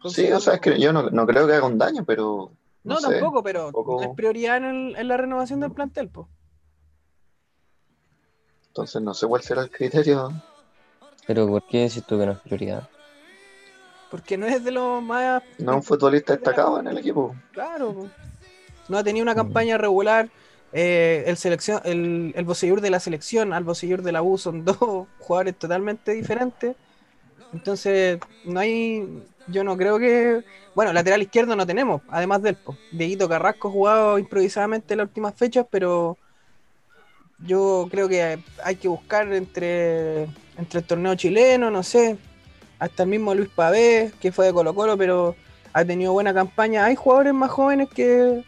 Sí, 0.05 0.32
o 0.32 0.39
sea, 0.39 0.55
es 0.55 0.62
que 0.62 0.80
yo 0.80 0.91
no, 0.93 1.09
no 1.12 1.28
creo 1.28 1.45
que 1.45 1.53
haga 1.53 1.68
un 1.68 1.78
daño, 1.78 2.03
pero 2.05 2.51
No, 2.84 2.95
no, 2.95 2.99
sé. 3.01 3.20
tampoco, 3.20 3.43
pero 3.43 3.66
tampoco- 3.66 4.01
es 4.01 4.09
prioridad 4.16 4.57
en, 4.57 4.64
el- 4.64 4.95
en 4.95 5.07
la 5.09 5.18
renovación 5.18 5.59
del 5.59 5.72
plantel, 5.74 6.07
pues. 6.09 6.26
Entonces 8.68 9.01
no 9.01 9.14
sé 9.14 9.28
cuál 9.28 9.41
será 9.41 9.64
el 9.64 9.70
criterio. 9.70 10.32
Pero 11.28 11.47
¿por 11.47 11.62
qué 11.68 11.80
decís 11.84 12.03
tú 12.05 12.18
que 12.18 12.26
no 12.26 12.32
es 12.32 12.39
prioridad? 12.39 12.89
Porque 14.12 14.38
no 14.38 14.45
es 14.45 14.64
de 14.64 14.72
los 14.72 15.01
más. 15.01 15.41
No 15.57 15.72
es 15.72 15.78
un 15.78 15.84
futbolista 15.84 16.34
destacado 16.34 16.80
en 16.80 16.88
el 16.88 16.97
equipo. 16.97 17.34
Claro. 17.53 18.09
No 18.89 18.97
ha 18.97 19.03
tenido 19.03 19.24
una 19.24 19.34
campaña 19.34 19.78
regular. 19.78 20.30
eh, 20.74 21.24
el 21.28 21.38
selección, 21.38 21.82
el, 21.86 22.34
el 22.36 22.82
de 22.82 22.89
la 22.89 22.99
selección 22.99 23.53
al 23.53 23.64
Bocellur 23.64 24.01
de 24.01 24.12
la 24.12 24.22
U 24.22 24.38
son 24.38 24.66
dos 24.66 25.07
jugadores 25.20 25.55
totalmente 25.57 26.12
diferentes. 26.12 26.76
Entonces, 27.53 28.20
no 28.45 28.59
hay. 28.59 29.24
Yo 29.47 29.64
no 29.64 29.78
creo 29.78 29.97
que. 29.97 30.43
Bueno, 30.76 30.93
lateral 30.93 31.22
izquierdo 31.22 31.55
no 31.55 31.66
tenemos, 31.66 32.01
además 32.09 32.41
del 32.41 32.55
po. 32.55 32.78
Dieguito 32.91 33.28
Carrasco 33.28 33.72
jugado 33.72 34.18
improvisadamente 34.20 34.93
en 34.93 34.99
las 34.99 35.07
últimas 35.07 35.36
fechas, 35.36 35.66
pero 35.70 36.18
yo 37.45 37.88
creo 37.89 38.07
que 38.07 38.39
hay 38.64 38.76
que 38.76 38.88
buscar 38.88 39.32
entre, 39.34 40.24
entre 40.57 40.80
el 40.80 40.86
torneo 40.86 41.16
chileno, 41.16 41.72
no 41.72 41.84
sé, 41.84 42.18
hasta 42.82 43.03
el 43.03 43.09
mismo 43.09 43.36
Luis 43.36 43.47
Pavé, 43.47 44.11
que 44.19 44.32
fue 44.32 44.47
de 44.47 44.53
Colo 44.53 44.73
Colo, 44.73 44.97
pero 44.97 45.36
ha 45.71 45.86
tenido 45.86 46.13
buena 46.13 46.34
campaña. 46.34 46.84
Hay 46.86 46.95
jugadores 46.95 47.32
más 47.32 47.51
jóvenes 47.51 47.89
que, 47.89 48.43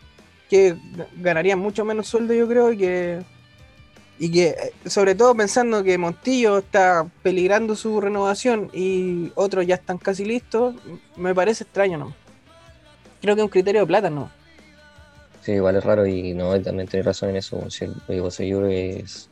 que 0.49 0.75
ganarían 1.17 1.59
mucho 1.59 1.85
menos 1.85 2.07
sueldo, 2.07 2.33
yo 2.33 2.47
creo, 2.47 2.71
y 2.71 2.77
que, 2.79 3.21
y 4.17 4.31
que 4.31 4.47
eh, 4.47 4.73
sobre 4.89 5.13
todo 5.13 5.35
pensando 5.35 5.83
que 5.83 5.99
Montillo 5.99 6.57
está 6.57 7.05
peligrando 7.21 7.75
su 7.75 8.01
renovación 8.01 8.71
y 8.73 9.31
otros 9.35 9.67
ya 9.67 9.75
están 9.75 9.99
casi 9.99 10.25
listos, 10.25 10.73
me 11.15 11.35
parece 11.35 11.63
extraño, 11.65 11.99
¿no? 11.99 12.15
Creo 13.21 13.35
que 13.35 13.41
es 13.41 13.45
un 13.45 13.51
criterio 13.51 13.81
de 13.81 13.87
plata, 13.87 14.09
¿no? 14.09 14.31
Sí, 15.41 15.51
igual 15.51 15.75
es 15.75 15.83
raro 15.83 16.07
y 16.07 16.33
no, 16.33 16.59
también 16.59 16.87
tenés 16.87 17.05
razón 17.05 17.29
en 17.29 17.35
eso. 17.35 17.63
Diego 18.07 18.31
Seguro 18.31 18.67
es, 18.67 19.29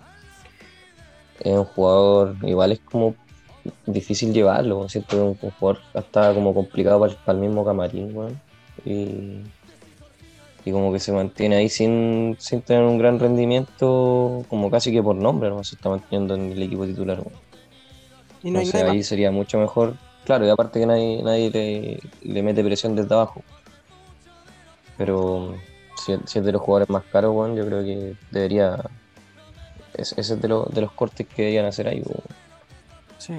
es 1.39 1.51
un 1.51 1.65
jugador, 1.65 2.35
igual 2.43 2.73
es 2.73 2.81
como 2.81 3.15
difícil 3.85 4.33
llevarlo, 4.33 4.87
¿cierto? 4.89 5.15
Es 5.15 5.21
un, 5.21 5.37
un 5.41 5.51
jugador 5.51 5.81
hasta 5.93 6.33
como 6.33 6.53
complicado 6.53 6.99
para, 6.99 7.13
el 7.27 7.37
mismo 7.37 7.63
camarín, 7.65 8.15
weón. 8.15 8.39
Y, 8.85 9.41
y 10.65 10.71
como 10.71 10.91
que 10.93 10.99
se 10.99 11.11
mantiene 11.11 11.55
ahí 11.57 11.69
sin, 11.69 12.35
sin 12.39 12.61
tener 12.61 12.83
un 12.83 12.97
gran 12.97 13.19
rendimiento, 13.19 14.43
como 14.47 14.69
casi 14.69 14.91
que 14.91 15.01
por 15.03 15.15
nombre, 15.15 15.49
¿no? 15.49 15.63
Se 15.63 15.75
está 15.75 15.89
manteniendo 15.89 16.35
en 16.35 16.51
el 16.51 16.61
equipo 16.63 16.85
titular. 16.85 17.19
Y 18.43 18.49
no 18.51 18.59
hay 18.59 18.65
Entonces 18.65 18.73
nada 18.81 18.91
ahí 18.93 19.03
sería 19.03 19.31
mucho 19.31 19.57
mejor. 19.59 19.95
Claro, 20.25 20.45
y 20.45 20.49
aparte 20.49 20.79
que 20.79 20.85
nadie, 20.85 21.21
nadie 21.23 21.49
le, 21.51 21.99
le 22.33 22.43
mete 22.43 22.63
presión 22.63 22.95
desde 22.95 23.13
abajo. 23.13 23.43
Pero 24.97 25.55
si, 26.03 26.15
si 26.25 26.39
es 26.39 26.45
de 26.45 26.51
los 26.51 26.61
jugadores 26.61 26.89
más 26.89 27.03
caros, 27.11 27.33
bueno, 27.33 27.55
yo 27.55 27.65
creo 27.65 27.83
que 27.83 28.15
debería. 28.31 28.77
es- 29.95 30.13
Ese 30.17 30.33
es 30.35 30.41
de, 30.41 30.47
lo- 30.47 30.65
de 30.65 30.81
los 30.81 30.91
cortes 30.91 31.27
que 31.27 31.41
deberían 31.43 31.65
hacer 31.65 31.87
ahí. 31.87 32.03
Sí. 33.21 33.33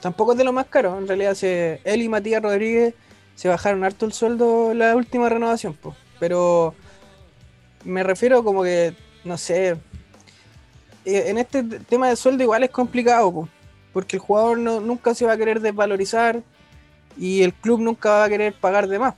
Tampoco 0.00 0.32
es 0.32 0.38
de 0.38 0.44
lo 0.44 0.52
más 0.52 0.66
caro. 0.66 0.96
En 0.98 1.06
realidad, 1.08 1.34
se, 1.34 1.80
él 1.84 2.02
y 2.02 2.08
Matías 2.08 2.42
Rodríguez 2.42 2.94
se 3.34 3.48
bajaron 3.48 3.84
harto 3.84 4.06
el 4.06 4.12
sueldo 4.12 4.70
en 4.72 4.78
la 4.78 4.94
última 4.96 5.28
renovación. 5.28 5.74
po. 5.74 5.94
Pero 6.18 6.74
me 7.84 8.02
refiero 8.02 8.42
como 8.42 8.62
que, 8.62 8.94
no 9.24 9.36
sé. 9.36 9.76
eh, 11.04 11.24
En 11.26 11.38
este 11.38 11.62
tema 11.62 12.08
de 12.08 12.16
sueldo 12.16 12.42
igual 12.42 12.62
es 12.64 12.70
complicado, 12.70 13.32
po, 13.32 13.48
porque 13.92 14.16
el 14.16 14.20
jugador 14.20 14.58
no- 14.58 14.80
nunca 14.80 15.14
se 15.14 15.26
va 15.26 15.32
a 15.32 15.36
querer 15.36 15.60
desvalorizar 15.60 16.42
y 17.16 17.42
el 17.42 17.52
club 17.52 17.80
nunca 17.80 18.10
va 18.10 18.24
a 18.24 18.28
querer 18.28 18.54
pagar 18.54 18.86
de 18.88 18.98
más. 18.98 19.14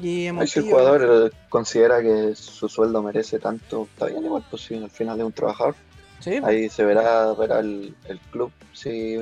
Y 0.00 0.28
si 0.46 0.60
el 0.60 0.64
jugador 0.70 1.32
considera 1.48 2.00
que 2.00 2.34
su 2.36 2.68
sueldo 2.68 3.02
merece 3.02 3.40
tanto, 3.40 3.88
está 3.92 4.06
bien 4.06 4.24
igual, 4.24 4.44
pues 4.48 4.62
si 4.62 4.76
al 4.76 4.90
final 4.90 5.18
es 5.18 5.26
un 5.26 5.32
trabajador. 5.32 5.74
Sí, 6.20 6.40
po. 6.40 6.46
Ahí 6.46 6.68
se 6.68 6.84
verá, 6.84 7.32
verá 7.34 7.60
el, 7.60 7.94
el 8.06 8.18
club 8.32 8.50
si, 8.72 9.18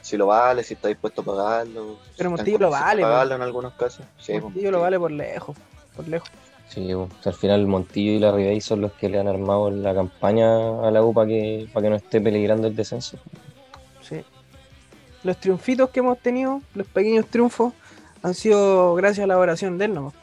si 0.00 0.16
lo 0.16 0.26
vale, 0.26 0.62
si 0.62 0.74
está 0.74 0.88
dispuesto 0.88 1.22
a 1.22 1.24
pagarlo. 1.24 1.98
Pero 2.16 2.30
Montillo 2.30 2.58
lo 2.58 2.70
vale, 2.70 3.02
pagarlo 3.02 3.34
en 3.34 3.42
algunos 3.42 3.72
casos. 3.74 4.06
Sí, 4.18 4.32
pues, 4.32 4.44
Montillo 4.44 4.70
lo 4.70 4.80
vale 4.80 4.98
por 4.98 5.10
lejos. 5.10 5.56
Por 5.96 6.06
lejos. 6.08 6.28
Sí, 6.68 6.94
weón. 6.94 7.10
O 7.18 7.22
sea, 7.22 7.32
al 7.32 7.38
final 7.38 7.66
Montillo 7.66 8.12
y 8.12 8.18
la 8.18 8.32
Ribey 8.32 8.60
son 8.60 8.80
los 8.80 8.92
que 8.92 9.08
le 9.08 9.18
han 9.18 9.28
armado 9.28 9.70
la 9.70 9.94
campaña 9.94 10.86
a 10.86 10.90
la 10.90 11.02
U 11.02 11.12
para 11.12 11.28
que, 11.28 11.68
para 11.72 11.84
que 11.84 11.90
no 11.90 11.96
esté 11.96 12.20
peligrando 12.20 12.66
el 12.68 12.76
descenso. 12.76 13.18
Sí. 14.02 14.24
Los 15.22 15.38
triunfitos 15.38 15.90
que 15.90 16.00
hemos 16.00 16.18
tenido, 16.18 16.60
los 16.74 16.86
pequeños 16.86 17.26
triunfos, 17.26 17.72
han 18.22 18.34
sido 18.34 18.94
gracias 18.94 19.24
a 19.24 19.26
la 19.26 19.38
oración 19.38 19.78
de 19.78 19.86
él 19.86 19.94
nomás. 19.94 20.14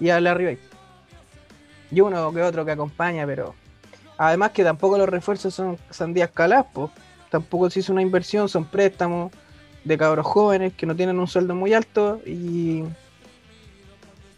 Y 0.00 0.10
a 0.10 0.20
la 0.20 0.34
Ribey. 0.34 0.58
Y 1.90 2.00
uno 2.00 2.32
que 2.32 2.42
otro 2.42 2.64
que 2.64 2.72
acompaña, 2.72 3.26
pero. 3.26 3.54
Además 4.24 4.52
que 4.52 4.62
tampoco 4.62 4.96
los 4.98 5.08
refuerzos 5.08 5.52
son 5.52 5.78
sandías 5.90 6.30
caladas, 6.30 6.66
po. 6.72 6.90
Tampoco 7.28 7.68
se 7.70 7.80
hizo 7.80 7.92
una 7.92 8.02
inversión, 8.02 8.48
son 8.48 8.64
préstamos 8.66 9.32
de 9.82 9.98
cabros 9.98 10.24
jóvenes 10.26 10.74
que 10.74 10.86
no 10.86 10.94
tienen 10.94 11.18
un 11.18 11.26
sueldo 11.26 11.54
muy 11.56 11.74
alto 11.74 12.20
y. 12.24 12.84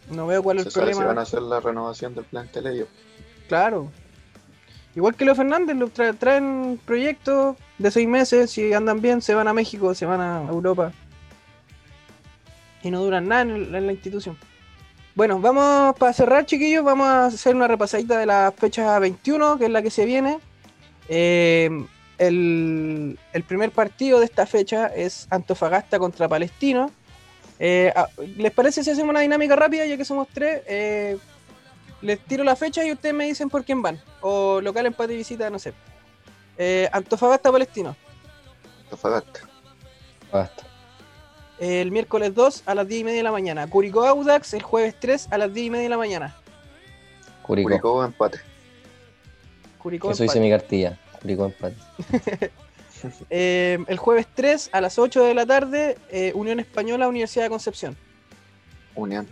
No 0.09 0.25
veo 0.27 0.41
cuál 0.41 0.57
es 0.59 0.65
el 0.67 0.71
sabe 0.71 0.85
si 0.87 0.91
problema. 0.93 1.07
van 1.09 1.17
a 1.19 1.21
hacer 1.21 1.41
la 1.41 1.59
renovación 1.59 2.15
del 2.15 2.25
plantel 2.25 2.65
ellos. 2.67 2.87
Claro. 3.47 3.91
Igual 4.95 5.13
que 5.15 5.25
los 5.25 5.35
Fernández, 5.37 5.75
los 5.75 5.93
tra- 5.93 6.17
traen 6.17 6.79
proyectos 6.83 7.55
de 7.77 7.91
seis 7.91 8.07
meses, 8.07 8.49
si 8.49 8.73
andan 8.73 9.01
bien, 9.01 9.21
se 9.21 9.35
van 9.35 9.47
a 9.47 9.53
México, 9.53 9.93
se 9.93 10.05
van 10.07 10.21
a 10.21 10.41
Europa. 10.49 10.93
Y 12.81 12.89
no 12.91 13.03
duran 13.03 13.27
nada 13.27 13.41
en, 13.43 13.49
el- 13.51 13.75
en 13.75 13.85
la 13.87 13.91
institución. 13.93 14.35
Bueno, 15.15 15.39
vamos 15.39 15.95
para 15.97 16.11
cerrar, 16.11 16.45
chiquillos, 16.45 16.83
vamos 16.83 17.07
a 17.07 17.25
hacer 17.27 17.55
una 17.55 17.69
repasadita 17.69 18.19
de 18.19 18.25
la 18.25 18.53
fecha 18.55 18.99
21, 18.99 19.57
que 19.57 19.65
es 19.65 19.71
la 19.71 19.81
que 19.81 19.89
se 19.89 20.05
viene. 20.05 20.39
Eh, 21.07 21.69
el, 22.17 23.17
el 23.31 23.43
primer 23.43 23.71
partido 23.71 24.19
de 24.19 24.25
esta 24.25 24.45
fecha 24.45 24.87
es 24.87 25.27
Antofagasta 25.29 25.99
contra 25.99 26.27
Palestino. 26.27 26.91
Eh, 27.59 27.93
ah, 27.95 28.09
¿Les 28.35 28.51
parece 28.51 28.83
si 28.83 28.89
hacemos 28.89 29.11
una 29.11 29.21
dinámica 29.21 29.55
rápida, 29.55 29.85
ya 29.85 29.95
que 29.95 30.03
somos 30.03 30.27
tres? 30.33 30.61
Eh, 30.67 31.17
les 32.01 32.19
tiro 32.19 32.43
la 32.43 32.57
fecha 32.57 32.83
y 32.83 32.91
ustedes 32.91 33.15
me 33.15 33.25
dicen 33.25 33.49
por 33.49 33.63
quién 33.63 33.81
van. 33.81 34.01
O 34.19 34.59
local, 34.59 34.85
empate 34.85 35.13
y 35.13 35.17
visita, 35.17 35.49
no 35.49 35.59
sé. 35.59 35.73
Eh, 36.57 36.89
Antofagasta 36.91 37.53
Palestino. 37.53 37.95
Antofagasta. 38.83 39.39
Basta. 40.29 40.64
El 41.59 41.91
miércoles 41.91 42.33
2 42.35 42.63
a 42.65 42.75
las 42.75 42.87
10 42.87 43.01
y 43.01 43.03
media 43.05 43.17
de 43.17 43.23
la 43.23 43.31
mañana. 43.31 43.67
Curicó 43.67 44.05
Audax 44.05 44.53
el 44.53 44.61
jueves 44.61 44.95
3 44.99 45.27
a 45.31 45.37
las 45.37 45.53
10 45.53 45.67
y 45.67 45.69
media 45.69 45.83
de 45.83 45.89
la 45.89 45.97
mañana. 45.97 46.35
Curicó. 47.43 47.69
Curicó 47.69 48.03
empate. 48.05 48.39
Curicó 49.77 50.11
Eso 50.11 50.23
empate. 50.23 50.39
dice 50.39 50.45
mi 50.45 50.49
cartilla. 50.49 50.99
Curicó 51.21 51.45
empate. 51.45 51.75
Eh, 53.29 53.77
el 53.87 53.97
jueves 53.97 54.25
3 54.33 54.69
a 54.71 54.81
las 54.81 54.97
8 54.97 55.25
de 55.25 55.33
la 55.35 55.45
tarde, 55.45 55.95
eh, 56.09 56.31
Unión 56.33 56.59
Española, 56.59 57.07
Universidad 57.07 57.43
de 57.43 57.49
Concepción. 57.49 57.95
Unión. 58.95 59.27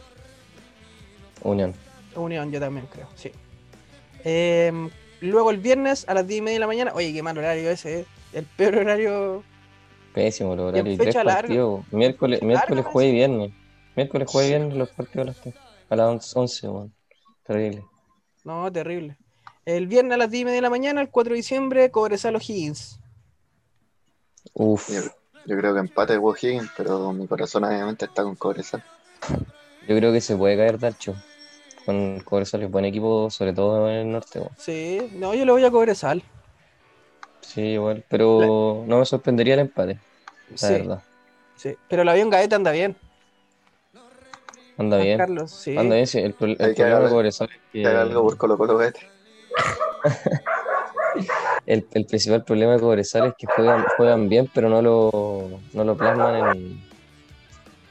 Unión. 1.41 1.73
Unión, 2.15 2.51
yo 2.51 2.59
también 2.59 2.85
creo, 2.85 3.07
sí. 3.15 3.31
Eh, 4.23 4.71
luego 5.21 5.49
el 5.49 5.57
viernes 5.57 6.05
a 6.07 6.13
las 6.13 6.27
10 6.27 6.37
y 6.37 6.41
media 6.41 6.55
de 6.55 6.59
la 6.59 6.67
mañana. 6.67 6.91
Oye, 6.93 7.13
qué 7.13 7.23
mal 7.23 7.37
horario 7.37 7.71
ese, 7.71 8.01
eh. 8.01 8.05
El 8.33 8.45
peor 8.45 8.75
horario. 8.75 9.43
Pésimo 10.13 10.53
el 10.53 10.59
horario. 10.59 10.93
Y 10.93 10.97
tres 10.97 11.15
larga. 11.15 11.33
partidos. 11.35 11.81
Miércoles, 11.91 12.39
Fecha 12.39 12.47
miércoles, 12.47 12.85
jueves 12.85 13.11
y 13.11 13.15
viernes. 13.15 13.51
Miércoles, 13.95 14.29
jueves 14.31 14.49
y 14.49 14.53
viernes 14.53 14.77
los 14.77 14.89
partidos 14.89 15.27
a 15.27 15.31
las, 15.31 15.55
a 15.89 15.95
las 15.95 16.35
11, 16.35 16.67
weón. 16.69 16.93
Terrible. 17.43 17.83
No, 18.43 18.71
terrible. 18.71 19.17
El 19.65 19.87
viernes 19.87 20.13
a 20.13 20.17
las 20.17 20.29
10 20.31 20.41
y 20.41 20.45
media 20.45 20.55
de 20.57 20.61
la 20.61 20.69
mañana, 20.69 21.01
el 21.01 21.09
4 21.09 21.31
de 21.31 21.37
diciembre, 21.37 21.89
Cobresal 21.89 22.35
O'Higgins. 22.35 22.99
Uf. 24.53 24.89
Yo, 24.89 25.01
yo 25.45 25.57
creo 25.57 25.73
que 25.73 25.79
empate 25.79 26.13
de 26.13 26.19
Higgins, 26.19 26.69
pero 26.75 27.11
mi 27.13 27.27
corazón 27.27 27.63
obviamente 27.63 28.05
está 28.05 28.23
con 28.23 28.35
Cobresal. 28.35 28.83
Yo 29.87 29.95
creo 29.95 30.11
que 30.11 30.21
se 30.21 30.35
puede 30.35 30.57
caer 30.57 30.79
Darcho. 30.79 31.15
Con 31.85 32.19
Cobresal 32.21 32.63
es 32.63 32.71
buen 32.71 32.85
equipo, 32.85 33.29
sobre 33.29 33.53
todo 33.53 33.89
en 33.89 33.95
el 33.95 34.11
norte. 34.11 34.39
weón. 34.39 34.51
Sí, 34.57 35.09
no, 35.13 35.33
yo 35.33 35.45
le 35.45 35.51
voy 35.51 35.63
a 35.63 35.71
Cobresal. 35.71 36.23
Sí, 37.53 37.61
igual. 37.61 38.03
Pero 38.09 38.83
no 38.87 38.99
me 38.99 39.05
sorprendería 39.05 39.53
el 39.55 39.59
empate. 39.61 39.99
La 40.51 40.57
Sí, 40.57 40.73
verdad. 40.73 41.03
sí. 41.55 41.75
Pero 41.87 42.01
el 42.01 42.09
avión 42.09 42.29
Gaeta 42.29 42.55
anda 42.55 42.71
bien. 42.71 42.95
Anda 44.77 44.97
bien. 44.97 45.17
Carlos, 45.17 45.51
sí. 45.51 45.77
Anda 45.77 45.95
bien, 45.95 46.07
sí. 46.07 46.17
El, 46.19 46.35
el 46.39 46.49
Hay 46.49 46.57
que 46.57 46.57
problema 46.75 46.85
de 46.85 46.95
haga- 46.95 47.09
Cobresal 47.09 47.49
es 47.53 47.59
Que 47.71 47.85
haga 47.87 48.01
algo 48.01 48.21
que. 48.23 48.29
por 48.29 48.37
Colo 48.37 48.57
Colo 48.57 48.77
Vete. 48.77 48.99
El, 51.65 51.87
el 51.93 52.05
principal 52.05 52.43
problema 52.43 52.73
de 52.73 52.79
Cobresal 52.79 53.27
es 53.27 53.35
que 53.37 53.47
juegan, 53.47 53.85
juegan 53.95 54.27
bien, 54.27 54.49
pero 54.53 54.67
no 54.67 54.81
lo, 54.81 55.59
no 55.73 55.83
lo 55.85 55.95
plasman 55.95 56.57
en. 56.57 56.83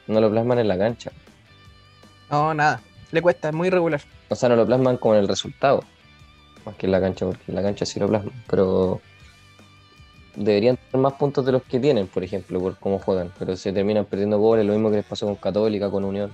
No 0.07 0.19
lo 0.21 0.29
plasman 0.29 0.59
en 0.59 0.67
la 0.67 0.77
cancha. 0.77 1.11
No, 2.29 2.53
nada. 2.53 2.81
Le 3.11 3.21
cuesta, 3.21 3.47
es 3.49 3.55
muy 3.55 3.69
irregular. 3.69 4.01
O 4.29 4.35
sea, 4.35 4.49
no 4.49 4.55
lo 4.57 4.65
plasman 4.65 4.97
con 4.97 5.15
el 5.15 5.27
resultado. 5.27 5.83
Más 6.65 6.75
que 6.75 6.85
en 6.85 6.91
la 6.91 6.99
cancha, 7.01 7.25
porque 7.25 7.43
en 7.47 7.55
la 7.55 7.63
cancha 7.63 7.85
sí 7.85 7.99
lo 7.99 8.07
plasman. 8.07 8.33
Pero 8.47 9.01
deberían 10.35 10.77
tener 10.77 11.01
más 11.01 11.13
puntos 11.13 11.45
de 11.45 11.51
los 11.51 11.63
que 11.63 11.79
tienen, 11.79 12.07
por 12.07 12.23
ejemplo, 12.23 12.59
por 12.59 12.77
cómo 12.79 12.99
juegan. 12.99 13.31
Pero 13.39 13.55
se 13.55 13.71
terminan 13.71 14.05
perdiendo 14.05 14.39
goles, 14.39 14.65
lo 14.65 14.73
mismo 14.73 14.89
que 14.89 14.97
les 14.97 15.05
pasó 15.05 15.25
con 15.25 15.35
Católica, 15.35 15.89
con 15.89 16.03
Unión. 16.03 16.31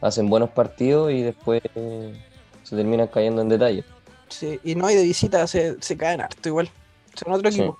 Hacen 0.00 0.28
buenos 0.28 0.50
partidos 0.50 1.12
y 1.12 1.22
después 1.22 1.62
eh, 1.74 2.14
se 2.62 2.76
terminan 2.76 3.08
cayendo 3.08 3.42
en 3.42 3.48
detalle. 3.48 3.84
Sí, 4.28 4.58
y 4.64 4.74
no 4.74 4.86
hay 4.86 4.96
de 4.96 5.02
visita, 5.04 5.46
se, 5.46 5.80
se 5.80 5.96
caen 5.96 6.20
harto 6.20 6.48
igual. 6.48 6.68
Son 7.14 7.32
otro 7.32 7.50
Sí. 7.50 7.60
equipo. 7.60 7.78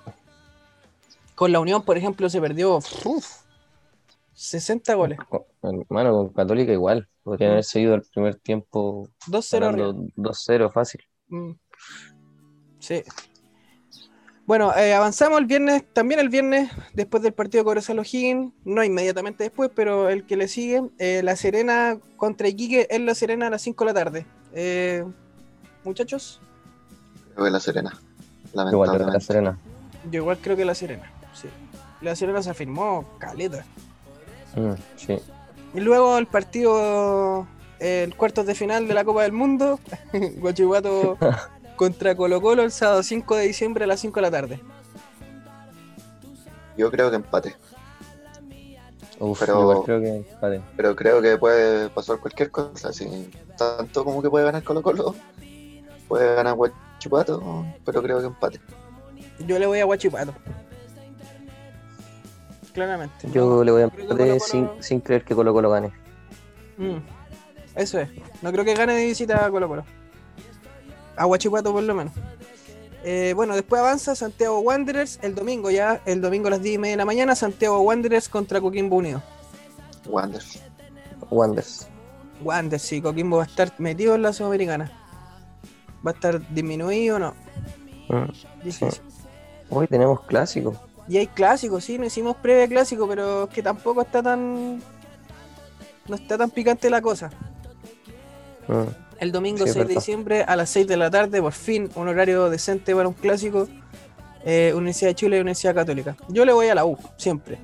Con 1.34 1.52
la 1.52 1.60
Unión, 1.60 1.82
por 1.82 1.98
ejemplo, 1.98 2.30
se 2.30 2.40
perdió 2.40 2.76
uf, 2.76 3.26
60 4.32 4.94
goles. 4.94 5.18
Hermano, 5.62 6.12
con 6.12 6.28
Católica 6.30 6.72
igual. 6.72 7.08
Podrían 7.22 7.52
haber 7.52 7.64
seguido 7.64 7.94
el 7.96 8.02
primer 8.02 8.36
tiempo 8.36 9.08
2-0 9.26 9.66
arriba. 9.66 9.88
ganando 9.88 10.12
2-0 10.16 10.70
fácil. 10.70 11.00
Mm. 11.28 11.50
Sí. 12.78 13.02
Bueno, 14.46 14.72
eh, 14.76 14.94
avanzamos 14.94 15.40
el 15.40 15.46
viernes, 15.46 15.82
también 15.92 16.20
el 16.20 16.28
viernes, 16.28 16.70
después 16.94 17.20
del 17.22 17.32
partido 17.32 17.62
de 17.62 17.64
Cobresal 17.64 17.98
O'Higgins, 17.98 18.52
no 18.64 18.84
inmediatamente 18.84 19.42
después, 19.42 19.70
pero 19.74 20.08
el 20.08 20.24
que 20.24 20.36
le 20.36 20.46
sigue, 20.46 20.82
eh, 20.98 21.20
La 21.24 21.34
Serena 21.34 21.98
contra 22.16 22.46
Iquique 22.46 22.86
en 22.90 23.06
La 23.06 23.16
Serena 23.16 23.48
a 23.48 23.50
las 23.50 23.62
5 23.62 23.84
de 23.84 23.92
la 23.92 23.94
tarde. 23.94 24.26
Eh, 24.54 25.04
muchachos, 25.84 26.40
Creo 27.34 27.44
que 27.46 27.50
la 27.50 27.60
Serena. 27.60 27.92
Igual 28.54 28.66
de 28.70 28.72
la 28.72 28.86
Lamentablemente. 28.86 29.20
Serena. 29.26 29.58
yo 30.10 30.20
igual 30.20 30.38
creo 30.40 30.56
que 30.56 30.64
La 30.64 30.74
Serena, 30.74 31.10
sí. 31.34 31.48
La 32.00 32.14
Serena 32.14 32.40
se 32.42 32.50
afirmó 32.50 33.04
caleta. 33.18 33.64
Mm, 34.54 34.72
sí. 34.96 35.18
Y 35.74 35.80
luego 35.80 36.16
el 36.18 36.26
partido, 36.26 37.46
el 37.80 38.14
cuartos 38.16 38.46
de 38.46 38.54
final 38.54 38.86
de 38.88 38.94
la 38.94 39.04
Copa 39.04 39.24
del 39.24 39.32
Mundo, 39.32 39.80
Guachipato 40.38 41.18
contra 41.76 42.14
Colo 42.14 42.40
Colo 42.40 42.62
el 42.62 42.72
sábado 42.72 43.02
5 43.02 43.36
de 43.36 43.46
diciembre 43.46 43.84
a 43.84 43.86
las 43.86 44.00
5 44.00 44.14
de 44.16 44.22
la 44.22 44.30
tarde. 44.30 44.60
Yo 46.76 46.90
creo 46.90 47.10
que 47.10 47.16
empate. 47.16 47.56
Uf, 49.18 49.40
Pero- 49.40 49.82
creo 49.84 50.00
que 50.00 50.16
empate. 50.16 50.60
Pero 50.76 50.94
creo 50.96 51.22
que 51.22 51.36
puede 51.38 51.88
pasar 51.90 52.18
cualquier 52.18 52.50
cosa. 52.50 52.88
Así, 52.90 53.30
tanto 53.56 54.04
como 54.04 54.20
que 54.22 54.28
puede 54.28 54.44
ganar 54.44 54.62
Colo 54.62 54.82
Colo, 54.82 55.14
puede 56.08 56.34
ganar 56.34 56.54
Guachipato, 56.54 57.64
pero 57.84 58.02
creo 58.02 58.20
que 58.20 58.26
empate. 58.26 58.60
Yo 59.46 59.58
le 59.58 59.66
voy 59.66 59.80
a 59.80 59.84
Guachipato. 59.84 60.34
Claramente. 62.74 63.30
Yo 63.32 63.64
le 63.64 63.72
voy 63.72 63.82
a 63.82 63.84
empate 63.84 64.40
sin, 64.40 64.68
sin 64.80 65.00
creer 65.00 65.24
que 65.24 65.34
Colo 65.34 65.52
Colo 65.54 65.70
gane. 65.70 65.92
Mm, 66.76 66.98
Eso 67.74 67.98
es. 68.00 68.10
No 68.42 68.52
creo 68.52 68.64
que 68.66 68.74
gane 68.74 68.94
de 68.94 69.06
visita 69.06 69.46
a 69.46 69.50
Colo 69.50 69.66
Colo. 69.68 69.84
A 71.16 71.24
Guachipato 71.24 71.72
por 71.72 71.82
lo 71.82 71.94
menos. 71.94 72.12
Eh, 73.04 73.34
bueno, 73.36 73.54
después 73.54 73.80
avanza 73.80 74.14
Santiago 74.14 74.58
Wanderers 74.60 75.18
el 75.22 75.34
domingo 75.34 75.70
ya. 75.70 76.00
El 76.06 76.20
domingo 76.20 76.48
a 76.48 76.50
las 76.50 76.62
10 76.62 76.74
y 76.74 76.78
media 76.78 76.92
de 76.94 76.96
la 76.98 77.04
mañana. 77.04 77.34
Santiago 77.34 77.80
Wanderers 77.80 78.28
contra 78.28 78.60
Coquimbo 78.60 78.96
Unido. 78.96 79.22
Wander. 80.06 80.42
Wanders. 81.30 81.88
Wanderers, 82.42 82.82
sí. 82.82 83.00
Coquimbo 83.00 83.38
va 83.38 83.44
a 83.44 83.46
estar 83.46 83.72
metido 83.78 84.14
en 84.14 84.22
la 84.22 84.32
Sudamericana. 84.32 84.92
¿Va 86.06 86.10
a 86.10 86.14
estar 86.14 86.52
disminuido 86.52 87.16
o 87.16 87.18
no? 87.18 87.34
Mm. 88.08 88.30
Hoy 89.70 89.86
tenemos 89.86 90.20
clásico. 90.22 90.74
Y 91.08 91.18
hay 91.18 91.26
clásicos, 91.28 91.84
sí, 91.84 91.98
no 91.98 92.04
hicimos 92.04 92.36
previa 92.36 92.66
clásico, 92.66 93.06
pero 93.06 93.44
es 93.44 93.50
que 93.50 93.62
tampoco 93.62 94.02
está 94.02 94.22
tan. 94.22 94.82
No 96.08 96.14
está 96.14 96.36
tan 96.36 96.50
picante 96.50 96.90
la 96.90 97.00
cosa. 97.00 97.30
Mm. 98.68 99.05
El 99.18 99.32
domingo 99.32 99.64
Sí, 99.64 99.70
es 99.70 99.72
6 99.74 99.88
de 99.88 99.94
diciembre 99.94 100.42
a 100.42 100.56
las 100.56 100.68
6 100.70 100.86
de 100.86 100.96
la 100.96 101.10
tarde, 101.10 101.40
por 101.40 101.52
fin, 101.52 101.90
un 101.94 102.08
horario 102.08 102.50
decente 102.50 102.94
para 102.94 103.08
un 103.08 103.14
clásico. 103.14 103.66
eh, 104.44 104.72
Universidad 104.74 105.10
de 105.10 105.14
Chile 105.16 105.36
y 105.38 105.40
Universidad 105.40 105.74
Católica. 105.74 106.16
Yo 106.28 106.44
le 106.44 106.52
voy 106.52 106.68
a 106.68 106.74
la 106.74 106.84
U, 106.84 106.96
siempre. 107.16 107.58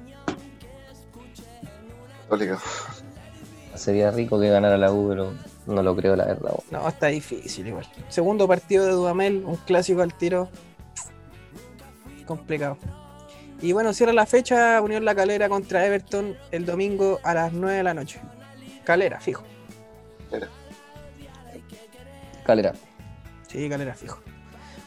Católica. 2.24 2.58
Sería 3.74 4.10
rico 4.10 4.38
que 4.40 4.48
ganara 4.48 4.76
la 4.78 4.92
U, 4.92 5.08
pero 5.08 5.32
no 5.66 5.82
lo 5.82 5.94
creo, 5.96 6.16
la 6.16 6.24
verdad. 6.26 6.52
No, 6.70 6.88
está 6.88 7.08
difícil 7.08 7.66
igual. 7.68 7.86
Segundo 8.08 8.48
partido 8.48 8.84
de 8.86 8.92
Dudamel, 8.92 9.42
un 9.46 9.56
clásico 9.56 10.02
al 10.02 10.14
tiro. 10.14 10.48
Complicado. 12.26 12.78
Y 13.60 13.72
bueno, 13.72 13.92
cierra 13.92 14.12
la 14.12 14.26
fecha 14.26 14.80
Unión 14.80 15.04
La 15.04 15.14
Calera 15.14 15.48
contra 15.48 15.86
Everton 15.86 16.36
el 16.50 16.66
domingo 16.66 17.20
a 17.22 17.34
las 17.34 17.52
9 17.52 17.76
de 17.76 17.82
la 17.82 17.94
noche. 17.94 18.20
Calera, 18.84 19.20
fijo. 19.20 19.44
Calera. 20.30 20.50
Sí, 23.48 23.68
Calera, 23.68 23.94
fijo. 23.94 24.18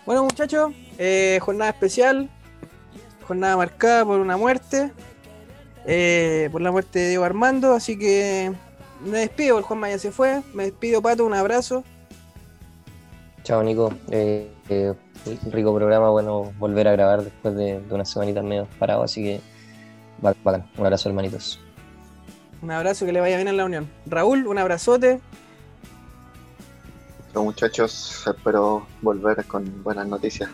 Bueno, 0.06 0.24
muchachos, 0.24 0.72
eh, 0.98 1.40
jornada 1.42 1.72
especial. 1.72 2.30
Jornada 3.28 3.58
marcada 3.58 4.06
por 4.06 4.20
una 4.20 4.38
muerte. 4.38 4.92
eh, 5.88 6.50
por 6.52 6.62
la 6.62 6.72
muerte 6.72 7.00
de 7.00 7.10
Diego 7.10 7.24
Armando. 7.24 7.74
Así 7.74 7.98
que 7.98 8.52
me 9.04 9.20
despido, 9.20 9.58
el 9.58 9.64
Juan 9.64 9.80
Maya 9.80 10.00
se 10.00 10.12
fue. 10.12 10.42
Me 10.54 10.64
despido, 10.66 11.02
Pato, 11.02 11.26
un 11.26 11.34
abrazo. 11.34 11.84
Chao, 13.44 13.62
Nico. 13.64 13.94
Eh, 14.10 14.52
eh, 14.70 14.94
rico 15.52 15.74
programa, 15.76 16.10
bueno, 16.10 16.52
volver 16.58 16.88
a 16.88 16.92
grabar 16.94 17.24
después 17.24 17.56
de, 17.56 17.80
de 17.82 17.94
unas 17.94 18.10
semanitas 18.10 18.44
medio 18.44 18.68
parado, 18.80 19.04
así 19.04 19.24
que 19.24 19.42
ba- 20.20 20.36
bacán. 20.44 20.68
Un 20.78 20.86
abrazo, 20.86 21.10
hermanitos. 21.10 21.60
Un 22.62 22.72
abrazo, 22.72 23.06
que 23.06 23.12
le 23.12 23.20
vaya 23.22 23.36
bien 23.36 23.48
en 23.48 23.58
la 23.58 23.66
unión. 23.66 23.88
Raúl, 24.08 24.48
un 24.48 24.58
abrazote. 24.58 25.20
Muchachos, 27.44 28.24
espero 28.26 28.86
volver 29.02 29.44
con 29.46 29.84
buenas 29.84 30.08
noticias. 30.08 30.50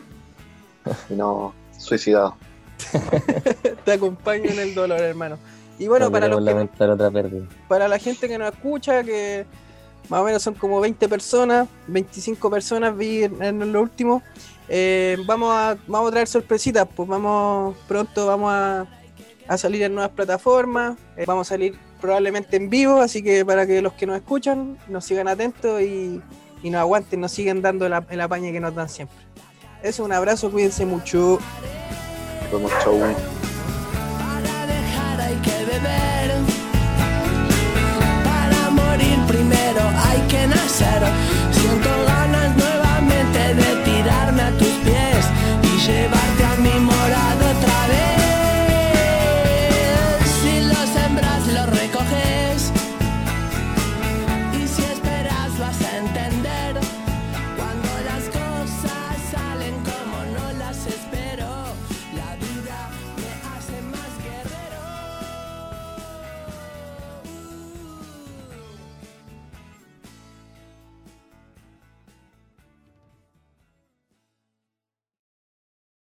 Y 1.10 1.14
no 1.14 1.54
suicidado. 1.78 2.36
Te 3.86 3.94
acompaño 3.94 4.46
en 4.46 4.60
el 4.60 4.74
dolor, 4.74 5.00
hermano. 5.00 5.38
Y 5.78 5.88
bueno, 5.88 6.06
No 6.06 6.12
para, 6.12 6.28
los 6.28 6.44
que, 6.44 6.84
otra 6.84 7.12
pérdida. 7.12 7.46
para 7.68 7.88
la 7.88 7.98
gente 7.98 8.28
que 8.28 8.38
nos 8.38 8.54
escucha, 8.54 9.04
que 9.04 9.46
más 10.10 10.22
o 10.22 10.24
menos 10.24 10.44
son 10.44 10.54
como 10.54 10.80
20 10.80 11.08
personas, 11.10 11.68
25 11.88 12.50
personas 12.50 12.96
vi 12.96 13.24
en, 13.24 13.42
en 13.42 13.72
lo 13.72 13.82
último, 13.82 14.22
eh, 14.70 15.18
vamos, 15.26 15.52
a, 15.52 15.78
vamos 15.88 16.10
a 16.10 16.12
traer 16.12 16.28
sorpresitas, 16.28 16.88
pues 16.96 17.08
vamos, 17.10 17.76
pronto 17.88 18.28
vamos 18.28 18.52
a, 18.52 18.86
a 19.48 19.58
salir 19.58 19.84
en 19.84 19.96
nuevas 19.96 20.12
plataformas, 20.12 20.98
eh, 21.18 21.26
vamos 21.26 21.48
a 21.48 21.50
salir 21.50 21.76
probablemente 22.00 22.58
en 22.58 22.70
vivo, 22.70 23.00
así 23.00 23.24
que 23.24 23.46
para 23.46 23.66
que 23.66 23.82
los 23.82 23.94
que 23.94 24.06
nos 24.06 24.18
escuchan 24.18 24.78
nos 24.88 25.06
sigan 25.06 25.28
atentos 25.28 25.82
y, 25.82 26.22
y 26.64 26.70
nos 26.70 26.80
aguanten, 26.80 27.22
nos 27.22 27.32
siguen 27.32 27.62
dando 27.62 27.88
la, 27.90 28.06
el 28.10 28.22
apañe 28.22 28.52
que 28.52 28.60
nos 28.60 28.76
dan 28.76 28.90
siempre. 28.90 29.18
Eso, 29.84 30.04
un 30.04 30.12
abrazo, 30.14 30.52
cuídense 30.52 30.86
mucho. 30.86 31.40
Nos 32.44 32.52
vemos, 32.52 32.72
chau. 32.84 33.00
Para 33.00 34.66
dejar 34.68 35.22
hay 35.22 35.36
que 35.36 35.66
beber. 35.66 36.32
Para 38.24 38.70
morir 38.70 39.18
primero 39.28 39.82
hay 40.06 40.20
que 40.28 40.48
nacer. 40.48 41.02
Siento 41.52 41.90
ganas 42.06 42.56
nuevamente 42.56 43.56
de 43.56 43.84
tirarme 43.84 44.42
a 44.44 44.52
tus 44.58 44.68
pies 44.84 45.26
y 45.64 45.88
llevarte. 45.88 46.41